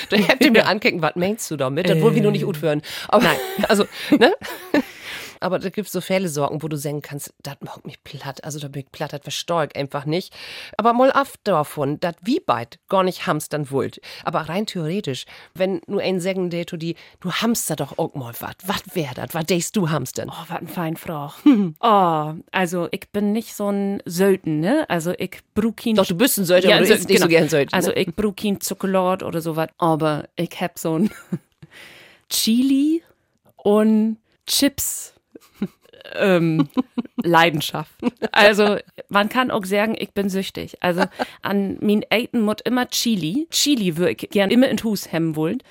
Da 0.09 0.17
ihr 0.45 0.51
mir 0.51 0.67
angucken, 0.69 1.03
was 1.03 1.17
meinst 1.17 1.51
du 1.51 1.57
damit? 1.57 1.89
Das 1.89 2.01
wollen 2.01 2.15
wir 2.15 2.23
nur 2.23 2.33
nicht 2.33 2.45
gut 2.45 2.61
hören. 2.63 2.83
Aber, 3.09 3.25
Nein. 3.25 3.37
Also, 3.69 3.87
ne? 4.19 4.33
Aber 5.41 5.59
da 5.59 5.71
gibt's 5.71 5.93
so 5.93 6.01
viele 6.01 6.29
Sorgen, 6.29 6.63
wo 6.63 6.69
du 6.69 6.77
sagen 6.77 7.03
kannst, 7.03 7.33
das 7.43 7.57
macht 7.61 7.87
mich 7.87 8.03
platt. 8.05 8.45
Also 8.45 8.59
da 8.59 8.69
bin 8.69 8.83
ich 8.83 8.93
platt, 8.93 9.13
das 9.13 9.23
versteh 9.23 9.65
ich 9.65 9.77
einfach 9.77 10.05
nicht. 10.05 10.33
Aber 10.77 10.93
mal 10.93 11.11
ab 11.11 11.29
davon, 11.45 11.99
das 12.01 12.15
wie 12.23 12.41
beit 12.41 12.79
gar 12.89 13.03
nicht 13.03 13.27
hamstern 13.27 13.71
wollt. 13.71 14.01
Aber 14.25 14.41
rein 14.41 14.67
theoretisch, 14.67 15.25
wenn 15.55 15.81
nur 15.87 16.03
ein 16.03 16.21
sagen 16.21 16.51
der 16.51 16.65
die, 16.65 16.95
du 17.21 17.33
hamster 17.33 17.75
doch 17.77 17.99
auch 17.99 18.15
mal 18.15 18.33
was. 18.39 18.55
Was 18.67 18.83
wär 18.95 19.11
das? 19.15 19.33
Was 19.33 19.45
denkst 19.47 19.73
du 19.73 19.89
hamstern? 19.91 20.31
Oh, 20.31 20.45
was 20.49 20.59
ein 20.59 20.69
Feinfrau. 20.69 21.33
oh, 21.81 22.35
also 22.53 22.89
ich 22.91 23.09
bin 23.11 23.33
nicht 23.33 23.55
so 23.55 23.71
ein 23.71 24.03
Söten, 24.05 24.61
ne? 24.61 24.85
Also 24.89 25.13
ich 25.19 25.39
brauch 25.55 25.75
kein 25.75 25.95
Doch, 25.97 26.07
du 26.07 26.15
bist 26.15 26.39
ein 26.39 26.45
Söldner, 26.45 26.73
aber 26.75 26.81
du 26.81 26.87
so- 26.89 26.95
isst 26.95 27.09
nicht 27.09 27.21
so 27.21 27.29
gern 27.29 27.49
Söldner. 27.49 27.75
Also 27.77 27.93
ich 27.93 28.15
brauch 28.15 28.37
kein 28.37 28.61
Schokolade 28.61 29.25
oder 29.25 29.41
sowas, 29.41 29.69
aber 29.79 30.29
ich 30.37 30.51
hab 30.61 30.79
so 30.79 30.99
ein 30.99 31.11
Chili 32.29 33.03
und 33.57 34.19
Chips 34.47 35.15
ähm, 36.15 36.69
Leidenschaft. 37.17 37.93
Also 38.33 38.79
man 39.09 39.29
kann 39.29 39.51
auch 39.51 39.65
sagen, 39.65 39.97
ich 39.99 40.13
bin 40.13 40.29
süchtig. 40.29 40.77
Also 40.81 41.05
an 41.43 41.79
min 41.81 42.05
Eiten 42.11 42.41
muss 42.41 42.57
immer 42.65 42.89
Chili. 42.89 43.47
Chili 43.51 43.97
würde 43.97 44.13
ich 44.13 44.31
gern 44.31 44.51
immer 44.51 44.69
in 44.69 44.83
Hus 44.83 45.13
hemmen 45.13 45.37
wollen. 45.37 45.63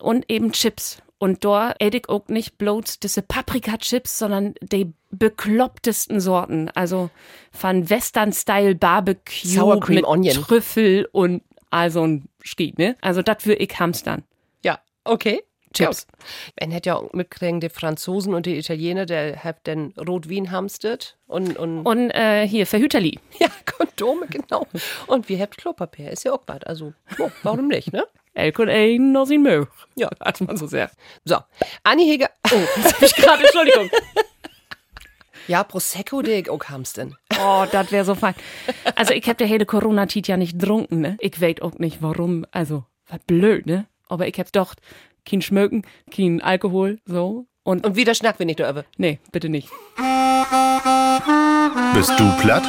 Und 0.00 0.30
eben 0.30 0.52
Chips. 0.52 1.02
Und 1.18 1.44
da 1.44 1.74
ich 1.80 2.08
auch 2.08 2.28
nicht 2.28 2.58
bloß 2.58 3.00
diese 3.00 3.22
Paprika-Chips, 3.22 4.18
sondern 4.18 4.54
die 4.60 4.92
beklopptesten 5.10 6.20
Sorten. 6.20 6.70
Also 6.74 7.10
von 7.50 7.90
Western-Style 7.90 8.76
Barbecue 8.76 9.48
Sour 9.48 9.80
Cream 9.80 9.96
mit 9.96 10.04
Onion. 10.04 10.34
Trüffel 10.34 11.08
und 11.10 11.42
also 11.70 12.06
ein 12.06 12.28
Schied, 12.42 12.78
ne? 12.78 12.96
Also 13.00 13.22
das 13.22 13.44
würde 13.46 13.60
ich 13.62 13.78
hamstern. 13.78 14.22
Ja, 14.64 14.78
okay. 15.04 15.42
Chips. 15.78 16.06
Ja. 16.08 16.64
Man 16.66 16.70
hätte 16.72 16.88
ja 16.90 16.96
auch 16.96 17.12
mitkriegen, 17.12 17.60
die 17.60 17.68
Franzosen 17.68 18.34
und 18.34 18.46
die 18.46 18.58
Italiener, 18.58 19.06
der 19.06 19.42
hat 19.44 19.66
den 19.66 19.92
Rotwein 19.98 20.50
hamstet 20.50 21.16
und, 21.26 21.56
und 21.58 21.84
Und 21.84 22.10
äh, 22.10 22.46
hier, 22.46 22.66
Verhüterli. 22.66 23.18
ja, 23.38 23.48
Kondome, 23.64 24.26
genau. 24.28 24.66
Und 25.06 25.28
wir 25.28 25.38
habt 25.40 25.56
Klopapier, 25.56 26.10
ist 26.10 26.24
ja 26.24 26.32
auch 26.32 26.42
bad. 26.42 26.66
Also, 26.66 26.92
oh, 27.18 27.30
warum 27.42 27.68
nicht, 27.68 27.92
ne? 27.92 28.04
Elk 28.34 28.58
und 28.60 28.68
ein 28.68 29.10
noch 29.12 29.24
sie 29.26 29.38
mög. 29.38 29.68
Ja. 29.96 30.10
Hat 30.20 30.40
man 30.40 30.56
so 30.56 30.66
sehr. 30.66 30.90
So, 31.24 31.38
Anni 31.82 32.04
Heger. 32.04 32.30
Oh, 32.52 32.56
Das 32.82 32.94
hab 32.94 33.02
ich 33.02 33.14
gerade, 33.16 33.42
Entschuldigung. 33.44 33.90
ja, 35.48 35.64
Prosecco, 35.64 36.22
der 36.22 36.38
ich 36.38 36.50
auch 36.50 36.62
hamsten. 36.64 37.16
Oh, 37.40 37.64
das 37.70 37.90
wäre 37.90 38.04
so 38.04 38.14
fein. 38.14 38.34
Also 38.94 39.12
ich 39.14 39.28
hab 39.28 39.38
der 39.38 39.46
hele 39.46 39.66
Corona-Tit 39.66 40.28
ja 40.28 40.36
nicht 40.36 40.58
drunken, 40.58 41.00
ne? 41.00 41.16
Ich 41.20 41.40
weet 41.40 41.62
auch 41.62 41.74
nicht 41.78 42.02
warum. 42.02 42.44
Also, 42.52 42.84
was 43.08 43.20
blöd, 43.26 43.66
ne? 43.66 43.86
Aber 44.08 44.26
ich 44.26 44.38
hab 44.38 44.50
doch 44.52 44.74
kein 45.28 45.42
Schmöken, 45.42 45.82
kein 46.10 46.40
Alkohol, 46.40 46.98
so. 47.04 47.46
Und, 47.62 47.84
Und 47.84 47.96
wieder 47.96 48.14
schnack 48.14 48.38
wir 48.38 48.46
nicht 48.46 48.60
darüber. 48.60 48.84
nee, 48.96 49.18
bitte 49.30 49.48
nicht. 49.48 49.68
Bist 51.94 52.10
du 52.18 52.36
platt? 52.40 52.64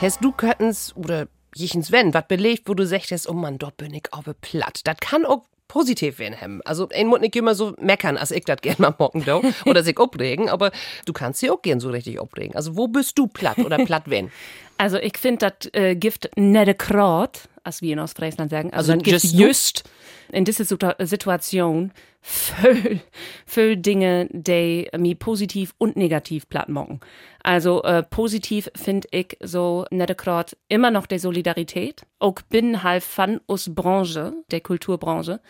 Hast 0.00 0.22
du 0.22 0.32
Köttens 0.32 0.94
oder 0.94 1.28
jichens 1.54 1.90
wenn, 1.90 2.12
was 2.12 2.26
belegt, 2.28 2.64
wo 2.66 2.74
du 2.74 2.86
sagtest, 2.86 3.28
oh 3.30 3.32
Mann, 3.32 3.56
dort 3.56 3.78
bin 3.78 3.94
ich 3.94 4.04
aber 4.10 4.34
platt. 4.34 4.80
Das 4.84 4.98
kann 5.00 5.24
auch 5.24 5.44
positiv 5.68 6.18
werden 6.18 6.38
haben. 6.38 6.60
Also, 6.64 6.88
ein 6.90 7.06
muss 7.06 7.20
nicht 7.20 7.34
immer 7.34 7.54
so 7.54 7.74
meckern, 7.80 8.18
als 8.18 8.30
ich 8.30 8.44
das 8.44 8.60
gerne 8.60 8.76
mal 8.78 8.94
mocken 8.98 9.24
do, 9.24 9.42
oder 9.64 9.82
sich 9.82 9.98
abregen, 9.98 10.50
aber 10.50 10.70
du 11.06 11.12
kannst 11.14 11.40
sie 11.40 11.50
auch 11.50 11.62
gern 11.62 11.80
so 11.80 11.88
richtig 11.88 12.20
abregen. 12.20 12.54
Also, 12.54 12.76
wo 12.76 12.88
bist 12.88 13.18
du 13.18 13.26
platt 13.26 13.58
oder 13.58 13.78
platt 13.78 14.04
wenn? 14.06 14.30
Also 14.78 14.98
ich 14.98 15.16
finde 15.16 15.50
das 15.50 15.72
äh, 15.72 15.96
Gift 15.96 16.28
nette 16.36 16.74
Kraut, 16.74 17.48
als 17.66 17.82
wir 17.82 17.92
in 17.92 17.98
Ostfriesland 17.98 18.50
sagen. 18.50 18.72
Also, 18.72 18.92
Also 18.92 19.04
just 19.04 19.34
just 19.34 19.84
in 20.32 20.44
dieser 20.44 20.64
Situ- 20.64 20.92
Situation 21.00 21.92
voll, 22.20 23.00
voll 23.46 23.76
Dinge, 23.76 24.28
die 24.32 24.88
mir 24.96 25.14
positiv 25.16 25.74
und 25.78 25.96
negativ 25.96 26.48
platt 26.48 26.68
machen. 26.68 27.00
Also 27.42 27.82
äh, 27.82 28.02
positiv 28.02 28.70
finde 28.74 29.08
ich 29.10 29.36
so 29.42 29.84
nette 29.90 30.14
Kraut 30.14 30.56
immer 30.68 30.90
noch 30.90 31.06
der 31.06 31.18
Solidarität. 31.20 32.02
Auch 32.18 32.40
bin 32.48 32.82
halb 32.82 33.02
von 33.02 33.40
aus 33.46 33.70
Branche, 33.74 34.32
der 34.50 34.60
Kulturbranche. 34.60 35.40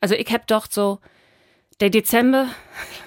Also 0.00 0.14
ich 0.14 0.30
hab 0.32 0.46
doch 0.46 0.66
so, 0.70 0.98
der 1.80 1.90
Dezember, 1.90 2.48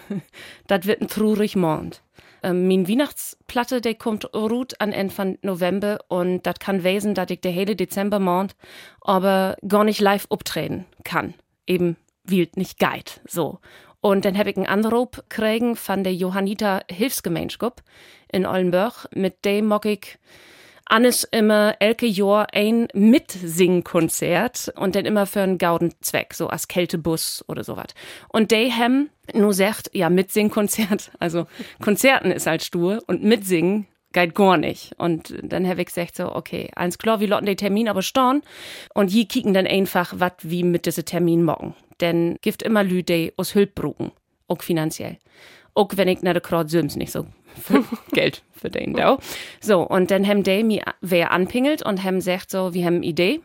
das 0.67 0.85
wird 0.85 1.01
ein 1.01 1.07
trurig 1.07 1.55
Mond. 1.55 2.01
Ähm, 2.45 2.67
mein 2.67 2.87
Weihnachtsplatte, 2.87 3.81
der 3.81 3.95
kommt 3.95 4.31
gut 4.31 4.79
an 4.79 4.91
Ende 4.91 5.11
von 5.11 5.39
November 5.41 5.97
und 6.09 6.43
das 6.45 6.59
kann 6.59 6.83
wesen, 6.83 7.15
dass 7.15 7.31
ich 7.31 7.41
der 7.41 7.51
hele 7.51 7.75
Dezember 7.75 8.19
Mond 8.19 8.55
aber 9.01 9.57
gar 9.67 9.83
nicht 9.83 9.99
live 9.99 10.27
auftreten 10.29 10.85
kann. 11.03 11.33
Eben, 11.65 11.97
weil 12.23 12.47
nicht 12.55 12.77
geht, 12.77 13.19
so. 13.25 13.57
Und 13.99 14.25
dann 14.25 14.37
habe 14.37 14.51
ich 14.51 14.57
einen 14.57 14.67
Anruf 14.67 15.23
kriegen 15.29 15.75
von 15.75 16.03
der 16.03 16.13
Johanniter 16.13 16.83
Hilfsgemeinschaft 16.87 17.81
in 18.31 18.45
Ollenburg, 18.45 19.07
mit 19.15 19.43
dem 19.43 19.65
mag 19.65 19.85
ich 19.87 20.19
Annes 20.85 21.23
immer 21.23 21.75
elke 21.79 22.05
Jahr 22.05 22.47
ein 22.53 22.87
Mitsingkonzert 22.93 24.71
und 24.75 24.95
dann 24.95 25.05
immer 25.05 25.25
für 25.25 25.41
einen 25.41 25.57
gauden 25.57 25.93
Zweck, 26.01 26.33
so 26.33 26.47
als 26.47 26.67
Kältebus 26.67 27.43
oder 27.47 27.63
sowas. 27.63 27.87
Und 28.29 28.51
die 28.51 28.71
haben 28.71 29.09
nur 29.33 29.53
sagt, 29.53 29.89
ja, 29.93 30.09
Mitsingkonzert, 30.09 31.11
also 31.19 31.47
Konzerten 31.81 32.31
ist 32.31 32.47
halt 32.47 32.63
stur 32.63 33.01
und 33.07 33.23
Mitsingen 33.23 33.87
geht 34.13 34.35
gar 34.35 34.57
nicht. 34.57 34.93
Und 34.97 35.35
dann 35.43 35.67
habe 35.67 35.81
ich 35.81 35.87
gesagt 35.87 36.15
so, 36.15 36.33
okay, 36.33 36.69
eins 36.75 36.97
klar, 36.97 37.19
wir 37.19 37.27
lotten 37.27 37.47
den 37.47 37.57
Termin 37.57 37.89
aber 37.89 38.01
storn 38.01 38.43
und 38.93 39.09
hier 39.09 39.27
kicken 39.27 39.53
dann 39.53 39.67
einfach, 39.67 40.13
was 40.15 40.33
wie 40.41 40.63
mit 40.63 40.85
diesem 40.85 41.05
Termin 41.05 41.43
morgen. 41.43 41.75
Denn 41.99 42.37
gibt 42.41 42.63
immer 42.63 42.83
Lü, 42.83 43.03
die 43.03 43.33
aus 43.37 43.55
Hülp 43.55 43.75
bruken, 43.75 44.11
auch 44.47 44.61
finanziell. 44.61 45.17
Auch 45.75 45.89
wenn 45.95 46.07
ich 46.07 46.21
der 46.21 46.41
Kraut 46.41 46.69
Sims 46.69 46.95
nicht 46.95 47.11
so 47.11 47.27
viel 47.61 47.83
Geld 48.11 48.43
verdienen 48.53 48.95
da. 48.95 49.17
So, 49.61 49.81
und 49.81 50.09
dann 50.09 50.25
haben 50.25 50.43
die 50.43 50.63
mir 50.63 50.83
wer 51.01 51.31
anpingelt 51.31 51.85
und 51.85 52.03
haben 52.03 52.15
gesagt 52.15 52.49
so, 52.49 52.73
wir 52.73 52.85
haben 52.85 52.95
eine 52.95 53.05
Idee. 53.05 53.41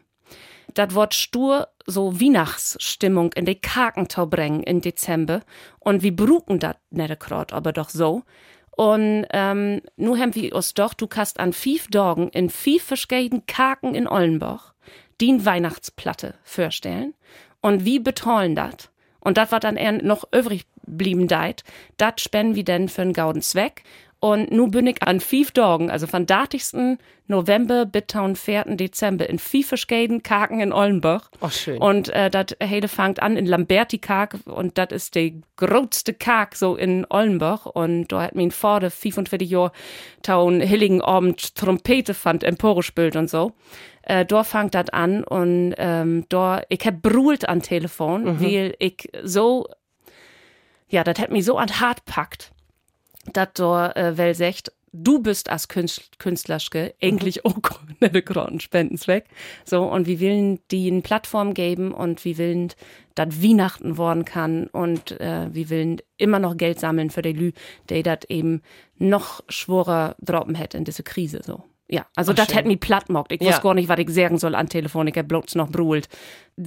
Das 0.74 0.94
Wort 0.94 1.14
stur 1.14 1.68
so 1.86 2.20
Weihnachtsstimmung 2.20 3.32
in 3.32 3.44
die 3.44 3.56
Kakentau 3.56 4.26
bringen 4.26 4.62
im 4.62 4.80
Dezember. 4.80 5.42
Und 5.80 6.02
wir 6.02 6.14
bruken 6.14 6.60
das 6.60 6.76
nicht 6.90 7.18
Kraut, 7.18 7.52
aber 7.52 7.72
doch 7.72 7.88
so. 7.88 8.22
Und 8.70 9.26
ähm, 9.32 9.82
nu 9.96 10.16
haben 10.16 10.34
wir 10.34 10.54
uns 10.54 10.74
doch, 10.74 10.94
du 10.94 11.06
kannst 11.06 11.40
an 11.40 11.52
fünf 11.52 11.88
Tagen 11.88 12.28
in 12.28 12.48
fünf 12.48 12.84
verschiedenen 12.84 13.44
Kaken 13.46 13.94
in 13.94 14.08
Ollenbach 14.08 14.72
die 15.20 15.44
Weihnachtsplatte 15.44 16.34
vorstellen. 16.44 17.14
Und 17.60 17.84
wie 17.84 17.98
betollen 17.98 18.54
dat? 18.54 18.90
Und 19.20 19.36
das, 19.36 19.52
was 19.52 19.60
dann 19.60 19.76
eher 19.76 19.92
noch 19.92 20.24
übrig 20.32 20.66
blieben 20.86 21.28
deit, 21.28 21.64
dat 21.96 22.20
spenden 22.20 22.54
wir 22.54 22.64
dann 22.64 22.88
für 22.88 23.02
einen 23.02 23.12
gauden 23.12 23.42
Zweck. 23.42 23.82
Und 24.20 24.52
nu 24.52 24.68
bin 24.68 24.86
ich 24.86 25.02
an 25.02 25.18
fünf 25.18 25.52
Tagen, 25.52 25.90
also 25.90 26.06
von 26.06 26.26
30. 26.26 26.98
November 27.26 27.86
bis 27.86 28.04
4. 28.34 28.64
Dezember 28.76 29.30
in 29.30 29.38
fünf 29.38 29.68
verschiedenen 29.68 30.22
Kaken 30.22 30.60
in 30.60 30.74
Ollenbach. 30.74 31.30
Oh, 31.40 31.48
schön. 31.48 31.78
Und 31.78 32.10
äh, 32.10 32.28
das 32.28 32.56
hele 32.62 32.88
fängt 32.88 33.22
an 33.22 33.38
in 33.38 33.46
Lamberti-Kark 33.46 34.40
und 34.44 34.76
das 34.76 34.88
ist 34.90 35.14
der 35.14 35.32
größte 35.56 36.12
Kark 36.12 36.54
so 36.54 36.76
in 36.76 37.06
Ollenbach. 37.08 37.64
Und 37.64 38.08
da 38.08 38.22
hat 38.24 38.34
mein 38.34 38.50
Vater 38.50 38.90
45 38.90 39.48
Jahre 39.48 39.72
taun 40.22 40.60
Hilligen 40.60 41.00
Abend 41.00 41.54
Trompete 41.54 42.12
fand, 42.12 42.44
Empore 42.44 42.82
spielt 42.82 43.16
und 43.16 43.30
so. 43.30 43.52
Äh, 44.02 44.26
da 44.26 44.44
fängt 44.44 44.74
das 44.74 44.90
an 44.90 45.24
und 45.24 45.74
ähm, 45.78 46.26
da, 46.28 46.62
ich 46.68 46.84
hab 46.84 47.00
brüllt 47.00 47.48
an 47.48 47.62
Telefon, 47.62 48.40
weil 48.40 48.74
ich 48.78 49.08
so, 49.22 49.66
ja, 50.88 51.04
das 51.04 51.18
hat 51.18 51.30
mich 51.30 51.44
so 51.44 51.56
an 51.56 51.80
hart 51.80 52.04
packt, 52.06 52.50
dass 53.32 53.48
da 53.54 53.90
äh, 53.92 54.16
well 54.16 54.34
sagt, 54.34 54.72
du 54.92 55.20
bist 55.22 55.50
als 55.50 55.68
Künst, 55.68 56.18
Künstlerske 56.18 56.94
eigentlich 57.02 57.44
auch 57.44 57.54
nicht 58.00 58.26
gerade 58.26 58.52
ein 58.52 58.60
Spendenzweck. 58.60 59.26
So, 59.64 59.84
und 59.84 60.06
wir 60.06 60.20
wollen 60.20 60.58
die 60.70 60.90
eine 60.90 61.02
Plattform 61.02 61.54
geben 61.54 61.92
und 61.92 62.24
wir 62.24 62.38
wollen, 62.38 62.72
dass 63.14 63.42
Weihnachten 63.42 63.98
worden 63.98 64.24
kann 64.24 64.66
und 64.68 65.12
äh, 65.20 65.46
wir 65.52 65.70
wollen 65.70 66.00
immer 66.16 66.38
noch 66.38 66.56
Geld 66.56 66.80
sammeln 66.80 67.10
für 67.10 67.22
die 67.22 67.32
Lü, 67.32 67.52
die 67.88 68.02
das 68.02 68.20
eben 68.28 68.62
noch 68.98 69.42
schworer 69.48 70.16
droppen 70.20 70.54
hätte 70.54 70.78
in 70.78 70.84
diese 70.84 71.02
Krise, 71.02 71.40
so. 71.44 71.62
Ja, 71.92 72.06
also 72.14 72.32
das 72.32 72.54
hätte 72.54 72.68
mich 72.68 72.78
platt 72.78 73.08
mockt. 73.08 73.32
Ich 73.32 73.40
Ja. 73.40 73.48
wusste 73.48 73.62
gar 73.62 73.74
nicht, 73.74 73.88
was 73.88 73.98
ich 73.98 74.10
sagen 74.10 74.38
soll 74.38 74.54
an 74.54 74.68
Telefon. 74.68 75.08
Ich 75.08 75.18
hab 75.18 75.26
bloß 75.26 75.56
noch 75.56 75.70
brüllt. 75.72 76.08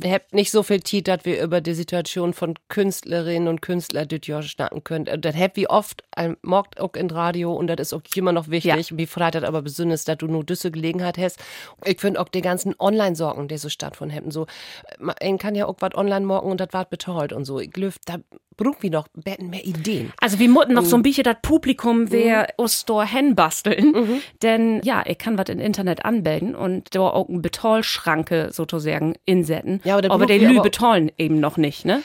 Habt 0.06 0.34
nicht 0.34 0.52
so 0.52 0.64
viel 0.64 0.82
Zeit, 0.84 1.08
dass 1.08 1.26
wir 1.26 1.42
über 1.42 1.62
die 1.62 1.74
Situation 1.74 2.34
von 2.34 2.56
Künstlerinnen 2.70 3.48
und 3.48 3.62
Künstlern 3.62 4.08
das 4.08 4.26
Jahr 4.26 4.42
schnacken 4.42 4.84
können. 4.84 5.08
Und 5.08 5.26
Das 5.26 5.36
habt 5.36 5.58
wie 5.58 5.70
oft, 5.70 6.04
ein 6.12 6.38
mockt 6.42 6.80
auch 6.80 6.94
in 6.94 7.10
Radio 7.12 7.54
und 7.54 7.68
das 7.68 7.80
ist 7.80 7.94
auch 7.94 8.02
immer 8.16 8.32
noch 8.32 8.50
wichtig. 8.50 8.98
Wie 8.98 9.06
freut 9.06 9.36
aber 9.36 9.62
besonders, 9.62 10.06
dass 10.06 10.18
du 10.18 10.28
nur 10.28 10.44
diese 10.44 10.72
Gelegenheit 10.72 11.18
hast. 11.18 11.40
Ich 11.86 12.00
finde 12.00 12.20
auch 12.20 12.30
die 12.30 12.42
ganzen 12.42 12.76
Online-Sorgen, 12.80 13.48
die 13.48 13.58
so 13.58 13.70
stattfinden 13.70 14.14
hätten. 14.14 14.32
So, 14.32 14.48
man 15.00 15.16
man 15.24 15.38
kann 15.38 15.56
ja 15.56 15.66
auch 15.66 15.76
was 15.80 15.96
online 15.96 16.26
morgen 16.26 16.52
und 16.52 16.60
das 16.60 16.70
wird 16.74 16.90
betreut 16.90 17.34
und 17.34 17.46
so. 17.46 17.60
Ich 17.60 17.72
glaube, 17.72 17.96
da 18.06 18.18
brauchen 18.56 18.78
wir 18.82 18.92
noch 18.92 19.08
mehr 19.16 19.66
Ideen. 19.66 20.14
Also 20.20 20.40
wir 20.40 20.50
mussten 20.50 20.74
noch 20.74 20.86
so 20.86 20.96
ein 20.96 21.02
bisschen 21.02 21.24
das 21.24 21.38
Publikum 21.42 22.12
wer 22.12 22.54
uns 22.58 22.86
da 22.86 23.04
hinbasteln. 23.04 24.22
Denn 24.42 24.82
ja, 24.84 25.04
ich 25.06 25.18
kann 25.18 25.38
was 25.38 25.50
im 25.50 25.60
Internet 25.60 26.06
anmelden 26.06 26.56
und 26.56 26.94
da 26.94 27.02
auch 27.02 27.30
eine 27.30 27.40
Betalschranke 27.40 28.50
sozusagen 28.52 29.16
insetzen. 29.26 29.73
Ja, 29.84 29.94
aber 29.94 30.02
da 30.02 30.10
aber 30.12 30.28
wir 30.28 30.40
Lü 30.40 30.62
betollen 30.62 31.12
eben 31.18 31.40
noch 31.40 31.58
nicht, 31.58 31.86
ne? 31.86 32.04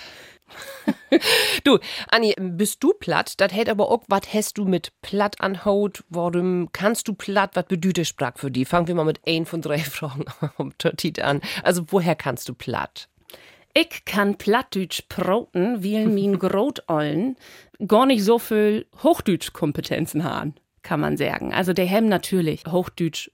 Du, 1.64 1.78
Anni, 2.10 2.34
bist 2.38 2.82
du 2.82 2.92
platt? 2.94 3.34
Das 3.38 3.52
hält 3.52 3.68
aber 3.68 3.90
auch, 3.90 4.02
was 4.08 4.32
hast 4.32 4.58
du 4.58 4.64
mit 4.64 4.92
platt 5.02 5.40
an 5.40 5.64
Haut? 5.64 6.04
Warum 6.08 6.70
kannst 6.72 7.08
du 7.08 7.14
platt? 7.14 7.50
Was 7.54 7.66
bedeutet 7.66 8.06
Sprach 8.06 8.38
für 8.38 8.50
die? 8.50 8.64
Fangen 8.64 8.88
wir 8.88 8.94
mal 8.94 9.04
mit 9.04 9.20
ein 9.26 9.46
von 9.46 9.60
drei 9.62 9.78
Fragen 9.78 10.24
um 10.56 10.76
Tortit 10.78 11.20
an. 11.20 11.40
Also, 11.62 11.84
woher 11.88 12.14
kannst 12.14 12.48
du 12.48 12.54
platt? 12.54 13.08
Ich 13.74 14.04
kann 14.04 14.36
Plattdeutsch 14.36 15.02
proten, 15.08 15.84
weil 15.84 16.06
mein 16.06 16.38
Grotollen 16.38 17.36
gar 17.86 18.06
nicht 18.06 18.24
so 18.24 18.38
viel 18.38 18.86
Hochdeutsch-Kompetenzen 19.02 20.24
haben, 20.24 20.54
kann 20.82 21.00
man 21.00 21.16
sagen. 21.16 21.52
Also 21.52 21.72
der 21.72 21.88
haben 21.88 22.08
natürlich 22.08 22.64
Hochdeutsch 22.66 23.30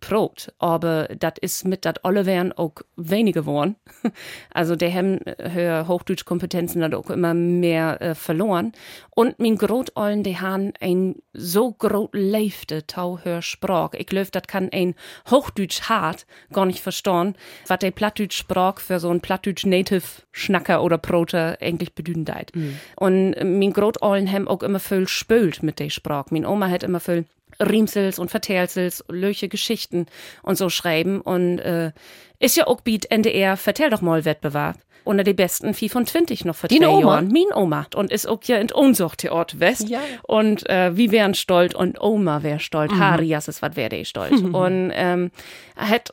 prot, 0.00 0.52
aber 0.58 1.08
das 1.18 1.34
ist 1.40 1.64
mit 1.64 1.84
dat 1.84 2.04
alle 2.04 2.26
wären 2.26 2.52
auch 2.52 2.74
weniger 2.96 3.42
geworden. 3.42 3.76
Also 4.50 4.76
der 4.76 4.92
haben 4.92 5.20
höher 5.38 5.86
Hochdeutsch-Kompetenzen 5.86 6.82
hat 6.82 6.94
auch 6.94 7.10
immer 7.10 7.34
mehr 7.34 8.00
äh, 8.00 8.14
verloren. 8.14 8.72
Und 9.10 9.38
mein 9.38 9.56
Grotollen, 9.56 10.22
die 10.22 10.38
haben 10.38 10.72
ein 10.80 11.16
so 11.32 11.72
grot 11.72 12.10
leifte 12.12 12.86
tau 12.86 13.20
hör 13.22 13.42
Sprach. 13.42 13.92
Ich 13.94 14.06
glaube, 14.06 14.28
das 14.32 14.42
kann 14.46 14.68
ein 14.72 14.94
Hochdeutsch 15.30 15.82
hart 15.82 16.26
gar 16.52 16.66
nicht 16.66 16.80
verstehen, 16.80 17.34
was 17.66 17.78
der 17.78 17.90
Plattdeutsch 17.90 18.36
Sprach 18.36 18.80
für 18.80 18.98
so 18.98 19.10
ein 19.10 19.20
Plattdeutsch 19.20 19.66
Native 19.66 20.02
Schnacker 20.32 20.82
oder 20.82 20.98
Proter 20.98 21.58
eigentlich 21.60 21.94
bedeuten 21.94 22.24
deit. 22.24 22.52
Und 22.96 23.34
äh, 23.34 23.44
mein 23.44 23.72
Grotollen 23.72 24.30
haben 24.30 24.48
auch 24.48 24.62
immer 24.62 24.80
viel 24.80 25.06
spült 25.06 25.62
mit 25.62 25.78
der 25.78 25.90
Sprach. 25.90 26.30
Mein 26.30 26.46
Oma 26.46 26.68
hat 26.68 26.82
immer 26.82 27.00
viel 27.00 27.26
Riemsels 27.60 28.18
und 28.18 28.30
Vertelsels, 28.30 29.04
löche 29.08 29.48
Geschichten 29.48 30.06
und 30.42 30.56
so 30.56 30.70
schreiben. 30.70 31.20
Und 31.20 31.58
äh, 31.58 31.92
ist 32.38 32.56
ja 32.56 32.66
auch 32.66 32.80
Beat 32.80 33.10
NDR, 33.10 33.56
vertell 33.56 33.90
doch 33.90 34.00
mal 34.00 34.24
Wettbewerb. 34.24 34.78
Unter 35.04 35.24
die 35.24 35.32
besten 35.32 35.72
25 35.72 36.44
noch 36.44 36.56
Oma? 36.70 37.00
Jahren. 37.00 37.28
Min 37.28 37.46
Oma. 37.54 37.86
Und 37.94 38.12
ist 38.12 38.28
auch 38.28 38.42
ja 38.44 38.58
in 38.58 38.70
Unsucht-Theort 38.70 39.58
West. 39.58 39.88
Ja. 39.88 40.00
Und 40.24 40.68
äh, 40.68 40.96
wir 40.96 41.10
wären 41.12 41.32
stolz 41.32 41.74
und 41.74 41.98
Oma 42.00 42.42
wär 42.42 42.58
stolz. 42.58 42.92
Mhm. 42.92 42.98
Harias 42.98 43.48
ist 43.48 43.62
was 43.62 43.74
wär 43.74 43.88
die 43.88 44.04
stolz. 44.04 44.40
und 44.52 44.92
ähm, 44.94 45.30
hat 45.76 46.10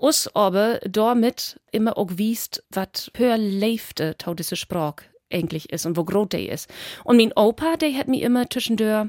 us 0.00 0.30
aber 0.34 0.80
damit 0.88 1.60
immer 1.72 1.98
auch 1.98 2.08
wiest, 2.14 2.64
was 2.70 3.10
höher 3.16 3.36
leifte 3.36 4.16
tau 4.16 4.32
diese 4.32 4.56
Sprach 4.56 4.94
eigentlich 5.30 5.70
ist 5.70 5.84
und 5.84 5.96
wo 5.96 6.04
groß 6.04 6.30
der 6.30 6.48
ist. 6.50 6.70
Und 7.04 7.18
mein 7.18 7.32
Opa, 7.32 7.76
der 7.76 7.92
hat 7.94 8.08
mir 8.08 8.24
immer 8.24 8.48
zwischendurch 8.48 9.08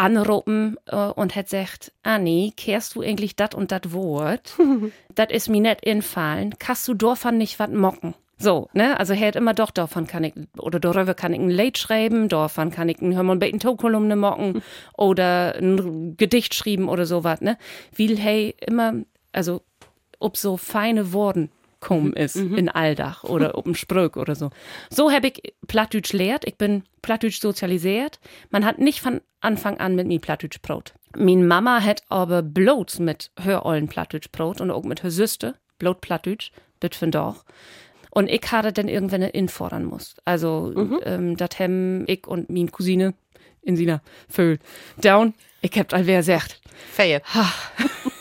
anrufen 0.00 0.76
äh, 0.86 0.96
und 0.96 1.36
hat 1.36 1.46
gesagt, 1.46 1.92
Anni, 2.02 2.52
kehrst 2.56 2.94
du 2.94 3.02
eigentlich 3.02 3.36
dat 3.36 3.54
und 3.54 3.70
dat 3.70 3.92
Wort? 3.92 4.54
dat 5.14 5.30
ist 5.30 5.48
mir 5.48 5.60
net 5.60 5.82
infallen. 5.82 6.54
Kannst 6.58 6.88
du 6.88 6.94
davon 6.94 7.36
nicht 7.38 7.58
wat 7.58 7.72
mocken? 7.72 8.14
So, 8.38 8.70
ne? 8.72 8.98
Also 8.98 9.12
er 9.12 9.28
hat 9.28 9.36
immer 9.36 9.52
doch, 9.52 9.70
davon 9.70 10.06
kann 10.06 10.24
ich, 10.24 10.32
oder 10.58 10.80
darüber 10.80 11.12
kann 11.12 11.34
ich 11.34 11.40
ein 11.40 11.50
Late 11.50 11.78
schreiben, 11.78 12.30
davon 12.30 12.70
kann 12.70 12.88
ich 12.88 13.02
ein 13.02 13.14
Hör 13.14 13.22
mal 13.22 13.38
ein 13.42 13.58
kolumne 13.58 14.16
mocken 14.16 14.62
oder 14.96 15.56
ein 15.56 16.16
Gedicht 16.16 16.54
schreiben 16.54 16.88
oder 16.88 17.04
sowas, 17.04 17.42
ne? 17.42 17.58
Will 17.94 18.18
hey 18.18 18.54
immer, 18.66 18.94
also 19.32 19.60
ob 20.18 20.38
so 20.38 20.56
feine 20.56 21.12
Worten 21.12 21.50
kommen 21.80 22.12
ist 22.12 22.36
in 22.36 22.68
Aldach 22.68 23.24
oder 23.24 23.50
dem 23.64 23.74
Sprück 23.74 24.16
oder 24.16 24.34
so. 24.34 24.50
So 24.90 25.10
habe 25.10 25.28
ich 25.28 25.54
Plattdeutsch 25.66 26.12
lehrt. 26.12 26.46
Ich 26.46 26.56
bin 26.56 26.84
Plattdeutsch 27.02 27.40
sozialisiert. 27.40 28.20
Man 28.50 28.64
hat 28.64 28.78
nicht 28.78 29.00
von 29.00 29.20
Anfang 29.40 29.78
an 29.78 29.96
mit 29.96 30.06
mir 30.06 30.20
Plattdeutsch 30.20 30.60
Brot. 30.62 30.94
Min 31.16 31.46
Mama 31.46 31.82
hat 31.82 32.02
aber 32.08 32.42
bloß 32.42 33.00
mit 33.00 33.30
hörollen 33.40 33.88
Plattdeutsch 33.88 34.30
Brot 34.30 34.60
und 34.60 34.70
auch 34.70 34.84
mit 34.84 35.02
her 35.02 35.10
Süste, 35.10 35.56
bloß 35.78 35.96
Plattdeutsch, 36.00 36.52
bit 36.78 36.94
von 36.94 37.10
doch. 37.10 37.44
Und 38.10 38.28
ich 38.28 38.42
hatte 38.50 38.72
dann 38.72 38.88
irgendwann 38.88 39.22
infordern 39.22 39.84
muss. 39.84 40.16
Also, 40.24 40.72
ähm, 41.04 41.36
dat 41.36 41.58
hem 41.58 42.04
ich 42.06 42.26
und 42.26 42.50
min 42.50 42.70
Cousine 42.70 43.14
in 43.62 43.76
sina 43.76 44.02
Föhl 44.28 44.58
down. 45.02 45.34
Ich 45.62 45.78
hab 45.78 45.92
all 45.92 46.06
wer 46.06 46.18
gesagt. 46.18 46.60
Feier. 46.92 47.20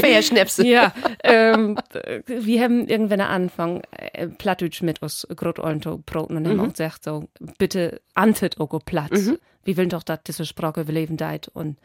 Feier 0.00 0.22
Schnäpse. 0.22 0.66
Ja, 0.66 0.92
ähm, 1.22 1.78
wir 2.26 2.62
haben 2.62 2.86
irgendwann 2.88 3.20
angefangen, 3.20 3.82
äh, 3.92 4.28
Plattdeutsch 4.28 4.82
mit 4.82 5.02
uns 5.02 5.26
Grotollen 5.34 5.82
zu 5.82 5.98
broten 5.98 6.36
und 6.36 6.48
haben 6.48 6.60
auch 6.60 6.70
gesagt, 6.70 7.04
so, 7.04 7.28
bitte 7.58 8.00
antet 8.14 8.60
auch 8.60 8.78
Platz. 8.84 9.32
Wir 9.64 9.76
wollen 9.76 9.88
doch, 9.88 10.02
dass 10.02 10.22
diese 10.24 10.44
Sprache 10.44 10.82
überleben 10.82 11.16
deit 11.16 11.48
und 11.48 11.78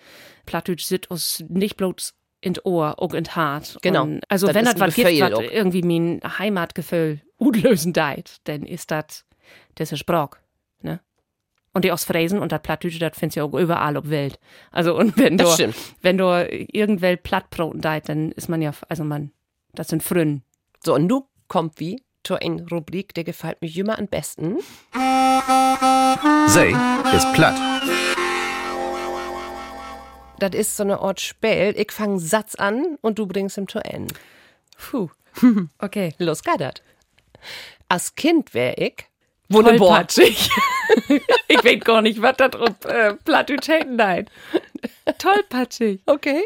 Plattdeutsch 0.45 0.83
sitzt 0.83 1.09
uns 1.09 1.43
nicht 1.49 1.77
bloß 1.77 2.13
in 2.41 2.55
Ohr, 2.63 2.95
auch 2.97 3.13
in 3.13 3.25
Hart. 3.27 3.77
Genau. 3.81 4.03
Und, 4.03 4.23
also, 4.27 4.47
Das 4.47 4.55
wenn 4.55 4.65
das 4.65 4.79
was 4.79 4.95
gibt, 4.95 5.07
was 5.07 5.39
irgendwie 5.51 5.83
mein 5.83 6.21
Heimatgefühl 6.39 7.21
unlösen 7.37 7.93
deit, 7.93 8.37
dann 8.45 8.63
ist 8.63 8.91
das 8.91 9.25
diese 9.77 9.97
Sprache, 9.97 10.37
ne? 10.81 10.99
Und 11.73 11.85
die 11.85 11.91
Ostfriesen 11.91 12.39
und 12.39 12.51
das 12.51 12.61
Plattdeutsche, 12.61 12.99
das 12.99 13.17
findest 13.17 13.37
du 13.37 13.39
ja 13.41 13.45
auch 13.45 13.53
überall 13.53 13.95
auf 13.95 14.09
Welt. 14.09 14.39
Also, 14.71 14.95
und 14.97 15.17
wenn 15.17 15.37
du, 15.37 15.45
Das 15.45 15.53
stimmt. 15.53 15.75
wenn 16.01 16.17
du 16.17 16.25
irgendwel 16.73 17.15
Plattbroten 17.17 17.79
deit, 17.81 18.09
dann 18.09 18.31
ist 18.33 18.49
man 18.49 18.61
ja, 18.61 18.71
also 18.89 19.03
man, 19.05 19.31
das 19.73 19.87
sind 19.87 20.03
Frünen. 20.03 20.43
So, 20.83 20.95
und 20.95 21.07
nu 21.07 21.23
kommt 21.47 21.79
wie 21.79 22.03
zu 22.23 22.35
eine 22.35 22.67
Rubrik, 22.69 23.13
der 23.13 23.23
gefällt 23.23 23.61
mir 23.61 23.73
immer 23.75 23.97
am 23.97 24.07
besten. 24.07 24.57
Say 26.47 26.75
ist 27.15 27.33
platt. 27.33 27.55
Das 30.39 30.51
ist 30.55 30.75
so 30.75 30.83
eine 30.83 30.99
Art 30.99 31.21
Spiel. 31.21 31.73
Ich 31.77 31.91
fange 31.91 32.19
Satz 32.19 32.55
an 32.55 32.97
und 33.01 33.19
du 33.19 33.27
bringst 33.27 33.57
ihn 33.57 33.67
zu 33.67 33.79
Ende. 33.79 34.13
Puh. 34.77 35.09
Okay. 35.79 36.13
Los 36.17 36.43
geht 36.43 36.59
das. 36.59 36.73
Als 37.87 38.15
Kind 38.15 38.53
wär 38.53 38.77
ich. 38.77 39.05
Tollpatschig. 39.51 40.49
ich 41.47 41.63
weiß 41.63 41.79
gar 41.81 42.01
nicht, 42.01 42.21
was 42.21 42.37
da 42.37 42.49
drauf 42.49 42.83
äh, 42.85 43.13
Plattdeutsch 43.15 43.67
hätten, 43.67 43.95
nein. 43.95 44.29
Tollpatschig. 45.17 46.01
Okay. 46.05 46.43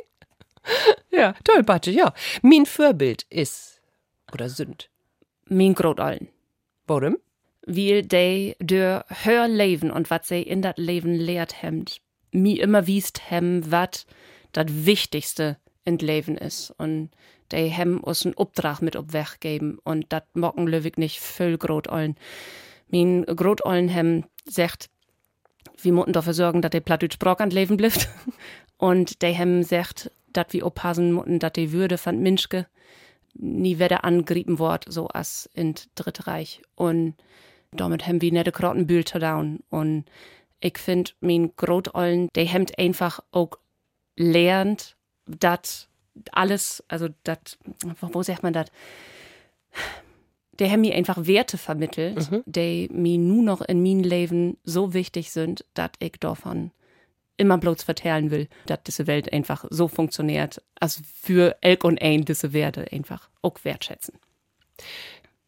Ja, 1.12 1.34
tollpatschig, 1.44 1.96
ja. 1.96 2.14
Mein 2.42 2.66
Vorbild 2.66 3.24
ist 3.30 3.82
oder 4.34 4.50
sind. 4.50 4.90
Mein 5.48 5.76
Großalten. 5.76 6.30
Warum? 6.88 7.18
Weil 7.66 8.04
die 8.04 8.56
der 8.60 9.06
hör 9.24 9.48
Leben 9.48 9.92
und 9.92 10.10
was 10.10 10.28
sie 10.28 10.42
in 10.42 10.62
dat 10.62 10.78
Leben 10.78 11.16
lehrt 11.16 11.62
hemmt, 11.62 12.02
mir 12.32 12.62
immer 12.62 12.86
wiest 12.88 13.30
hem, 13.32 13.72
wat 13.72 14.06
das 14.52 14.66
Wichtigste 14.70 15.58
in 15.84 15.98
Leben 15.98 16.38
ist. 16.38 16.72
Und 16.78 17.10
die 17.52 17.68
hem 17.68 18.00
uns 18.00 18.26
einen 18.26 18.38
Auftrag 18.38 18.82
mit 18.82 18.98
auf 18.98 19.14
Weg 19.14 19.40
geben 19.40 19.80
und 19.84 20.12
dat 20.12 20.36
mocken 20.36 20.68
löwig 20.68 20.98
nicht 20.98 21.20
voll 21.20 21.58
Großalten. 21.58 22.16
Mein 22.90 23.26
Großalten 23.26 23.90
hem 23.90 24.24
sagt, 24.46 24.90
wir 25.82 25.94
müssen 25.94 26.14
dafür 26.14 26.34
sorgen, 26.34 26.62
dass 26.62 26.72
der 26.72 26.82
Plattdeutsch 26.82 27.20
Brock 27.20 27.42
an 27.42 27.50
Leben 27.50 27.78
bleibt. 27.78 28.10
Und 28.78 29.22
der 29.22 29.34
hem 29.34 29.64
sagt, 29.64 30.12
dass 30.34 30.48
wir 30.52 30.66
aufpassen 30.66 31.14
müssen, 31.14 31.40
dass 31.40 31.54
die 31.54 31.72
Würde 31.72 31.98
von 31.98 32.22
Minschke 32.22 32.68
nie 33.34 33.80
wieder 33.80 34.04
angrieben 34.04 34.60
wird, 34.60 34.86
so 34.88 35.08
als 35.08 35.50
in 35.54 35.76
Dritte 35.96 36.28
Reich. 36.28 36.62
Und 36.76 37.16
damit 37.72 38.08
haben 38.08 38.22
wir 38.22 38.32
nicht 38.32 38.54
gerade 38.54 38.84
Bühl 38.86 39.06
zu 39.06 39.20
down. 39.20 39.60
Und 39.70 40.06
ich 40.60 40.78
finde, 40.78 41.12
mein 41.20 41.52
Großollen, 41.56 42.30
der 42.36 42.46
hemmt 42.46 42.78
einfach 42.80 43.20
auch 43.32 43.52
lernt, 44.16 44.96
dass 45.26 45.90
alles, 46.32 46.84
also 46.88 47.10
das, 47.24 47.58
wo 48.02 48.24
sagt 48.24 48.44
man 48.44 48.54
das? 48.54 48.68
Der 50.60 50.72
haben 50.72 50.82
mir 50.82 50.96
einfach 50.96 51.26
Werte 51.28 51.58
vermittelt, 51.58 52.30
die 52.46 52.90
mir 52.92 53.18
nur 53.18 53.44
noch 53.44 53.62
in 53.62 53.84
meinem 53.84 54.04
Leben 54.04 54.58
so 54.64 54.94
wichtig 54.94 55.32
sind, 55.32 55.66
dass 55.74 55.92
ich 56.00 56.14
davon 56.20 56.72
immer 57.38 57.58
bloß 57.58 57.84
vertellen 57.84 58.32
will, 58.32 58.48
dass 58.66 58.84
diese 58.84 59.08
Welt 59.08 59.34
einfach 59.34 59.66
so 59.70 59.88
funktioniert, 59.88 60.62
als 60.80 61.02
für 61.22 61.58
Elk 61.62 61.84
und 61.84 62.02
Ein 62.02 62.24
diese 62.24 62.54
Werte 62.54 62.86
einfach 62.92 63.30
auch 63.42 63.58
wertschätzen. 63.64 64.18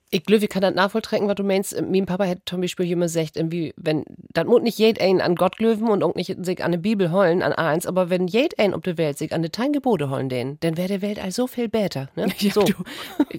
Ich 0.10 0.24
glaube, 0.24 0.44
ich 0.44 0.50
kann 0.50 0.62
das 0.62 0.74
nachvolltrecken, 0.74 1.28
was 1.28 1.36
du 1.36 1.44
meinst. 1.44 1.76
Mein 1.82 2.06
Papa 2.06 2.26
hat 2.26 2.40
zum 2.46 2.62
Beispiel 2.62 2.90
immer 2.90 3.06
gesagt, 3.06 3.36
irgendwie, 3.36 3.74
wenn, 3.76 4.06
das 4.34 4.46
muss 4.46 4.62
nicht 4.62 4.80
jeder 4.80 5.04
ein 5.04 5.20
an 5.20 5.36
Gott 5.36 5.58
glöwen 5.58 5.90
und 5.90 6.02
auch 6.02 6.16
nicht 6.16 6.34
sich 6.46 6.64
an 6.64 6.72
die 6.72 6.78
Bibel 6.78 7.12
holen, 7.12 7.44
an 7.44 7.52
eins, 7.52 7.86
aber 7.86 8.10
wenn 8.10 8.28
jeder 8.28 8.58
ein 8.58 8.74
auf 8.74 8.82
der 8.82 8.98
Welt 8.98 9.18
sich 9.18 9.34
an 9.34 9.42
die 9.42 9.50
Tein 9.50 9.74
Gebote 9.74 10.10
holen, 10.10 10.30
den, 10.30 10.58
dann 10.62 10.78
wäre 10.78 10.88
der 10.88 11.02
Welt 11.02 11.20
also 11.20 11.44
so 11.44 11.48
viel 11.48 11.68
besser. 11.68 12.10
Ne? 12.16 12.28
Ja, 12.40 12.52
so. 12.52 12.64
du, 12.64 12.74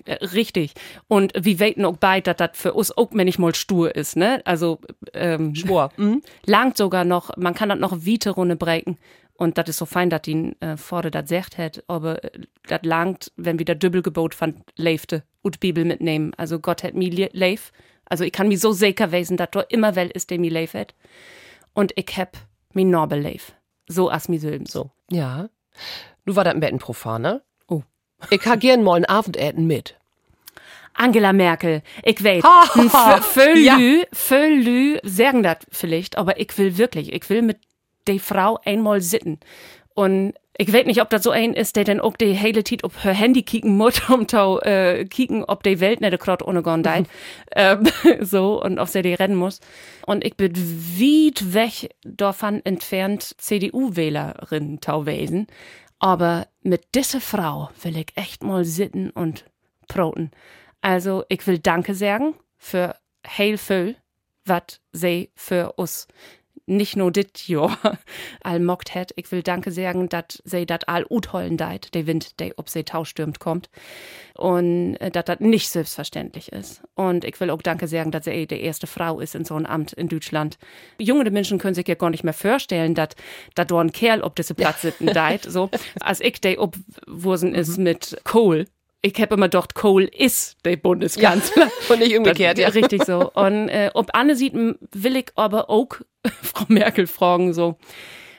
äh, 0.04 0.14
richtig. 0.26 0.74
Und 1.06 1.32
wir 1.34 1.60
weten 1.60 1.84
auch 1.84 1.96
bei, 1.96 2.20
dass 2.20 2.36
das 2.36 2.50
für 2.52 2.74
uns 2.74 2.94
auch 2.96 3.12
manchmal 3.12 3.54
stur 3.54 3.94
ist, 3.94 4.16
ne? 4.16 4.42
Also, 4.44 4.80
ähm, 5.14 5.54
Schwor. 5.54 5.90
Mhm. 5.96 6.22
langt 6.44 6.76
sogar 6.76 7.04
noch, 7.04 7.36
man 7.36 7.54
kann 7.54 7.68
das 7.68 7.78
noch 7.78 8.04
Wiete 8.04 8.30
runde 8.30 8.56
brechen. 8.56 8.98
Und 9.38 9.56
das 9.56 9.68
ist 9.68 9.76
so 9.78 9.86
fein, 9.86 10.10
dass 10.10 10.26
ihn 10.26 10.60
äh, 10.60 10.76
vorder 10.76 11.12
das 11.12 11.28
sagt 11.28 11.58
hat, 11.58 11.84
aber 11.86 12.24
äh, 12.24 12.40
das 12.66 12.80
langt, 12.82 13.30
wenn 13.36 13.58
wir 13.60 13.64
das 13.64 13.78
Dübbelgebot 13.78 14.34
von 14.34 14.64
Leifte 14.76 15.22
und 15.42 15.60
Bibel 15.60 15.84
mitnehmen. 15.84 16.32
Also 16.36 16.58
Gott 16.58 16.82
hat 16.82 16.94
mir 16.94 17.30
leif. 17.32 17.70
Also 18.06 18.24
ich 18.24 18.32
kann 18.32 18.48
mir 18.48 18.58
so 18.58 18.72
sicher 18.72 19.12
wissen, 19.12 19.36
dass 19.36 19.50
da 19.52 19.60
immer 19.60 19.94
wel 19.94 20.08
ist, 20.08 20.30
der 20.30 20.40
mir 20.40 20.50
leif 20.50 20.74
hat. 20.74 20.92
Und 21.72 21.92
ich 21.94 22.16
hab 22.16 22.36
mir 22.74 22.84
Norbel 22.84 23.20
leif. 23.22 23.52
So 23.86 24.10
as 24.10 24.28
mir 24.28 24.40
selbst. 24.40 24.72
So. 24.72 24.90
Ja. 25.08 25.48
Du 26.26 26.34
war 26.34 26.42
das 26.42 26.54
ein 26.54 26.60
bisschen 26.60 26.78
profan, 26.80 27.22
ne? 27.22 27.42
Oh. 27.68 27.82
Ich 28.30 28.44
ha 28.44 28.56
gern 28.56 28.82
mal 28.82 28.96
ein 28.96 29.04
Abendessen 29.04 29.68
mit. 29.68 29.94
Angela 30.94 31.32
Merkel, 31.32 31.82
ich 32.02 32.24
weiß, 32.24 32.42
ha. 32.42 33.20
Völlü, 33.20 33.60
Ja. 33.60 33.78
Völlü 34.12 34.98
sagen 35.04 35.44
das 35.44 35.58
vielleicht, 35.70 36.18
aber 36.18 36.40
ich 36.40 36.58
will 36.58 36.76
wirklich, 36.76 37.12
ich 37.12 37.30
will 37.30 37.42
mit 37.42 37.58
der 38.08 38.18
Frau 38.18 38.58
einmal 38.64 39.00
sitten. 39.00 39.38
Und 39.94 40.34
ich 40.60 40.72
weiß 40.72 40.86
nicht, 40.86 41.00
ob 41.00 41.08
das 41.10 41.22
so 41.22 41.30
ein 41.30 41.54
ist, 41.54 41.76
der 41.76 41.84
dann 41.84 42.00
auch 42.00 42.16
die 42.16 42.32
hele 42.32 42.64
Zeit 42.64 42.82
auf 42.82 43.04
her 43.04 43.14
Handy 43.14 43.42
kicken 43.42 43.76
muss, 43.76 44.00
um 44.10 44.26
zu 44.26 44.60
äh, 44.62 45.04
kicken, 45.04 45.44
ob 45.44 45.62
die 45.62 45.78
Welt 45.80 46.00
nicht 46.00 46.18
gerade 46.18 46.44
ohne 46.44 46.62
Gone 46.62 46.82
deit. 46.82 47.06
ähm, 47.54 47.88
so, 48.20 48.62
und 48.62 48.78
ob 48.78 48.88
sie 48.88 49.02
die 49.02 49.14
rennen 49.14 49.36
muss. 49.36 49.60
Und 50.04 50.24
ich 50.24 50.36
bin 50.36 50.52
weit 50.56 51.54
weg 51.54 51.94
davon 52.02 52.64
entfernt, 52.64 53.34
CDU-Wählerin 53.38 54.80
zu 54.82 55.06
wesen. 55.06 55.46
Aber 56.00 56.48
mit 56.62 56.94
dieser 56.94 57.20
Frau 57.20 57.70
will 57.82 57.96
ich 57.96 58.16
echt 58.16 58.42
mal 58.42 58.64
sitten 58.64 59.10
und 59.10 59.44
proten. 59.86 60.32
Also, 60.80 61.24
ich 61.28 61.46
will 61.46 61.58
Danke 61.58 61.94
sagen 61.94 62.34
für 62.56 62.96
heil 63.26 63.58
viel, 63.58 63.96
was 64.44 64.80
sie 64.92 65.30
für 65.34 65.72
uns 65.72 66.08
nicht 66.68 66.96
nur 66.96 67.10
dit 67.10 67.48
Jahr 67.48 67.78
all 68.42 68.60
mockt 68.60 68.94
hat. 68.94 69.12
Ich 69.16 69.30
will 69.32 69.42
Danke 69.42 69.70
sagen, 69.70 70.08
dass 70.08 70.42
sie 70.44 70.66
dat 70.66 70.88
all 70.88 71.04
uthollen 71.08 71.56
deit, 71.56 71.94
der 71.94 72.06
Wind, 72.06 72.38
der 72.40 72.58
ob 72.58 72.68
sie 72.68 72.84
taustürmt 72.84 73.40
kommt. 73.40 73.70
Und 74.34 74.96
äh, 74.96 75.10
dass 75.10 75.24
das 75.24 75.40
nicht 75.40 75.68
selbstverständlich 75.68 76.52
ist. 76.52 76.82
Und 76.94 77.24
ich 77.24 77.38
will 77.40 77.50
auch 77.50 77.62
Danke 77.62 77.88
sagen, 77.88 78.10
dass 78.10 78.24
sie 78.24 78.46
die 78.46 78.60
erste 78.60 78.86
Frau 78.86 79.20
ist 79.20 79.34
in 79.34 79.44
so 79.44 79.54
einem 79.54 79.66
Amt 79.66 79.92
in 79.92 80.08
Deutschland. 80.08 80.58
Junge 80.98 81.28
Menschen 81.30 81.58
können 81.58 81.74
sich 81.74 81.88
ja 81.88 81.94
gar 81.94 82.10
nicht 82.10 82.24
mehr 82.24 82.32
vorstellen, 82.32 82.94
dass 82.94 83.10
da 83.54 83.64
do 83.64 83.78
ein 83.78 83.92
Kerl 83.92 84.22
ob 84.22 84.36
diese 84.36 84.54
Platz 84.54 84.82
sitzen 84.82 85.06
deit, 85.14 85.44
so. 85.44 85.70
Als 86.00 86.20
ich 86.20 86.40
der 86.40 86.60
obwursen 86.60 87.54
ist 87.54 87.78
mit 87.78 88.18
Kohl. 88.24 88.66
Ich 89.00 89.14
hab 89.20 89.32
immer 89.32 89.46
gedacht, 89.46 89.74
Kohl 89.74 90.04
ist 90.04 90.56
der 90.64 90.76
Bundeskanzler. 90.76 91.70
Und 91.88 92.00
nicht 92.00 92.16
umgekehrt, 92.16 92.58
ja. 92.58 92.68
Richtig 92.68 93.04
so. 93.04 93.30
Und 93.32 93.68
äh, 93.68 93.90
ob 93.94 94.10
Anne 94.14 94.34
sieht, 94.34 94.54
will 94.54 95.16
ich 95.16 95.26
aber 95.36 95.70
auch 95.70 95.88
Frau 96.42 96.64
Merkel 96.68 97.06
fragen, 97.06 97.54
so, 97.54 97.76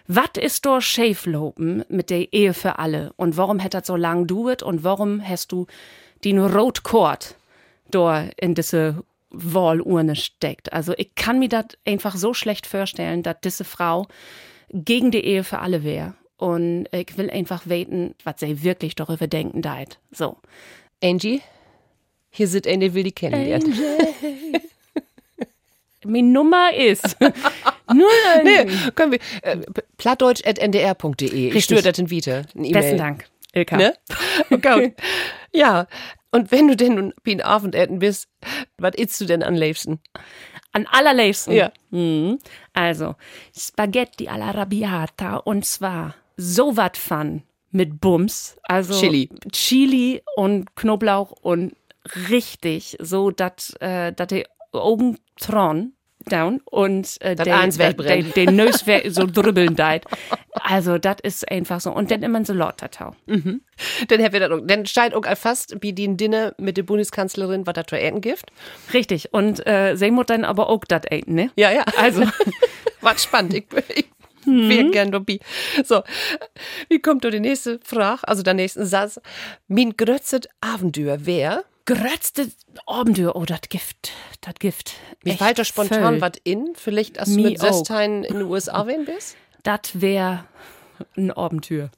was 0.08 0.30
ist 0.40 0.66
da 0.66 0.82
schieflopen 0.82 1.86
mit 1.88 2.10
der 2.10 2.34
Ehe 2.34 2.54
für 2.54 2.80
alle? 2.80 3.14
Und 3.16 3.38
warum 3.38 3.64
hat 3.64 3.74
das 3.74 3.88
so 3.88 3.96
lang 3.96 4.28
dauert? 4.28 4.64
Und 4.64 4.84
warum 4.84 5.22
hast 5.26 5.52
du 5.52 5.68
den 6.26 6.40
Rotkord 6.40 7.36
da 7.92 8.26
in 8.38 8.56
diese 8.56 9.04
Wahlurne 9.30 10.16
steckt? 10.16 10.74
Also 10.74 10.94
ich 10.98 11.14
kann 11.16 11.40
mir 11.40 11.50
das 11.50 11.66
einfach 11.86 12.16
so 12.16 12.34
schlecht 12.34 12.66
vorstellen, 12.68 13.24
dass 13.24 13.38
diese 13.44 13.64
Frau 13.64 14.08
gegen 14.74 15.12
die 15.12 15.24
Ehe 15.24 15.44
für 15.44 15.60
alle 15.60 15.84
wäre. 15.84 16.16
Und 16.40 16.88
ich 16.94 17.18
will 17.18 17.30
einfach 17.30 17.68
weten, 17.68 18.16
was 18.24 18.36
sie 18.40 18.64
wirklich 18.64 18.96
darüber 18.96 19.28
denken 19.28 19.62
deit. 19.62 20.00
So. 20.10 20.38
Angie, 21.04 21.42
hier 22.30 22.48
sind 22.48 22.66
eine, 22.66 22.94
will 22.94 23.04
die 23.04 23.12
kennenlernen. 23.12 23.78
Meine 26.06 26.30
Nummer 26.30 26.74
ist 26.74 27.18
null. 27.94 28.08
Nee, 28.46 28.68
können 28.96 29.12
wir. 29.12 29.20
Äh, 29.42 29.58
plattdeutsch.ndr.de. 29.98 31.50
Ich 31.50 31.66
störe 31.66 31.82
das 31.82 32.00
in 32.00 32.10
Vita. 32.10 32.44
Besten 32.54 32.98
Dank, 32.98 33.26
Ilka. 33.54 33.76
Ne? 33.76 33.94
Okay. 34.50 34.94
ja. 35.54 35.88
Und 36.32 36.54
wenn 36.54 36.70
du 36.70 36.78
denn 36.78 36.96
nun 36.96 37.14
wie 37.26 37.34
ein 37.34 37.42
Abendessen 37.42 38.00
bist, 38.00 38.30
was 38.78 38.96
isst 38.96 39.20
du 39.20 39.26
denn 39.26 39.44
am 39.44 39.56
liebsten? 39.56 40.00
An 40.72 40.88
allerliebsten. 40.90 41.54
Ja. 41.54 41.74
Mhm. 41.90 42.40
Also, 42.72 43.16
Spaghetti 43.54 44.30
alla 44.30 44.52
Rabiata 44.52 45.36
und 45.36 45.66
zwar 45.66 46.16
so 46.42 46.78
wat 46.78 46.98
von 46.98 47.44
mit 47.72 48.00
Bums. 48.02 48.58
Also 48.64 49.00
Chili. 49.00 49.30
Chili 49.52 50.22
und 50.36 50.76
Knoblauch 50.76 51.32
und 51.42 51.76
richtig 52.30 52.98
so, 53.02 53.30
dass 53.32 53.74
äh, 53.80 54.14
dat 54.14 54.32
die 54.32 54.46
Augen 54.72 55.18
tron 55.40 55.94
down 56.30 56.62
und 56.66 57.20
äh, 57.22 57.36
der- 57.36 58.24
der 58.36 58.52
Nös 58.52 58.84
so 59.08 59.26
dribbeln 59.26 59.76
deit. 59.76 60.06
Also, 60.54 60.98
das 60.98 61.18
ist 61.24 61.50
einfach 61.50 61.80
so. 61.82 61.92
Und 61.92 62.12
dann 62.12 62.22
immer 62.24 62.40
ein 62.40 62.46
Salat-Tatau. 62.46 63.16
Dann, 63.26 64.24
hab 64.24 64.34
ich 64.34 64.40
das 64.40 64.52
auch- 64.52 64.60
dann 64.66 64.86
steht 64.86 65.14
auch 65.16 65.26
fast 65.38 65.78
wie 65.82 65.94
die 65.94 66.16
Dinner 66.18 66.54
mit 66.58 66.78
der 66.78 66.84
Bundeskanzlerin, 66.84 67.66
was 67.66 67.74
das 67.74 67.86
für 67.90 68.12
gibt. 68.20 68.52
Richtig. 68.94 69.34
Und 69.34 69.66
äh, 69.66 69.96
sie 69.96 70.12
muss 70.12 70.26
dann 70.28 70.44
aber 70.44 70.70
auch 70.70 70.84
das 70.88 71.02
eten, 71.10 71.34
ne? 71.36 71.52
Ja, 71.56 71.72
ja. 71.72 71.84
Also, 71.98 72.24
Was 73.02 73.24
spannend. 73.24 73.54
Ich, 73.54 73.66
ich 73.96 74.06
wäre 74.46 74.90
gern 74.92 75.12
dabei. 75.12 75.40
So, 75.84 76.04
wie 76.90 77.00
kommt 77.00 77.24
da 77.24 77.30
die 77.30 77.40
nächste 77.40 77.80
Frage? 77.84 78.28
Also 78.28 78.44
der 78.44 78.54
nächste 78.54 78.86
Satz. 78.86 79.20
Mein 79.68 79.96
grötzet 79.98 80.50
Abenteuer 80.62 81.26
wär, 81.26 81.64
gerötzte 81.86 82.50
Abenteuer. 82.86 83.36
Oh, 83.36 83.46
das 83.46 83.62
Gift. 83.70 84.12
Das 84.42 84.56
Gift. 84.56 84.94
wie 85.24 85.32
Echt 85.32 85.42
weiter 85.42 85.66
spontan 85.66 86.22
was 86.22 86.34
in? 86.44 86.74
Vielleicht, 86.76 87.20
als 87.20 87.30
du 87.34 87.42
mit 87.42 87.62
auch. 87.62 87.74
Sestein 87.74 88.24
in 88.24 88.36
den 88.36 88.44
USA 88.44 88.86
wen 88.88 89.06
bist? 89.06 89.36
Das 89.64 89.80
wäre 89.94 90.46
ein 91.18 91.32
Abenteuer. 91.32 91.90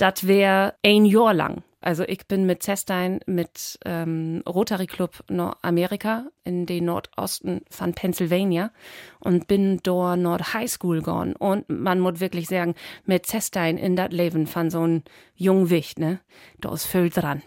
Das 0.00 0.26
wäre 0.26 0.76
ein 0.82 1.04
Jahr 1.04 1.34
lang. 1.34 1.62
Also 1.82 2.04
ich 2.04 2.26
bin 2.26 2.46
mit 2.46 2.62
Zestein 2.62 3.20
mit 3.26 3.78
ähm, 3.84 4.42
Rotary 4.48 4.86
Club 4.86 5.22
Nordamerika 5.28 6.24
in 6.42 6.64
den 6.64 6.86
Nordosten 6.86 7.60
von 7.68 7.92
Pennsylvania 7.92 8.70
und 9.18 9.46
bin 9.46 9.78
dort 9.82 10.18
Nord 10.18 10.54
High 10.54 10.70
School 10.70 11.00
gegangen. 11.00 11.36
Und 11.36 11.68
man 11.68 12.00
muss 12.00 12.18
wirklich 12.18 12.46
sagen, 12.48 12.76
mit 13.04 13.26
Zestein 13.26 13.76
in 13.76 13.94
das 13.94 14.10
Leben 14.10 14.46
von 14.46 14.70
so 14.70 14.80
einem 14.80 15.02
jungen 15.34 15.68
Wicht, 15.68 15.98
ne, 15.98 16.20
da 16.60 16.72
ist 16.72 16.86
viel 16.86 17.10
dran. 17.10 17.42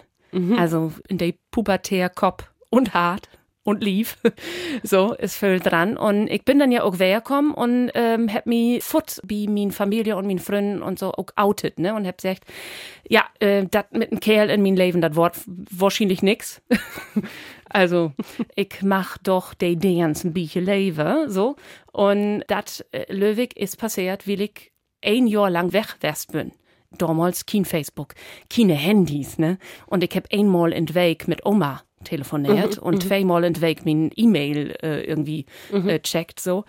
Also 0.55 0.93
in 1.07 1.17
der 1.17 1.33
Pubertär 1.49 2.09
Kopf 2.09 2.51
und 2.69 2.93
hart 2.93 3.29
und 3.63 3.83
lief. 3.83 4.17
so 4.83 5.13
ist 5.13 5.37
viel 5.37 5.59
dran. 5.59 5.97
Und 5.97 6.27
ich 6.27 6.43
bin 6.45 6.59
dann 6.59 6.71
ja 6.71 6.83
auch 6.83 6.99
weggekommen 6.99 7.53
und 7.53 7.91
ähm, 7.93 8.31
hab 8.31 8.45
mich 8.45 8.83
fort 8.83 9.19
wie 9.23 9.47
min 9.47 9.71
Familie 9.71 10.17
und 10.17 10.27
min 10.27 10.39
Freunden 10.39 10.81
und 10.81 10.99
so 10.99 11.11
auch 11.13 11.27
outet, 11.35 11.79
ne? 11.79 11.95
Und 11.95 12.05
hab 12.05 12.17
gesagt, 12.17 12.43
ja, 13.07 13.23
äh, 13.39 13.65
das 13.69 13.85
mit 13.91 14.11
einem 14.11 14.19
Kerl 14.19 14.49
in 14.49 14.61
mein 14.61 14.75
Leben, 14.75 15.01
das 15.01 15.15
Wort 15.15 15.37
wahrscheinlich 15.45 16.21
nix. 16.21 16.61
also, 17.69 18.11
ich 18.55 18.81
mach 18.81 19.17
doch 19.17 19.53
die 19.53 19.77
Dinge 19.77 20.05
ein 20.05 20.33
bisschen 20.33 20.65
Leben, 20.65 21.29
so. 21.29 21.55
Und 21.91 22.43
das, 22.47 22.81
äh, 22.91 23.11
Löwig, 23.11 23.55
ist 23.57 23.77
passiert, 23.77 24.27
weil 24.27 24.41
ich 24.41 24.71
ein 25.03 25.27
Jahr 25.27 25.49
lang 25.49 25.73
weg 25.73 25.97
bin. 26.31 26.51
Damals 26.97 27.47
kein 27.47 27.65
Facebook, 27.65 28.13
keine 28.49 28.75
Handys, 28.75 29.39
ne? 29.39 29.57
Und 29.87 30.03
ich 30.03 30.15
hab 30.15 30.31
einmal 30.31 30.73
in 30.73 30.93
Weg 30.93 31.27
mit 31.27 31.45
Oma 31.45 31.81
telefoniert 32.03 32.77
und 32.77 33.03
zweimal 33.03 33.43
in 33.43 33.53
der 33.53 33.61
Weg 33.61 33.85
mein 33.85 34.11
E-Mail 34.15 34.75
äh, 34.81 35.03
irgendwie 35.03 35.45
äh, 35.71 35.99
checkt, 35.99 36.39
so. 36.39 36.65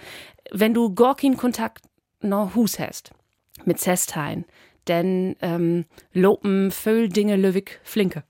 Wenn 0.50 0.74
du 0.74 0.94
gar 0.94 1.16
keinen 1.16 1.36
Kontakt 1.36 1.84
nach 2.20 2.54
Hus 2.54 2.78
hast, 2.78 3.12
mit 3.64 3.80
Zestein, 3.80 4.44
dann 4.84 5.36
ähm, 5.40 5.86
lopen 6.12 6.70
viel 6.70 7.08
Dinge 7.08 7.36
löwig 7.36 7.80
flinke. 7.82 8.24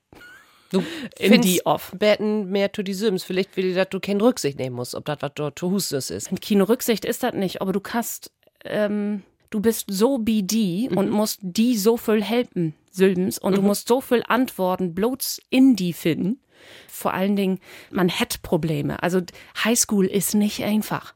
Du 0.71 0.83
In 1.19 1.41
die 1.41 1.65
off. 1.65 1.93
Betten 1.97 2.49
mehr 2.49 2.71
zu 2.71 2.83
die 2.83 2.93
Sims. 2.93 3.23
Vielleicht 3.23 3.55
will 3.57 3.65
ich, 3.65 3.75
dass 3.75 3.89
du 3.89 3.99
keine 3.99 4.23
Rücksicht 4.23 4.57
nehmen 4.57 4.75
musst, 4.75 4.95
ob 4.95 5.05
das 5.05 5.17
was 5.21 5.31
dort 5.35 5.59
zu 5.59 5.71
Hus 5.71 5.91
ist. 5.91 6.31
Und 6.31 6.41
keine 6.41 6.67
Rücksicht 6.67 7.05
ist 7.05 7.23
das 7.23 7.33
nicht, 7.33 7.61
aber 7.61 7.71
du 7.71 7.79
kannst, 7.79 8.31
ähm, 8.63 9.23
du 9.49 9.59
bist 9.59 9.85
so 9.89 10.17
BD 10.17 10.89
und 10.89 11.09
musst 11.09 11.39
die 11.41 11.77
so 11.77 11.97
viel 11.97 12.23
helfen, 12.23 12.73
Sylbens, 12.91 13.37
und 13.37 13.57
du 13.57 13.61
musst 13.61 13.87
so 13.87 14.01
viel 14.01 14.23
Antworten 14.27 14.93
bloß 14.95 15.41
in 15.49 15.75
die 15.75 15.93
finden. 15.93 16.39
Vor 16.87 17.13
allen 17.13 17.35
Dingen, 17.35 17.59
man 17.91 18.09
hat 18.09 18.41
Probleme. 18.41 19.01
Also 19.03 19.21
Highschool 19.63 20.05
ist 20.05 20.33
nicht 20.35 20.63
einfach. 20.63 21.13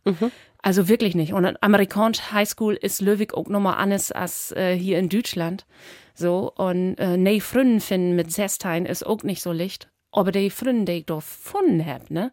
Also 0.62 0.90
wirklich 0.90 1.16
nicht. 1.16 1.34
Und 1.34 1.62
amerikanisch 1.64 2.32
Highschool 2.34 2.76
ist 2.76 3.02
Löwig 3.02 3.34
auch 3.34 3.48
nochmal 3.48 3.76
anders 3.78 4.12
als 4.12 4.52
äh, 4.52 4.76
hier 4.78 5.00
in 5.00 5.08
Deutschland. 5.10 5.66
So, 6.14 6.52
und 6.52 6.96
äh, 6.96 7.16
nee, 7.16 7.40
Fründen 7.40 7.80
finden 7.80 8.16
mit 8.16 8.32
Sestein 8.34 8.86
ist 8.86 9.06
auch 9.06 9.24
nicht 9.24 9.42
so 9.42 9.52
licht. 9.54 9.90
Aber 10.12 10.32
die 10.32 10.50
Fründen, 10.50 10.86
die 10.86 10.92
ich 10.94 11.06
da 11.06 11.16
gefunden 11.16 11.86
hab, 11.86 12.10
ne? 12.12 12.32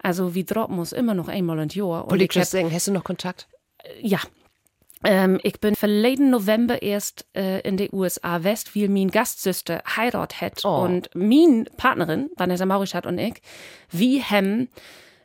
Also 0.00 0.34
wie 0.34 0.44
droppen 0.44 0.76
muss 0.76 0.92
immer 0.92 1.14
noch 1.14 1.26
einmal 1.28 1.58
ein 1.58 1.70
Jahr. 1.70 2.04
Und 2.04 2.10
hab- 2.22 2.34
just 2.34 2.50
sagen, 2.52 2.70
hast 2.72 2.86
du 2.86 2.92
noch 2.92 3.04
Kontakt? 3.04 3.48
ja. 4.00 4.18
Ähm, 5.04 5.38
ich 5.42 5.60
bin 5.60 5.74
verleden 5.76 6.30
November 6.30 6.80
erst 6.82 7.26
äh, 7.36 7.60
in 7.60 7.76
den 7.76 7.90
USA 7.92 8.42
West, 8.44 8.74
weil 8.74 8.88
mein 8.88 9.10
Gastsüster 9.10 9.82
Heirat 9.96 10.40
hat 10.40 10.64
Oh. 10.64 10.82
und 10.84 11.10
mein 11.14 11.68
Partnerin, 11.76 12.30
Vanessa 12.36 12.64
Maurichat 12.66 13.06
und 13.06 13.18
ich, 13.18 13.34
wir 13.90 14.22
haben 14.30 14.68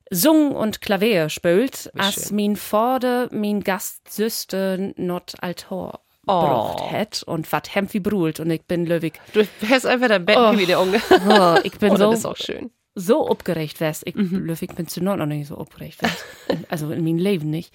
sung 0.09 0.51
und 0.55 0.81
Klavier 0.81 1.29
spielt, 1.29 1.89
als 1.97 2.27
schön. 2.27 2.35
mein 2.35 2.55
Vater 2.57 3.29
mein 3.31 3.61
Gastsüster 3.61 4.77
not 4.97 5.33
Altor 5.39 6.01
Oh. 6.27 6.91
hat 6.91 7.23
und 7.23 7.51
wat 7.51 7.73
hem 7.73 7.91
wie 7.93 7.99
brult 7.99 8.39
und 8.39 8.51
ich 8.51 8.63
bin 8.65 8.85
löwig. 8.85 9.19
Du 9.33 9.43
hast 9.69 9.85
einfach 9.87 10.07
dein 10.09 10.25
Bett 10.25 10.37
Oh. 10.37 10.55
wie 10.57 10.65
der 10.67 10.79
Unge. 10.79 11.01
Oh, 11.27 11.57
ich 11.63 11.77
bin 11.79 11.91
Oh, 11.91 11.95
so 11.95 12.09
das 12.11 12.19
ist 12.19 12.25
auch 12.25 12.37
schön. 12.37 12.69
so 12.93 13.27
aufgeregt 13.27 13.79
wärst. 13.79 14.03
Ich, 14.05 14.15
Löwig 14.15 14.75
bin 14.75 14.87
zu 14.87 15.01
noch 15.03 15.15
nicht 15.25 15.47
so 15.47 15.55
wärst. 16.01 16.25
also 16.69 16.91
in 16.91 17.03
meinem 17.03 17.17
Leben 17.17 17.49
nicht. 17.49 17.73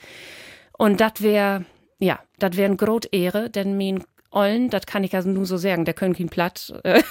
Und 0.78 1.00
das 1.00 1.22
wäre, 1.22 1.64
ja, 1.98 2.20
das 2.38 2.56
wäre 2.56 2.66
eine 2.66 2.76
große 2.76 3.08
Ehre, 3.12 3.50
denn 3.50 3.76
mein 3.76 4.04
Ollen, 4.30 4.70
das 4.70 4.86
kann 4.86 5.04
ich 5.04 5.14
also 5.14 5.30
nur 5.30 5.46
so 5.46 5.56
sagen, 5.56 5.84
der 5.84 5.94
können 5.94 6.14
kein 6.14 6.28
Platt, 6.28 6.74
äh, 6.84 7.02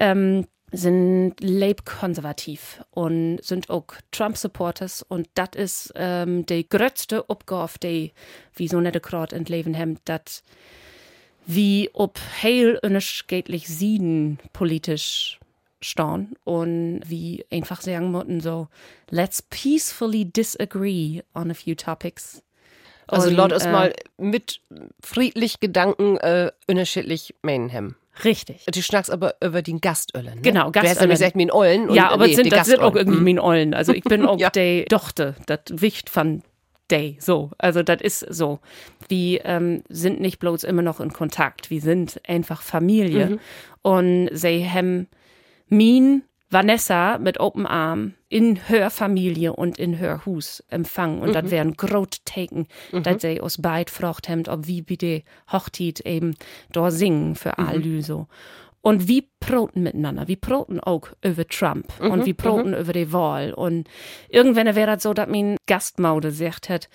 ähm, 0.00 0.46
sind 0.70 1.34
leibkonservativ 1.40 2.82
und 2.90 3.38
sind 3.42 3.70
auch 3.70 3.86
Trump-Supporters 4.10 5.02
und 5.02 5.28
das 5.34 5.50
ist 5.56 5.92
ähm, 5.94 6.44
die 6.46 6.68
größte 6.68 7.28
Aufgabe, 7.28 7.72
die 7.82 8.12
wie 8.54 8.68
so 8.68 8.80
nette 8.80 9.00
gerade 9.00 9.36
in 9.36 9.44
Leben 9.46 9.76
haben, 9.76 9.98
dass 10.04 10.42
wie 11.46 11.88
ob 11.94 12.18
heil 12.42 12.78
unschädlich 12.82 13.68
Sieden 13.68 14.38
politisch 14.52 15.40
stehen 15.80 16.34
und 16.44 17.00
wie 17.06 17.46
einfach 17.50 17.80
sagen 17.80 18.10
müssen 18.10 18.40
so, 18.40 18.68
let's 19.10 19.40
peacefully 19.40 20.26
disagree 20.26 21.22
on 21.34 21.50
a 21.50 21.54
few 21.54 21.74
topics. 21.74 22.42
Also 23.08 23.28
Und, 23.28 23.34
laut 23.36 23.52
ist 23.52 23.66
äh, 23.66 23.92
mit 24.18 24.60
friedlich 25.02 25.60
Gedanken 25.60 26.16
äh, 26.18 26.50
unterschiedlich 26.66 27.34
haben. 27.44 27.96
Richtig. 28.24 28.66
Du 28.72 28.82
schnackst 28.82 29.10
aber 29.10 29.34
über 29.42 29.62
den 29.62 29.80
Gastöller, 29.80 30.34
ne? 30.34 30.40
Genau, 30.42 30.70
Du 30.70 30.80
hast 30.80 31.00
nämlich 31.00 31.18
gesagt, 31.18 31.36
mein 31.36 31.52
Ollen. 31.52 31.92
Ja, 31.94 32.10
aber 32.10 32.26
nee, 32.26 32.34
sind, 32.34 32.52
das 32.52 32.66
sind 32.66 32.80
auch 32.80 32.96
irgendwie 32.96 33.20
meine 33.20 33.42
Ollen. 33.42 33.74
Also 33.74 33.92
ich 33.92 34.04
bin 34.04 34.26
auch 34.26 34.38
Ja. 34.38 34.50
die 34.50 34.84
Tochter, 34.88 35.34
das 35.46 35.60
Wicht 35.70 36.10
von 36.10 36.42
Day. 36.90 37.16
So, 37.20 37.50
also 37.58 37.82
das 37.82 38.00
ist 38.00 38.20
so. 38.20 38.60
Wir 39.08 39.44
ähm, 39.44 39.82
sind 39.88 40.20
nicht 40.20 40.38
bloß 40.38 40.64
immer 40.64 40.82
noch 40.82 41.00
in 41.00 41.12
Kontakt, 41.12 41.70
wir 41.70 41.80
sind 41.80 42.20
einfach 42.26 42.62
Familie. 42.62 43.38
Und 43.82 44.30
sie 44.32 44.68
haben 44.68 45.06
min 45.68 46.22
Vanessa 46.50 47.18
mit 47.18 47.40
Open 47.40 47.66
Arm 47.66 48.14
in 48.28 48.56
her 48.56 48.90
Familie 48.90 49.52
und 49.52 49.78
in 49.78 49.94
her 49.94 50.24
Hus 50.24 50.64
empfangen. 50.68 51.20
Und 51.20 51.34
das 51.34 51.50
wären 51.50 51.76
groß 51.76 52.24
Taken, 52.24 52.66
dass 52.92 53.22
sie 53.22 53.40
uns 53.40 53.60
beid 53.60 53.92
haben, 54.00 54.46
ob 54.48 54.66
wie 54.66 54.82
bitte 54.82 55.22
Hochtit 55.52 56.00
eben 56.00 56.34
da 56.72 56.90
singen 56.90 57.34
für 57.34 57.58
all 57.58 57.82
so. 58.02 58.28
Und 58.80 59.08
wie 59.08 59.28
proten 59.40 59.82
miteinander. 59.82 60.28
Wir 60.28 60.36
proten 60.36 60.80
auch 60.80 61.08
über 61.22 61.46
Trump 61.46 61.92
und 62.00 62.24
wir 62.24 62.34
proten 62.34 62.74
über 62.74 62.92
die 62.92 63.12
Wahl. 63.12 63.52
Und 63.52 63.88
irgendwann 64.28 64.74
wäre 64.74 64.94
das 64.94 65.02
so, 65.02 65.12
dass 65.12 65.28
mein 65.28 65.56
Gastmaude 65.66 66.28
gesagt 66.28 66.68
hat, 66.68 66.88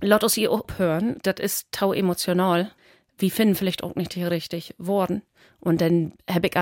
lass 0.00 0.22
uns 0.22 0.34
hier 0.34 0.50
abhören, 0.50 1.18
das 1.22 1.36
ist 1.38 1.68
tau 1.70 1.92
emotional. 1.92 2.72
Wir 3.18 3.30
finden 3.30 3.54
vielleicht 3.54 3.84
auch 3.84 3.94
nicht 3.94 4.16
richtig 4.16 4.74
worden. 4.78 5.22
Und 5.60 5.80
dann 5.80 6.14
habe 6.28 6.48
ich 6.48 6.56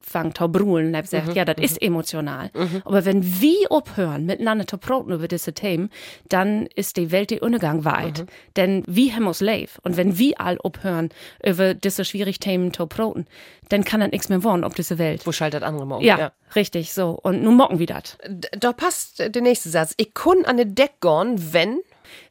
angefangen 0.00 0.34
zu 0.34 0.48
brüllen 0.48 0.96
habe 0.96 1.04
gesagt, 1.04 1.34
ja, 1.34 1.44
das 1.44 1.56
ist 1.58 1.82
emotional. 1.82 2.50
Aber 2.84 3.04
wenn 3.04 3.40
wir 3.40 3.70
abhören, 3.70 4.26
miteinander 4.26 4.66
zu 4.66 4.78
proten 4.78 5.12
über 5.12 5.28
diese 5.28 5.52
Themen, 5.52 5.90
dann 6.28 6.66
ist 6.74 6.96
die 6.96 7.10
Welt 7.10 7.30
die 7.30 7.40
Untergang 7.40 7.84
weit. 7.84 8.26
Denn 8.56 8.82
wir 8.86 9.14
haben 9.14 9.26
uns 9.26 9.40
live. 9.40 9.78
Und 9.82 9.96
wenn 9.96 10.18
wir 10.18 10.40
all 10.40 10.58
abhören 10.62 11.10
über 11.44 11.74
diese 11.74 12.04
schwierigen 12.04 12.40
Themen 12.40 12.72
zu 12.72 12.86
proten, 12.86 13.26
dann 13.68 13.84
kann 13.84 14.00
dann 14.00 14.10
nichts 14.10 14.28
mehr 14.28 14.42
wohnen 14.42 14.64
auf 14.64 14.74
dieser 14.74 14.98
Welt. 14.98 15.26
Wo 15.26 15.32
schaltet 15.32 15.62
andere 15.62 15.86
mal 15.86 15.96
um? 15.96 16.02
Ja, 16.02 16.32
richtig, 16.56 16.92
so. 16.92 17.18
Und 17.22 17.42
nun 17.42 17.56
mocken 17.56 17.78
wir 17.78 17.86
das. 17.86 18.18
Da 18.58 18.72
passt 18.72 19.20
der 19.20 19.42
nächste 19.42 19.68
Satz. 19.68 19.94
Ich 19.96 20.14
kann 20.14 20.44
an 20.44 20.56
den 20.56 20.74
Deck 20.74 21.00
gehen, 21.00 21.52
wenn. 21.52 21.80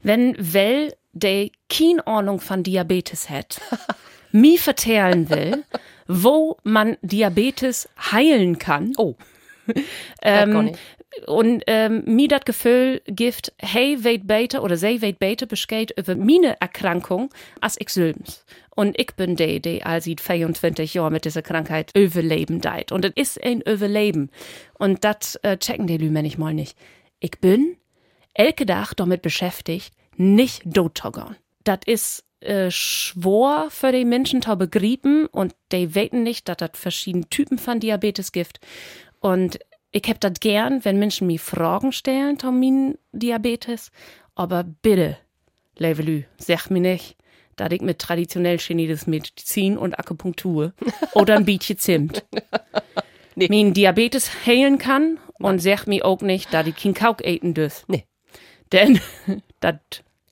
Wenn, 0.02 0.36
weil 0.38 0.94
der 1.14 1.50
keine 1.70 2.06
Ahnung 2.06 2.42
von 2.42 2.64
Diabetes 2.64 3.30
hat, 3.30 3.62
mir 4.32 4.60
vertellen 4.60 5.30
will, 5.30 5.64
wo 6.10 6.58
man 6.64 6.98
Diabetes 7.02 7.88
heilen 8.12 8.60
kann. 8.60 8.94
Oh. 8.98 9.16
Ähm, 10.24 10.74
und 11.28 11.64
ähm, 11.68 12.04
mir 12.06 12.28
das 12.28 12.42
Gefühl 12.46 13.02
gibt, 13.06 13.54
hey, 13.60 14.04
weet 14.04 14.26
beter 14.28 14.64
oder 14.64 14.78
zij 14.78 15.00
weet 15.02 15.20
beter 15.20 15.46
bescheid 15.46 15.92
über 15.96 16.16
meine 16.16 16.60
Erkrankung 16.60 17.30
als 17.62 17.78
ich 17.80 17.90
selbst. 17.90 18.46
Und 18.76 19.00
ich 19.00 19.16
bin 19.16 19.36
der, 19.36 19.60
der 19.60 19.86
all 19.86 20.02
seit 20.02 20.22
24 20.22 20.96
Jahren 20.96 21.14
mit 21.14 21.26
dieser 21.26 21.42
Krankheit 21.42 21.92
überleben 21.96 22.62
deit. 22.62 22.92
Und 22.92 23.06
es 23.06 23.14
ist 23.16 23.44
ein 23.44 23.62
Überleben. 23.62 24.32
Und 24.78 25.04
das 25.04 25.36
äh, 25.44 25.58
checken 25.58 25.88
die 25.88 25.98
Lü 25.98 26.10
manchmal 26.10 26.54
nicht. 26.54 26.78
Ich 27.20 27.40
bin 27.40 27.78
elke 28.34 28.66
Tag 28.66 28.94
damit 28.96 29.22
beschäftigt, 29.22 29.94
nicht 30.16 30.64
tot 30.74 30.98
zu 30.98 31.12
gehen. 31.12 31.36
Das 31.64 31.80
ist 31.86 32.24
äh, 32.42 32.72
schwor 32.72 33.70
für 33.70 33.92
die 33.92 34.06
Menschen 34.06 34.42
zu 34.42 34.56
begreifen 34.56 35.26
und 35.28 35.56
die 35.72 35.96
weten 35.96 36.24
nicht, 36.24 36.48
dass 36.48 36.58
das 36.58 36.72
verschiedene 36.74 37.28
Typen 37.30 37.58
von 37.58 37.80
Diabetes 37.80 38.32
gibt. 38.32 38.60
Und 39.20 39.60
ich 39.92 40.04
hab 40.08 40.20
das 40.20 40.40
gern, 40.40 40.86
wenn 40.86 41.00
Menschen 41.00 41.28
mir 41.28 41.40
Fragen 41.40 41.92
stellen 41.92 42.38
meinem 42.44 42.98
Diabetes. 43.12 43.92
Aber 44.36 44.64
bitte, 44.64 45.18
Levelü, 45.78 46.24
sag 46.38 46.70
mir 46.70 46.82
nicht, 46.82 47.18
dass 47.56 47.72
ich 47.72 47.82
mit 47.82 48.00
traditionell 48.00 48.58
chinesischer 48.58 49.10
Medizin 49.10 49.78
und 49.78 50.00
Akupunktur 50.00 50.74
oder 51.14 51.36
ein 51.36 51.46
bisschen 51.46 51.78
Zimt 51.78 52.26
Nee. 53.36 53.48
meinen 53.50 53.74
Diabetes 53.74 54.46
heilen 54.46 54.78
kann 54.78 55.18
und 55.40 55.60
sag 55.60 55.88
mir 55.88 56.06
auch 56.06 56.22
nicht, 56.22 56.54
dass 56.54 56.68
ich 56.68 56.76
kein 56.76 56.94
Kauk 56.94 57.26
eten 57.26 57.54
dürf. 57.54 57.86
Nee. 57.88 58.06
Denn 58.72 59.00
das 59.60 59.76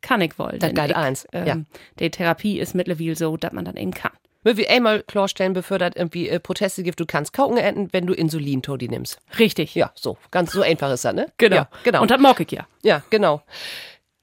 kann 0.08 0.22
ich 0.22 0.40
wohl. 0.40 0.58
Das 0.60 0.74
geht 0.74 0.96
eins, 0.96 1.28
Ähm, 1.34 1.48
ja. 1.48 1.58
Die 2.00 2.10
Therapie 2.10 2.60
ist 2.60 2.76
mittlerweile 2.76 3.16
so, 3.16 3.36
dass 3.36 3.52
man 3.52 3.66
das 3.66 3.76
eben 3.76 3.92
kann. 3.92 4.12
Wir 4.44 4.70
einmal 4.70 5.04
klarstellen, 5.04 5.54
das 5.54 5.70
irgendwie 5.70 6.30
äh, 6.30 6.40
Proteste 6.40 6.82
gibt, 6.82 7.00
du 7.02 7.06
kannst 7.06 7.34
kauken 7.34 7.58
enden, 7.58 7.90
wenn 7.92 8.08
du 8.08 8.14
Insulin, 8.14 8.62
Todi 8.62 8.88
nimmst. 8.88 9.20
Richtig. 9.38 9.76
Ja, 9.76 9.92
so. 9.96 10.18
Ganz 10.32 10.54
so 10.54 10.62
einfach 10.62 10.90
ist 10.94 11.04
das, 11.04 11.14
ne? 11.14 11.28
Genau. 11.38 11.58
Ja, 11.58 11.70
genau. 11.84 12.02
Und 12.02 12.12
das 12.12 12.22
mag 12.22 12.40
ich 12.40 12.52
ja. 12.52 12.66
ja, 12.82 13.04
genau. 13.10 13.42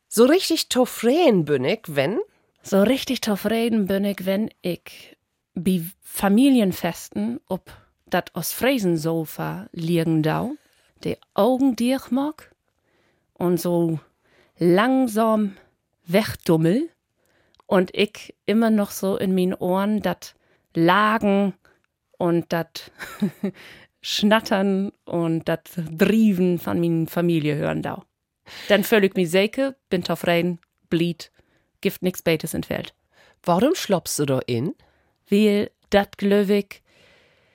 So 0.08 0.24
richtig 0.24 0.70
toffreen 0.70 1.44
bin 1.44 1.64
ich, 1.64 1.80
wenn. 1.86 2.18
So 2.62 2.82
richtig 2.82 3.20
zufrieden 3.20 3.86
bin 3.86 4.04
ich, 4.04 4.24
wenn 4.24 4.48
ich 4.62 5.18
bei 5.54 5.82
Familienfesten 6.00 7.40
ob 7.48 7.70
dat 8.06 8.34
aus 8.34 8.52
Fräsensofa 8.52 9.66
liegen 9.72 10.22
da, 10.22 10.50
die 11.02 11.18
Augen 11.34 11.76
dicht 11.76 12.10
mag 12.10 12.54
und 13.34 13.60
so 13.60 13.98
langsam 14.58 15.56
wegdummel 16.06 16.90
und 17.66 17.94
ich 17.94 18.34
immer 18.46 18.70
noch 18.70 18.90
so 18.90 19.16
in 19.16 19.34
meinen 19.34 19.54
Ohren 19.54 20.00
dat 20.02 20.34
Lagen 20.74 21.54
und 22.18 22.52
dat 22.52 22.90
Schnattern 24.00 24.92
und 25.04 25.48
dat 25.48 25.70
Brieven 25.90 26.58
von 26.58 26.80
meiner 26.80 27.06
Familie 27.06 27.56
hören 27.56 27.82
da. 27.82 28.04
Dann 28.68 28.82
ich 28.82 29.14
mich 29.14 29.30
sicher, 29.30 29.74
bin 29.88 30.04
zufrieden, 30.04 30.58
blied, 30.90 31.32
gibt 31.80 32.02
nix 32.02 32.20
Beites 32.20 32.52
entfällt. 32.52 32.94
Warum 33.42 33.74
schloppst 33.74 34.18
du 34.18 34.26
da 34.26 34.40
in? 34.40 34.74
Weil 35.30 35.70
dat 35.90 36.20
ich, 36.20 36.82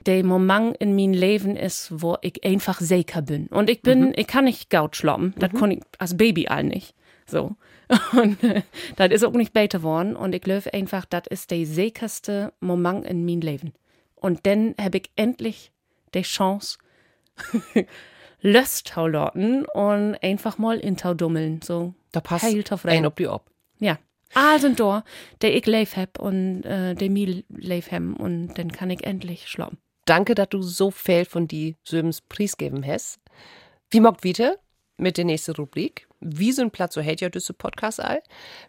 der 0.06 0.24
Moment 0.24 0.76
in 0.78 0.96
mein 0.96 1.12
Leben 1.12 1.56
ist, 1.56 1.88
wo 2.02 2.16
ich 2.22 2.42
einfach 2.44 2.80
sicher 2.80 3.22
bin. 3.22 3.46
Und 3.48 3.70
ich 3.70 3.82
bin, 3.82 4.12
ich 4.16 4.26
kann 4.26 4.44
nicht 4.44 4.70
Gaut 4.70 4.96
schloppen. 4.96 5.34
Das 5.38 5.52
kann 5.52 5.70
ich 5.70 5.82
als 5.98 6.16
Baby 6.16 6.48
all 6.48 6.64
nicht. 6.64 6.94
So. 7.26 7.54
Und 8.12 8.42
äh, 8.44 8.62
das 8.96 9.10
ist 9.10 9.24
auch 9.24 9.32
nicht 9.32 9.52
besser 9.52 9.78
geworden. 9.78 10.16
Und 10.16 10.34
ich 10.34 10.42
glaube 10.42 10.72
einfach, 10.72 11.04
das 11.04 11.24
ist 11.28 11.50
der 11.50 11.66
sicherste 11.66 12.52
Moment 12.60 13.06
in 13.06 13.24
mein 13.24 13.40
Leben. 13.40 13.72
Und 14.14 14.46
dann 14.46 14.74
habe 14.80 14.98
ich 14.98 15.10
endlich 15.16 15.72
die 16.14 16.22
Chance, 16.22 16.78
Lust 18.42 18.88
zu 18.88 19.06
lassen 19.06 19.64
und 19.66 20.16
einfach 20.22 20.58
mal 20.58 20.78
in 20.78 20.96
dummeln. 20.96 21.60
So. 21.62 21.94
Da 22.12 22.20
passt 22.20 22.44
ein 22.44 23.06
ob 23.06 23.16
die 23.16 23.28
ob. 23.28 23.44
Ja. 23.78 23.98
All 24.34 24.60
sind 24.60 24.78
da, 24.78 25.04
der 25.42 25.56
ich 25.56 25.66
leif 25.66 25.96
hab 25.96 26.18
und 26.18 26.62
äh, 26.62 26.94
der 26.94 27.10
mir 27.10 27.42
leif 27.48 27.90
hem 27.90 28.14
und 28.14 28.54
dann 28.54 28.70
kann 28.70 28.90
ich 28.90 29.04
endlich 29.04 29.48
schlafen. 29.48 29.78
Danke, 30.04 30.34
dass 30.34 30.48
du 30.50 30.62
so 30.62 30.90
viel 30.90 31.24
von 31.24 31.48
die 31.48 31.76
Söms 31.84 32.20
Preis 32.20 32.56
geben 32.56 32.86
hast. 32.86 33.18
Wie 33.90 34.00
mockt 34.00 34.22
wieder 34.22 34.56
mit 34.96 35.16
der 35.16 35.24
nächsten 35.24 35.52
Rubrik? 35.52 36.06
Wie 36.20 36.52
so 36.52 36.60
ein 36.62 36.70
Platz 36.70 36.94
so 36.94 37.00
hält 37.00 37.22
ja 37.22 37.30
diese 37.30 37.54
Podcast 37.54 37.98
all? 37.98 38.22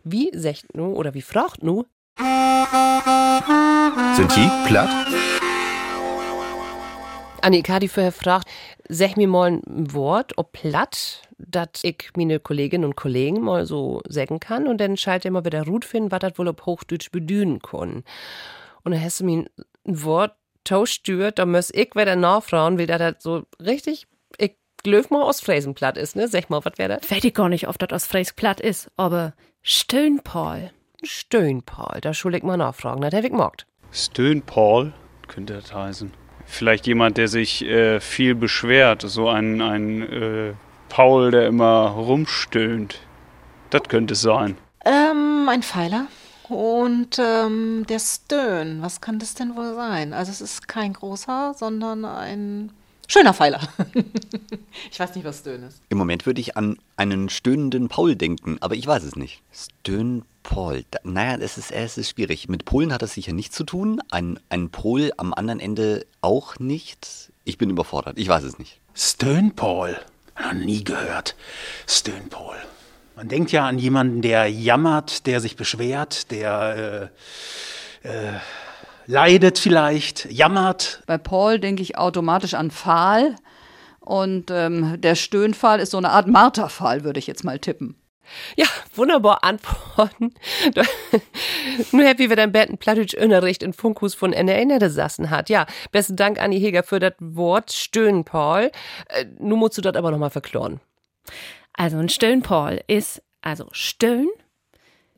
Wie 0.04 0.32
secht 0.34 0.74
nu 0.76 0.94
oder 0.94 1.14
wie 1.14 1.22
fragt 1.22 1.64
nu? 1.64 1.84
Sind 4.16 4.36
die 4.36 4.50
platt? 4.68 4.90
Annika, 7.42 7.80
die 7.80 7.88
vorher 7.88 8.12
fragt, 8.12 8.48
sag 8.88 9.18
mir 9.18 9.28
mal 9.28 9.52
ein 9.52 9.94
Wort, 9.94 10.38
ob 10.38 10.54
platt, 10.54 11.24
dat 11.38 11.80
ich 11.82 12.12
meine 12.16 12.40
Kolleginnen 12.40 12.86
und 12.86 12.96
Kollegen 12.96 13.42
mal 13.42 13.66
so 13.66 14.02
sagen 14.08 14.40
kann 14.40 14.68
und 14.68 14.80
dann 14.80 14.96
schalt 14.96 15.26
immer 15.26 15.44
wieder 15.44 15.66
gut 15.66 15.84
finden, 15.84 16.12
was 16.12 16.20
das 16.20 16.38
wohl 16.38 16.48
auf 16.48 16.66
Hochdeutsch 16.66 17.12
bedünen 17.12 17.60
kann. 17.60 18.04
Und 18.84 18.92
dann 18.92 19.02
hast 19.02 19.20
du 19.20 19.26
mir 19.26 19.46
ein 19.86 20.04
Wort 20.04 20.36
tauschtürt, 20.64 21.40
da 21.40 21.46
muss 21.46 21.72
ich 21.72 21.96
wieder 21.96 22.16
nachfragen, 22.16 22.78
wie 22.78 22.86
das 22.86 23.16
so 23.20 23.44
richtig, 23.60 24.08
mal 25.10 25.24
aus 25.24 25.42
Fräsenplatt 25.42 25.98
ist, 25.98 26.16
ne? 26.16 26.28
Sag 26.28 26.50
mal, 26.50 26.64
was 26.64 26.78
wäre 26.78 27.00
das? 27.00 27.12
Weiß 27.12 27.24
ich 27.24 27.34
gar 27.34 27.50
nicht, 27.50 27.68
ob 27.68 27.78
das 27.80 27.92
aus 27.92 28.06
Fräs 28.06 28.34
platt 28.34 28.60
ist, 28.60 28.90
aber 28.98 29.34
Stöhnpaul. 29.62 30.72
Stöhnpaul, 31.04 32.00
da 32.02 32.14
schul 32.14 32.36
ich 32.36 32.44
mal 32.44 32.58
nachfragen, 32.58 33.04
hab 33.04 33.14
ich 33.14 33.32
mockt. 33.32 33.66
Stöhnpaul 33.92 34.94
könnte 35.28 35.54
das 35.54 35.74
heißen. 35.74 36.14
Vielleicht 36.46 36.88
jemand, 36.88 37.18
der 37.18 37.28
sich 37.28 37.64
äh, 37.64 38.00
viel 38.00 38.36
beschwert, 38.36 39.04
so 39.04 39.30
ein, 39.30 39.62
ein 39.62 40.02
äh, 40.02 40.54
Paul, 40.90 41.32
der 41.32 41.48
immer 41.48 41.88
rumstöhnt. 41.90 43.00
Das 43.70 43.84
könnte 43.84 44.14
es 44.14 44.22
sein. 44.22 44.58
Ähm, 44.84 45.48
ein 45.50 45.64
Pfeiler. 45.64 46.08
Und 46.50 47.18
ähm, 47.20 47.86
der 47.88 48.00
Stön, 48.00 48.82
was 48.82 49.00
kann 49.00 49.20
das 49.20 49.34
denn 49.34 49.56
wohl 49.56 49.74
sein? 49.76 50.12
Also 50.12 50.32
es 50.32 50.42
ist 50.42 50.68
kein 50.68 50.92
großer, 50.92 51.54
sondern 51.56 52.04
ein 52.04 52.74
schöner 53.12 53.34
Pfeiler. 53.34 53.62
ich 54.92 55.00
weiß 55.00 55.16
nicht, 55.16 55.26
was 55.26 55.40
Stön 55.40 55.64
ist. 55.64 55.82
Im 55.90 55.98
Moment 55.98 56.26
würde 56.26 56.42
ich 56.42 56.56
an 56.58 56.78
einen 56.96 57.30
stöhnenden 57.30 57.90
Paul 57.90 58.16
denken, 58.16 58.58
aber 58.62 58.76
ich 58.76 58.88
weiß 58.88 59.04
es 59.04 59.16
nicht. 59.16 59.42
Stön 59.52 60.24
Paul. 60.44 60.86
Da, 60.92 61.00
naja, 61.04 61.38
es 61.40 61.58
ist, 61.58 61.72
es 61.72 61.98
ist 61.98 62.10
schwierig. 62.10 62.48
Mit 62.50 62.66
Polen 62.66 62.94
hat 62.94 63.02
das 63.02 63.14
sicher 63.14 63.34
nichts 63.34 63.56
zu 63.56 63.64
tun. 63.64 64.02
Ein, 64.12 64.40
ein 64.50 64.70
Pol 64.70 65.12
am 65.18 65.34
anderen 65.34 65.60
Ende 65.60 66.06
auch 66.22 66.58
nicht. 66.60 67.32
Ich 67.44 67.58
bin 67.58 67.70
überfordert. 67.70 68.18
Ich 68.18 68.28
weiß 68.28 68.44
es 68.44 68.58
nicht. 68.58 68.80
Stöhnpaul. 68.94 69.98
Noch 70.42 70.54
nie 70.54 70.84
gehört. 70.84 71.36
Stöhnpaul. 71.88 72.56
Man 73.16 73.28
denkt 73.28 73.52
ja 73.52 73.68
an 73.68 73.78
jemanden, 73.78 74.22
der 74.22 74.48
jammert, 74.48 75.28
der 75.28 75.42
sich 75.42 75.56
beschwert, 75.56 76.32
der 76.32 77.12
äh, 78.04 78.08
äh, 78.08 78.40
leidet 79.06 79.60
vielleicht, 79.60 80.32
jammert. 80.32 81.04
Bei 81.08 81.18
Paul 81.18 81.60
denke 81.60 81.82
ich 81.82 81.98
automatisch 81.98 82.54
an 82.54 82.72
Pfahl. 82.72 83.36
Und 84.00 84.50
ähm, 84.50 85.00
der 85.00 85.16
Stöhnpfahl 85.16 85.80
ist 85.80 85.92
so 85.92 85.98
eine 85.98 86.10
Art 86.10 86.28
Marterpfahl, 86.28 87.04
würde 87.04 87.20
ich 87.20 87.28
jetzt 87.28 87.44
mal 87.44 87.60
tippen. 87.60 87.96
Ja, 88.56 88.66
wunderbar 88.96 89.44
antworten. 89.44 90.34
Nur 91.92 92.04
happy, 92.04 92.30
wie 92.30 92.36
dein 92.36 92.52
Betten 92.52 92.78
Plattdeutsch 92.78 93.14
Unterricht 93.14 93.62
in 93.62 93.74
Funkus 93.74 94.16
von 94.16 94.34
NRN 94.34 94.80
gesessen 94.80 95.30
hat. 95.30 95.50
Ja, 95.50 95.66
besten 95.92 96.16
Dank, 96.16 96.40
Anni 96.40 96.60
Heger, 96.60 96.84
für 96.84 97.00
das 97.00 97.14
Wort 97.20 97.72
Stöhnen, 97.72 98.24
Paul. 98.24 98.72
Äh, 99.10 99.26
nun 99.40 99.60
musst 99.60 99.78
du 99.78 99.82
das 99.82 99.96
aber 99.96 100.12
nochmal 100.12 100.30
verkloren. 100.30 100.80
Also 101.74 101.98
ein 101.98 102.10
Stöhnpaul 102.10 102.82
ist, 102.88 103.22
also 103.42 103.68
Stöhn 103.72 104.30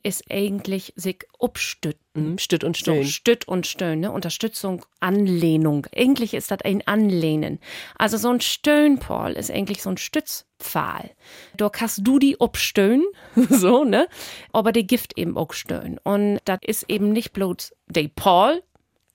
ist 0.04 0.26
eigentlich 0.30 0.94
sich 0.96 1.26
abstützen. 1.40 2.00
Mhm, 2.14 2.38
Stütt 2.38 2.64
und 2.64 2.78
So, 2.78 2.84
Stöhnen. 2.84 3.06
Stütt 3.06 3.48
und 3.48 3.66
Stöhn, 3.66 4.00
ne? 4.02 4.12
Unterstützung, 4.12 4.86
Anlehnung. 5.00 5.88
Eigentlich 5.96 6.34
ist 6.34 6.52
das 6.52 6.60
ein 6.64 6.86
Anlehnen. 6.86 7.60
Also 7.98 8.18
so 8.18 8.30
ein 8.30 8.42
Stöhnpaul 8.42 9.32
ist 9.32 9.50
eigentlich 9.50 9.82
so 9.82 9.90
ein 9.90 9.98
Stützpfahl. 9.98 11.12
Da 11.58 11.70
kannst 11.70 12.02
du 12.04 12.20
die 12.20 12.40
abstöhnen, 12.40 13.06
so, 13.50 13.84
ne? 13.84 14.08
Aber 14.52 14.72
die 14.72 14.86
Gift 14.86 15.18
eben 15.18 15.38
auch 15.38 15.54
stöhnen. 15.54 15.98
Und 16.04 16.40
das 16.46 16.60
ist 16.66 16.90
eben 16.90 17.12
nicht 17.12 17.34
bloß 17.34 17.74
der 17.88 18.10
Paul 18.10 18.62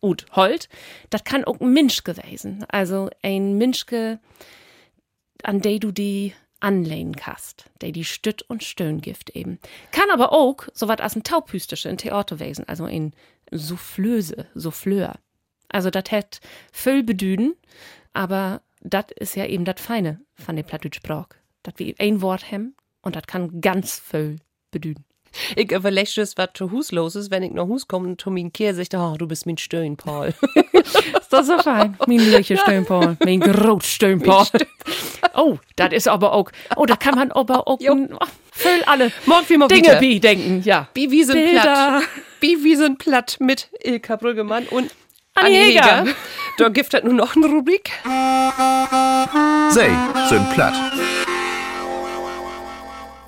und 0.01 0.27
Holt, 0.35 0.69
das 1.11 1.25
kann 1.25 1.45
auch 1.45 1.61
ein 1.61 1.73
Mensch 1.73 2.05
gewesen. 2.05 2.65
Also 2.69 3.11
ein 3.23 3.59
Menschke, 3.59 4.21
an 5.43 5.61
der 5.61 5.79
du 5.79 5.93
die 5.93 6.35
anlehnen 6.61 7.15
kannst, 7.15 7.71
der 7.81 7.93
die 7.93 8.05
Stütt 8.05 8.43
und 8.43 8.65
Stöhn 8.65 9.01
gibt 9.01 9.31
eben. 9.31 9.59
Kann 9.93 10.11
aber 10.11 10.33
auch 10.33 10.57
so 10.75 10.89
was 10.89 11.01
als 11.01 11.17
ein 11.17 11.23
Taubhüstische 11.23 11.89
in 11.89 11.99
Theaterwesen, 11.99 12.67
also 12.69 12.87
in 12.87 13.13
Soufflöse, 13.51 14.47
Souffleur. 14.55 15.15
Also 15.69 15.91
das 15.91 16.11
hat 16.11 16.41
viel 16.73 17.03
bedüden, 17.03 17.55
aber 18.13 18.63
das 18.81 19.07
ist 19.17 19.37
ja 19.37 19.47
eben 19.47 19.65
das 19.65 19.81
Feine 19.81 20.21
von 20.35 20.57
dem 20.57 20.65
Plattdeutsch 20.65 20.97
Sprach. 20.97 21.29
Das 21.63 21.75
wir 21.79 21.95
ein 21.99 22.23
Wort 22.23 22.51
haben 22.51 22.75
und 23.03 23.17
das 23.17 23.27
kann 23.27 23.61
ganz 23.61 23.99
viel 23.99 24.39
bedüden. 24.71 25.05
Ich 25.57 25.71
überlege 25.71 26.21
es, 26.21 26.37
was 26.37 26.51
zu 26.55 26.71
Hus 26.71 26.93
los 26.93 27.17
ist, 27.17 27.31
wenn 27.31 27.43
ich 27.43 27.53
nach 27.53 27.67
Hus 27.67 27.89
komme 27.89 28.09
und 28.09 28.21
Tommy 28.21 28.49
Kehr 28.51 28.75
sagt, 28.75 28.95
oh, 28.95 29.15
du 29.19 29.27
bist 29.27 29.47
mein 29.47 29.59
Stöhn, 29.59 29.97
Paul. 29.97 30.35
Ist 30.75 31.33
das 31.33 31.47
so 31.47 31.59
fein? 31.59 31.97
Mein 32.07 32.31
Löcher 32.31 32.57
Stöhnpaul. 32.57 33.17
Mein 33.25 33.41
Großstöhnpaul. 33.41 34.47
Oh, 35.35 35.59
das 35.77 35.93
ist 35.93 36.09
aber 36.09 36.33
auch, 36.33 36.51
oh, 36.75 36.85
da 36.85 36.97
kann 36.97 37.15
man 37.15 37.31
aber 37.31 37.69
auch, 37.69 37.79
oh, 37.81 38.09
füll 38.51 38.83
alle 38.87 39.13
Dinge 39.71 40.01
wie 40.01 40.19
denken, 40.19 40.63
ja. 40.65 40.89
Wie 40.95 41.13
wie 41.13 41.23
sind 41.23 41.35
Bilder. 41.35 41.63
platt. 41.63 42.03
Wie 42.41 42.65
wie 42.65 42.75
sind 42.75 42.99
platt 42.99 43.37
mit 43.39 43.69
Ilka 43.85 44.17
Brüggemann 44.17 44.67
und 44.67 44.91
Anni 45.35 45.57
Anni 45.57 45.73
Heger. 45.73 46.01
Heger. 46.01 46.15
Da 46.59 46.69
gibt 46.71 46.93
es 46.93 47.05
nur 47.05 47.13
noch 47.13 47.37
eine 47.37 47.47
Rubrik. 47.47 47.91
Sei, 49.71 49.91
sind 50.29 50.51
platt. 50.55 50.75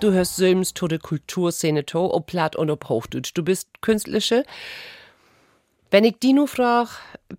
Du 0.00 0.12
hörst 0.12 0.36
Söms 0.36 0.72
to 0.72 0.88
de 0.88 0.98
Kulturszene 0.98 1.84
to, 1.84 2.12
ob 2.14 2.26
platt 2.26 2.56
und 2.56 2.70
ob 2.70 2.88
Hochdeutsch. 2.88 3.32
Du 3.34 3.42
bist 3.42 3.68
künstliche. 3.82 4.44
Wenn 5.90 6.04
ich 6.04 6.18
die 6.20 6.32
nur 6.32 6.48
frag, 6.48 6.88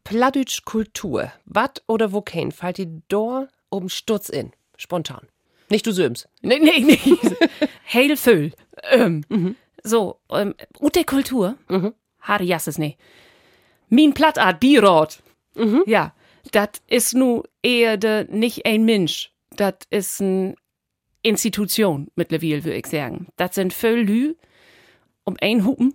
Plattdeutsch 0.03 0.63
Kultur, 0.63 1.31
wat 1.45 1.81
oder 1.87 2.13
wo 2.13 2.21
kein, 2.21 2.51
fällt 2.51 2.77
die 2.77 3.01
da 3.07 3.47
oben 3.71 3.89
Sturz 3.89 4.29
in? 4.29 4.51
Spontan. 4.77 5.27
Nicht 5.69 5.87
du 5.87 5.91
Söms. 5.91 6.27
Nee, 6.41 6.59
nee, 6.59 6.81
nee. 6.81 6.99
Heil 7.93 8.15
Füll. 8.15 8.51
Ähm, 8.91 9.25
So, 9.83 10.19
ähm, 10.29 10.53
der 10.93 11.05
Kultur, 11.05 11.57
mhm. 11.67 11.95
Harry 12.19 12.45
Jasses, 12.45 12.77
nee. 12.77 12.97
Min 13.89 14.13
Plattart, 14.13 14.59
Birot. 14.59 15.23
Ja, 15.87 16.13
das 16.51 16.69
ist 16.87 17.15
nu 17.15 17.41
eher 17.63 17.97
de, 17.97 18.25
nicht 18.29 18.67
ein 18.67 18.83
Mensch. 18.85 19.31
Das 19.55 19.75
ist 19.89 20.21
eine 20.21 20.55
Institution 21.23 22.07
mittlerweile, 22.15 22.63
würde 22.63 22.77
ich 22.77 22.87
sagen. 22.87 23.27
Das 23.37 23.55
sind 23.55 23.73
viel 23.73 23.97
Lü 23.97 24.35
um 25.23 25.35
ein 25.39 25.65
Hupen, 25.65 25.93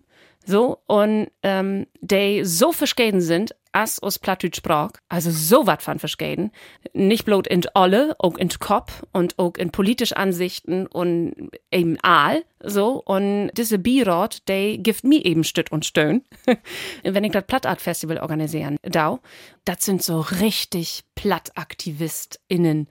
so, 0.48 0.78
und 0.86 1.28
ähm, 1.42 1.88
die 2.00 2.44
so 2.44 2.70
verschieden 2.70 3.20
sind, 3.20 3.56
als 3.72 4.00
aus 4.00 4.20
Plattdeutsch 4.20 4.58
sprach, 4.58 4.92
also 5.08 5.30
so 5.30 5.66
wat 5.66 5.82
von 5.82 5.98
verschieden, 5.98 6.52
nicht 6.94 7.24
bloß 7.24 7.46
in 7.48 7.62
alle, 7.74 8.14
auch 8.20 8.38
in 8.38 8.48
Kopf 8.48 9.02
und 9.12 9.38
auch 9.40 9.56
in 9.56 9.70
politische 9.70 10.16
Ansichten 10.16 10.86
und 10.86 11.50
im 11.70 11.98
Aal, 12.00 12.44
so, 12.62 13.02
und 13.04 13.50
diese 13.56 13.80
Bierot, 13.80 14.38
die 14.48 14.80
gibt 14.80 15.02
mir 15.02 15.24
eben 15.24 15.42
Stütt 15.42 15.72
und 15.72 15.84
Stöhn. 15.84 16.22
Wenn 17.02 17.24
ich 17.24 17.32
das 17.32 17.44
Plattart-Festival 17.44 18.18
organisieren, 18.18 18.76
da, 18.82 19.18
das 19.64 19.84
sind 19.84 20.02
so 20.02 20.20
richtig 20.20 21.02
PlattaktivistInnen, 21.16 22.88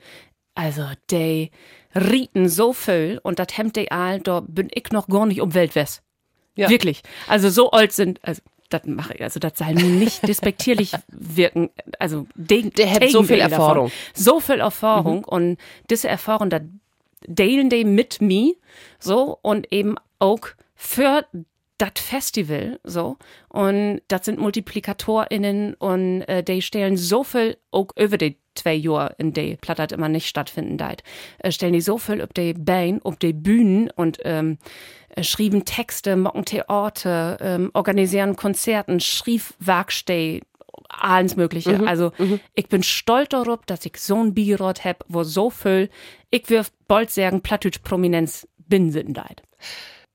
also 0.56 0.86
die 1.12 1.52
rieten 1.94 2.50
so 2.50 2.74
viel 2.74 3.20
und 3.24 3.40
das 3.40 3.48
hemmt 3.56 3.76
die 3.76 3.92
Aal, 3.92 4.20
da 4.20 4.42
bin 4.42 4.70
ich 4.74 4.92
noch 4.92 5.08
gar 5.08 5.26
nicht 5.26 5.42
um 5.42 5.54
Weltwest. 5.54 6.02
Ja. 6.56 6.70
Wirklich. 6.70 7.02
Also 7.28 7.50
so 7.50 7.72
alt 7.72 7.92
sind, 7.92 8.20
also 8.24 8.42
das 8.70 8.82
mache 8.86 9.14
ich, 9.14 9.22
also 9.22 9.40
das 9.40 9.54
soll 9.58 9.74
nicht 9.74 10.28
despektierlich 10.28 10.94
wirken. 11.10 11.70
Also 12.00 12.28
de, 12.36 12.70
Der 12.70 12.92
hat 12.92 13.10
so 13.10 13.24
viel 13.24 13.38
davon. 13.38 13.52
Erfahrung. 13.52 13.92
So 14.14 14.40
viel 14.40 14.60
Erfahrung 14.60 15.24
und 15.26 15.58
diese 15.90 16.08
Erfahrung, 16.08 16.50
da 16.50 16.62
teilen 17.34 17.70
die 17.70 17.86
mit 17.86 18.22
mir, 18.22 18.54
so, 19.00 19.38
und 19.42 19.72
eben 19.72 19.96
auch 20.20 20.42
für 20.76 21.26
das 21.78 21.92
Festival, 21.98 22.80
so. 22.84 23.18
Und 23.50 24.02
das 24.08 24.26
sind 24.26 24.40
MultiplikatorInnen 24.40 25.74
und 25.76 26.22
äh, 26.24 26.44
die 26.44 26.62
stellen 26.62 26.98
so 26.98 27.24
viel 27.24 27.58
auch 27.72 27.88
über 27.98 28.18
die 28.18 28.38
zwei 28.56 28.74
Jahre, 28.74 29.16
in 29.18 29.34
der 29.34 29.58
Plattert 29.58 29.92
immer 29.92 30.10
nicht 30.10 30.28
stattfinden 30.28 30.78
deit, 30.78 31.04
äh, 31.40 31.52
stellen 31.52 31.74
die 31.74 31.82
so 31.82 31.98
viel 31.98 32.22
auf 32.22 32.34
die 32.34 32.54
Beine, 32.54 33.00
auf 33.04 33.18
die 33.18 33.34
Bühnen 33.34 33.90
und 33.92 34.20
ähm, 34.24 34.58
äh, 35.10 35.24
schrieben 35.24 35.66
Texte, 35.66 36.16
mocken 36.16 36.46
Theater, 36.46 37.38
ähm, 37.42 37.72
organisieren 37.74 38.36
Konzerten, 38.36 39.00
schrieb 39.00 39.44
Werkstei, 39.60 40.42
alles 40.90 41.36
Mögliche. 41.36 41.86
Also, 41.88 42.12
ich 42.54 42.68
bin 42.68 42.84
stolz 42.84 43.30
darauf, 43.30 43.60
dass 43.66 43.86
ich 43.86 43.98
so 43.98 44.22
ein 44.22 44.34
Bierot 44.34 44.84
hab, 44.84 45.04
wo 45.08 45.24
so 45.24 45.50
viel, 45.50 45.90
ich 46.30 46.50
wirf 46.50 46.72
bald 46.88 47.12
sagen, 47.12 47.42
Plattdeutsch 47.42 47.80
Prominenz 47.80 48.48
bin 48.58 48.92
sind 48.92 49.16
deit. 49.16 49.44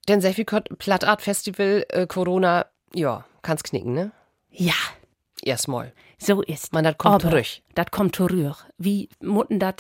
Denn 0.09 0.21
sehr 0.21 0.33
viel 0.33 0.45
Plattart 0.45 1.23
Festival, 1.23 1.85
äh, 1.89 2.07
Corona, 2.07 2.67
ja, 2.95 3.25
kann's 3.43 3.63
knicken, 3.63 3.95
ne? 3.95 4.13
Ja, 4.51 4.75
Erstmal. 5.43 5.93
So 6.21 6.43
ist. 6.43 6.73
Man, 6.73 6.85
das 6.85 6.99
kommt 6.99 7.15
Aber 7.25 7.31
zurück. 7.31 7.47
Das 7.75 7.87
kommt 7.91 8.15
zurück. 8.17 8.67
Wie 8.79 9.09
mutten 9.21 9.59
das 9.59 9.75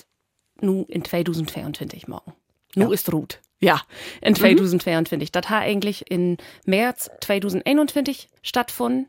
nu 0.60 0.84
in 0.88 1.04
2022 1.04 2.08
morgen? 2.08 2.32
Nu 2.74 2.90
ist 2.92 3.12
Ruth. 3.12 3.40
Ja, 3.60 3.82
in 4.22 4.34
2022. 4.34 5.32
Das 5.32 5.48
hat 5.50 5.62
eigentlich 5.62 6.10
in 6.10 6.38
März 6.64 7.10
2021 7.20 8.28
stattgefunden. 8.42 9.08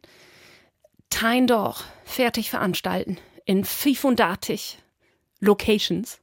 Tein 1.09 1.47
doch 1.47 1.83
fertig 2.03 2.49
veranstalten 2.49 3.17
in 3.45 3.63
35 3.63 4.77
Locations. 5.39 6.19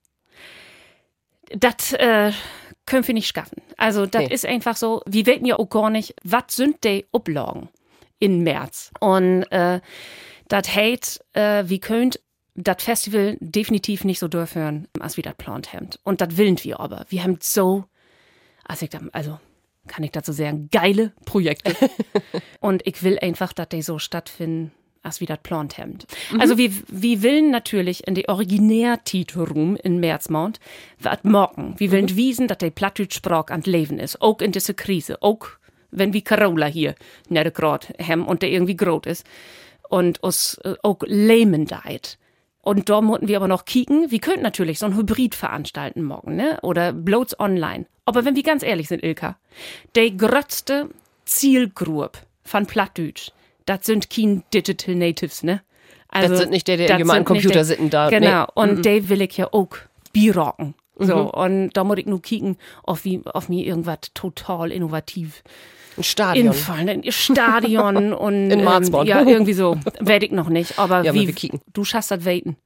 Das 1.50 1.92
äh, 1.94 2.32
können 2.86 3.06
wir 3.06 3.14
nicht 3.14 3.34
schaffen. 3.34 3.62
Also, 3.76 4.06
das 4.06 4.22
Nee. 4.28 4.34
ist 4.34 4.46
einfach 4.46 4.76
so, 4.76 5.02
wir 5.06 5.26
wissen 5.26 5.46
ja 5.46 5.58
auch 5.58 5.68
gar 5.70 5.90
nicht, 5.90 6.14
was 6.22 6.42
sind 6.56 6.84
die 6.84 7.06
Uplogen 7.12 7.68
in 8.18 8.42
März. 8.42 8.90
Und 9.00 9.44
äh, 9.50 9.80
das 10.48 10.74
heißt, 10.74 11.24
äh, 11.34 11.64
wir 11.66 11.78
könnt 11.78 12.20
das 12.54 12.82
Festival 12.82 13.36
definitiv 13.40 14.04
nicht 14.04 14.18
so 14.18 14.28
durchführen, 14.28 14.88
als 14.98 15.16
wir 15.16 15.22
das 15.22 15.36
geplant 15.36 15.72
haben. 15.72 15.90
Und 16.02 16.20
das 16.20 16.36
willen 16.36 16.62
wir 16.64 16.80
aber. 16.80 17.06
Wir 17.08 17.22
haben 17.22 17.38
so, 17.40 17.84
also, 18.64 18.86
ich, 18.86 18.90
also 19.12 19.38
kann 19.86 20.04
ich 20.04 20.10
dazu 20.10 20.32
sagen, 20.32 20.68
geile 20.70 21.12
Projekte. 21.24 21.74
Und 22.60 22.86
ich 22.86 23.02
will 23.02 23.18
einfach, 23.20 23.52
dass 23.52 23.68
die 23.68 23.82
so 23.82 23.98
stattfinden, 23.98 24.72
als 25.02 25.20
wir 25.20 25.26
das 25.26 25.38
geplant 25.38 25.78
haben. 25.78 25.98
Also 26.38 26.58
wir, 26.58 26.70
wir 26.88 27.22
willen 27.22 27.50
natürlich 27.50 28.06
in 28.06 28.14
die 28.14 28.28
Originärtitelroom 28.28 29.76
in 29.76 30.00
Märzmond 30.00 30.58
was 30.98 31.22
morgen. 31.22 31.74
Wir 31.78 31.92
willen 31.92 32.14
wiesen, 32.16 32.48
dass 32.48 32.58
die 32.58 32.70
Plattdeutsch-Sprach 32.70 33.46
an 33.48 33.62
Leben 33.62 33.98
ist. 33.98 34.20
Auch 34.20 34.40
in 34.40 34.52
dieser 34.52 34.74
Krise. 34.74 35.22
Auch 35.22 35.46
wenn 35.90 36.12
wir 36.12 36.22
Carola 36.22 36.66
hier 36.66 36.94
nicht 37.28 37.54
gerade 37.54 37.86
haben 38.02 38.26
und 38.26 38.42
der 38.42 38.50
irgendwie 38.50 38.76
groß 38.76 39.06
ist. 39.06 39.26
Und 39.88 40.22
uns 40.22 40.58
äh, 40.64 40.74
auch 40.82 40.98
lähmen 41.06 41.66
deit. 41.66 42.18
Und 42.60 42.90
da 42.90 43.00
mussten 43.00 43.28
wir 43.28 43.36
aber 43.38 43.48
noch 43.48 43.64
kicken. 43.64 44.10
Wir 44.10 44.18
könnten 44.18 44.42
natürlich 44.42 44.78
so 44.78 44.86
ein 44.86 44.96
Hybrid 44.96 45.34
veranstalten 45.34 46.02
morgen, 46.02 46.36
ne? 46.36 46.58
Oder 46.62 46.92
bloß 46.92 47.40
online. 47.40 47.86
Aber 48.04 48.24
wenn 48.24 48.36
wir 48.36 48.42
ganz 48.42 48.62
ehrlich 48.62 48.88
sind, 48.88 49.02
Ilka, 49.02 49.38
die 49.96 50.14
größte 50.16 50.90
Zielgruppe 51.24 52.18
von 52.42 52.66
Plattdeutsch, 52.66 53.30
das 53.64 53.86
sind 53.86 54.10
kein 54.10 54.42
Digital 54.52 54.94
Natives, 54.94 55.42
ne? 55.42 55.62
Das 56.10 56.38
sind 56.38 56.50
nicht 56.50 56.68
das 56.68 56.78
immer 56.78 57.12
am 57.12 57.18
sind 57.18 57.24
Computer 57.26 57.64
sitzen 57.64 57.90
da. 57.90 58.08
Genau. 58.08 58.42
Nee. 58.42 58.46
Und 58.54 58.84
die 58.84 59.08
will 59.08 59.22
ich 59.22 59.36
ja 59.36 59.48
auch 59.52 59.68
birocken. 60.12 60.74
So, 60.96 61.16
Mhm. 61.16 61.26
und 61.30 61.70
da 61.70 61.84
muss 61.84 61.98
ich 61.98 62.06
nur 62.06 62.20
kicken, 62.20 62.56
auf, 62.82 63.04
wie, 63.04 63.22
auf 63.24 63.48
mir 63.48 63.64
irgendwas 63.64 63.98
total 64.14 64.72
innovativ 64.72 65.44
Ein 65.98 66.04
Stadion. 66.04 66.46
infallen. 66.48 66.88
Ein 66.88 67.12
Stadion 67.12 68.12
und 68.14 68.50
In 68.50 68.58
ähm, 68.60 68.64
Marzborn. 68.64 69.06
ja, 69.06 69.20
irgendwie 69.22 69.52
so. 69.52 69.76
Weiß 70.00 70.22
ich 70.22 70.30
noch 70.32 70.48
nicht. 70.48 70.78
Aber 70.78 71.02
Ja, 71.04 71.14
wie, 71.14 71.26
wir 71.26 71.34
kicken. 71.34 71.60
du 71.72 71.84
schaffst 71.84 72.10
das 72.10 72.24
Waiten. 72.24 72.56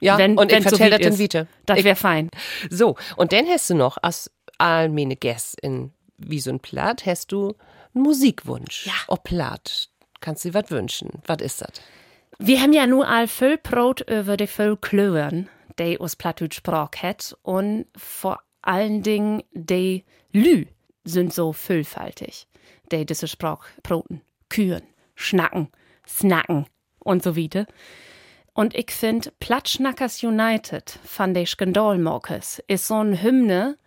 ja, 0.00 0.18
wenn- 0.18 0.36
und 0.36 0.50
ich 0.50 0.56
wenn's 0.58 0.64
so 0.70 0.76
vertell 0.76 0.92
weit 0.92 1.04
das 1.04 1.14
in. 1.14 1.18
Vite. 1.18 1.46
Das 1.66 1.78
Ich- 1.78 1.84
wäre 1.84 1.96
fein. 1.96 2.30
So, 2.70 2.96
und 3.16 3.32
dann 3.32 3.46
hast 3.46 3.70
du 3.70 3.74
noch, 3.74 3.96
als 4.02 4.30
allmene 4.58 5.16
Gäste 5.16 5.56
in 5.62 5.92
wie 6.18 6.40
so 6.40 6.50
ein 6.50 6.60
Platt, 6.60 7.06
hast 7.06 7.32
du 7.32 7.54
einen 7.94 8.02
Musikwunsch. 8.04 8.86
Ja. 8.86 8.92
Ob 9.08 9.24
Platt. 9.24 9.88
Kannst 10.20 10.44
du 10.44 10.50
dir 10.50 10.54
was 10.62 10.70
wünschen? 10.70 11.10
Was 11.26 11.38
ist 11.42 11.60
das? 11.60 11.70
Wir 12.38 12.60
haben 12.60 12.72
ja 12.72 12.86
nur 12.86 13.06
all 13.08 13.28
viel 13.28 13.58
Brot 13.58 14.00
über 14.08 14.36
die 14.36 14.46
viel 14.46 14.76
Klören, 14.76 15.48
die 15.78 15.98
aus 16.00 16.16
Plattdeutsch 16.16 16.56
Sprach 16.56 16.90
hat. 17.02 17.36
Und 17.42 17.86
vor 17.96 18.40
allen 18.62 19.02
Dingen 19.02 19.42
die 19.52 20.04
Lü 20.32 20.64
sind 21.04 21.34
so 21.34 21.52
vielfältig, 21.52 22.46
die 22.92 23.06
diese 23.06 23.28
Sprach 23.28 23.66
broten, 23.82 24.22
küren, 24.48 24.82
schnacken, 25.14 25.68
snacken 26.06 26.66
und 26.98 27.22
so 27.22 27.36
weiter. 27.36 27.66
Und 28.54 28.74
ich 28.74 28.92
finde, 28.92 29.32
Plattschnackers 29.40 30.22
United 30.22 30.98
von 31.04 31.34
den 31.34 31.46
Skandalmokers 31.46 32.62
ist 32.68 32.86
so 32.86 32.94
eine 32.94 33.20
Hymne, 33.20 33.78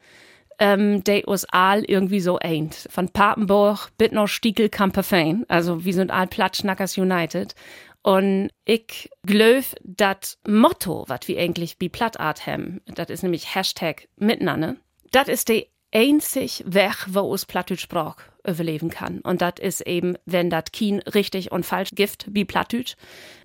ähm, 0.59 1.03
die 1.03 1.23
uns 1.25 1.45
all 1.45 1.83
irgendwie 1.85 2.19
so 2.19 2.37
eint. 2.37 2.87
Von 2.89 3.09
Papenburg 3.09 3.89
bis 3.97 4.11
nach 4.11 4.27
Stiekel 4.27 4.69
Kamperfein. 4.69 5.45
Also 5.47 5.85
wir 5.85 5.93
sind 5.93 6.11
all 6.11 6.27
Plattschnackers 6.27 6.97
United. 6.97 7.55
Und 8.01 8.49
ich 8.65 9.09
glaube, 9.25 9.65
das 9.83 10.37
Motto, 10.47 11.05
was 11.07 11.27
wir 11.27 11.39
eigentlich 11.39 11.77
bei 11.77 11.89
Plattart 11.89 12.45
haben, 12.45 12.81
das 12.85 13.09
ist 13.09 13.23
nämlich 13.23 13.55
Hashtag 13.55 14.07
Miteinander, 14.17 14.75
das 15.11 15.27
ist 15.27 15.49
der 15.49 15.65
einzig 15.93 16.63
Weg, 16.65 17.07
wo 17.07 17.21
uns 17.21 17.45
Plattdeutsch 17.45 17.81
Sprach 17.81 18.17
überleben 18.45 18.89
kann. 18.89 19.19
Und 19.21 19.41
das 19.41 19.55
ist 19.59 19.81
eben, 19.81 20.17
wenn 20.25 20.49
das 20.49 20.65
kein 20.71 20.99
richtig 20.99 21.51
und 21.51 21.65
falsch 21.65 21.91
gibt, 21.93 22.27
wie 22.29 22.45
Plattdeutsch, 22.45 22.95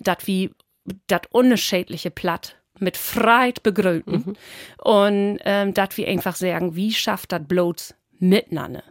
das 0.01 0.19
wie 0.27 0.51
das 1.07 1.23
unschädliche 1.31 2.11
Platt 2.11 2.57
mit 2.79 2.97
Freiheit 2.97 3.63
begründen 3.63 4.37
und 4.79 5.39
ähm, 5.45 5.75
dass 5.75 5.97
wir 5.97 6.09
einfach 6.09 6.35
sagen, 6.35 6.75
wie 6.75 6.93
schafft 6.93 7.33
das 7.33 7.47
bloß 7.47 7.95
miteinander? 8.19 8.83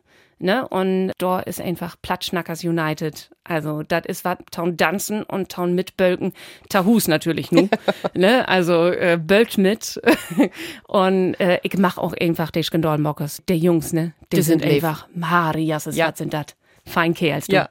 Ne? 0.41 0.67
Und 0.67 1.11
da 1.19 1.39
ist 1.39 1.61
einfach 1.61 1.95
Platschnackers 2.01 2.63
United. 2.63 3.29
Also, 3.43 3.83
das 3.83 4.05
ist 4.07 4.25
was 4.25 4.37
Town 4.51 4.75
Danzen 4.75 5.23
und 5.23 5.49
Town 5.49 5.75
mitbölken. 5.75 6.33
Tahus 6.69 7.07
natürlich 7.07 7.51
nur. 7.51 7.69
ne? 8.13 8.47
Also, 8.47 8.87
äh, 8.87 9.19
bölkt 9.21 9.57
mit. 9.57 10.01
und 10.87 11.35
äh, 11.39 11.59
ich 11.63 11.77
mach 11.77 11.97
auch 11.97 12.13
einfach 12.19 12.51
die 12.51 12.63
Skandalmockers. 12.63 13.43
Der 13.47 13.57
Jungs, 13.57 13.93
ne? 13.93 14.13
Die, 14.31 14.37
Die 14.37 14.41
sind, 14.41 14.61
sind 14.61 14.71
einfach 14.71 15.07
Marias, 15.13 15.87
Ja. 15.95 16.09
was 16.09 16.17
sind 16.17 16.33
das? 16.33 16.45
Fein 16.85 17.13
Kerls, 17.13 17.47
du. 17.47 17.55
Ja. 17.55 17.69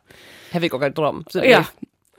Wick 0.53 0.73
auch 0.75 0.89
drum. 0.91 1.25
So, 1.29 1.43
Ja. 1.43 1.68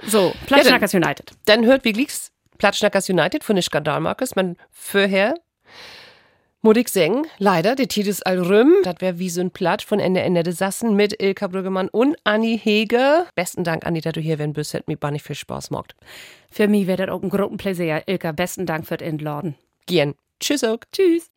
So, 0.04 0.34
Platschnackers 0.48 0.94
United. 0.94 1.32
Dann 1.46 1.66
hört 1.66 1.86
wie 1.86 1.92
liegt's 1.92 2.32
Platschnackers 2.58 3.10
United 3.10 3.44
von 3.44 3.56
den 3.56 3.64
Skandalmarkers. 3.64 4.36
Man 4.36 4.58
vorher 4.72 5.36
ich 6.78 6.90
sagen, 6.90 7.26
leider, 7.40 7.76
der 7.76 7.88
Titel 7.88 8.10
ist 8.10 8.26
all 8.26 8.40
rüm. 8.40 8.74
Das 8.84 8.96
wäre 9.00 9.18
wie 9.18 9.30
so 9.30 9.42
ein 9.42 9.50
Platt 9.50 9.82
von 9.82 10.00
Ende 10.00 10.22
Ende 10.22 10.44
des 10.44 10.58
Sassen 10.58 10.96
mit 10.96 11.22
Ilka 11.22 11.48
Brüggemann 11.48 11.90
und 11.90 12.16
Anni 12.24 12.60
Hege. 12.62 13.26
Besten 13.36 13.64
Dank, 13.64 13.86
Anni, 13.86 14.00
dass 14.02 14.14
du 14.14 14.22
hier 14.22 14.38
wenn 14.38 14.54
bist. 14.54 14.74
Hat 14.76 14.88
mir 14.88 14.98
bannig 14.98 15.24
viel 15.24 15.36
Spaß 15.36 15.70
gemacht. 15.70 15.96
Für 16.52 16.68
mich 16.68 16.86
wäre 16.86 17.08
das 17.08 17.16
auch 17.16 17.24
ein 17.24 17.30
großen 17.30 17.58
Plaisir. 17.58 18.04
Ilka, 18.06 18.32
besten 18.32 18.66
Dank 18.68 18.86
für 18.86 18.98
das 18.98 19.08
Entladen. 19.08 19.56
Gern. 19.88 20.14
Tschüss 20.40 20.64
auch. 20.64 20.80
Tschüss. 20.92 21.30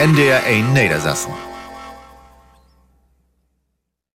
NDR 0.00 0.40
1 0.46 0.72
Niedersassen. 0.72 1.49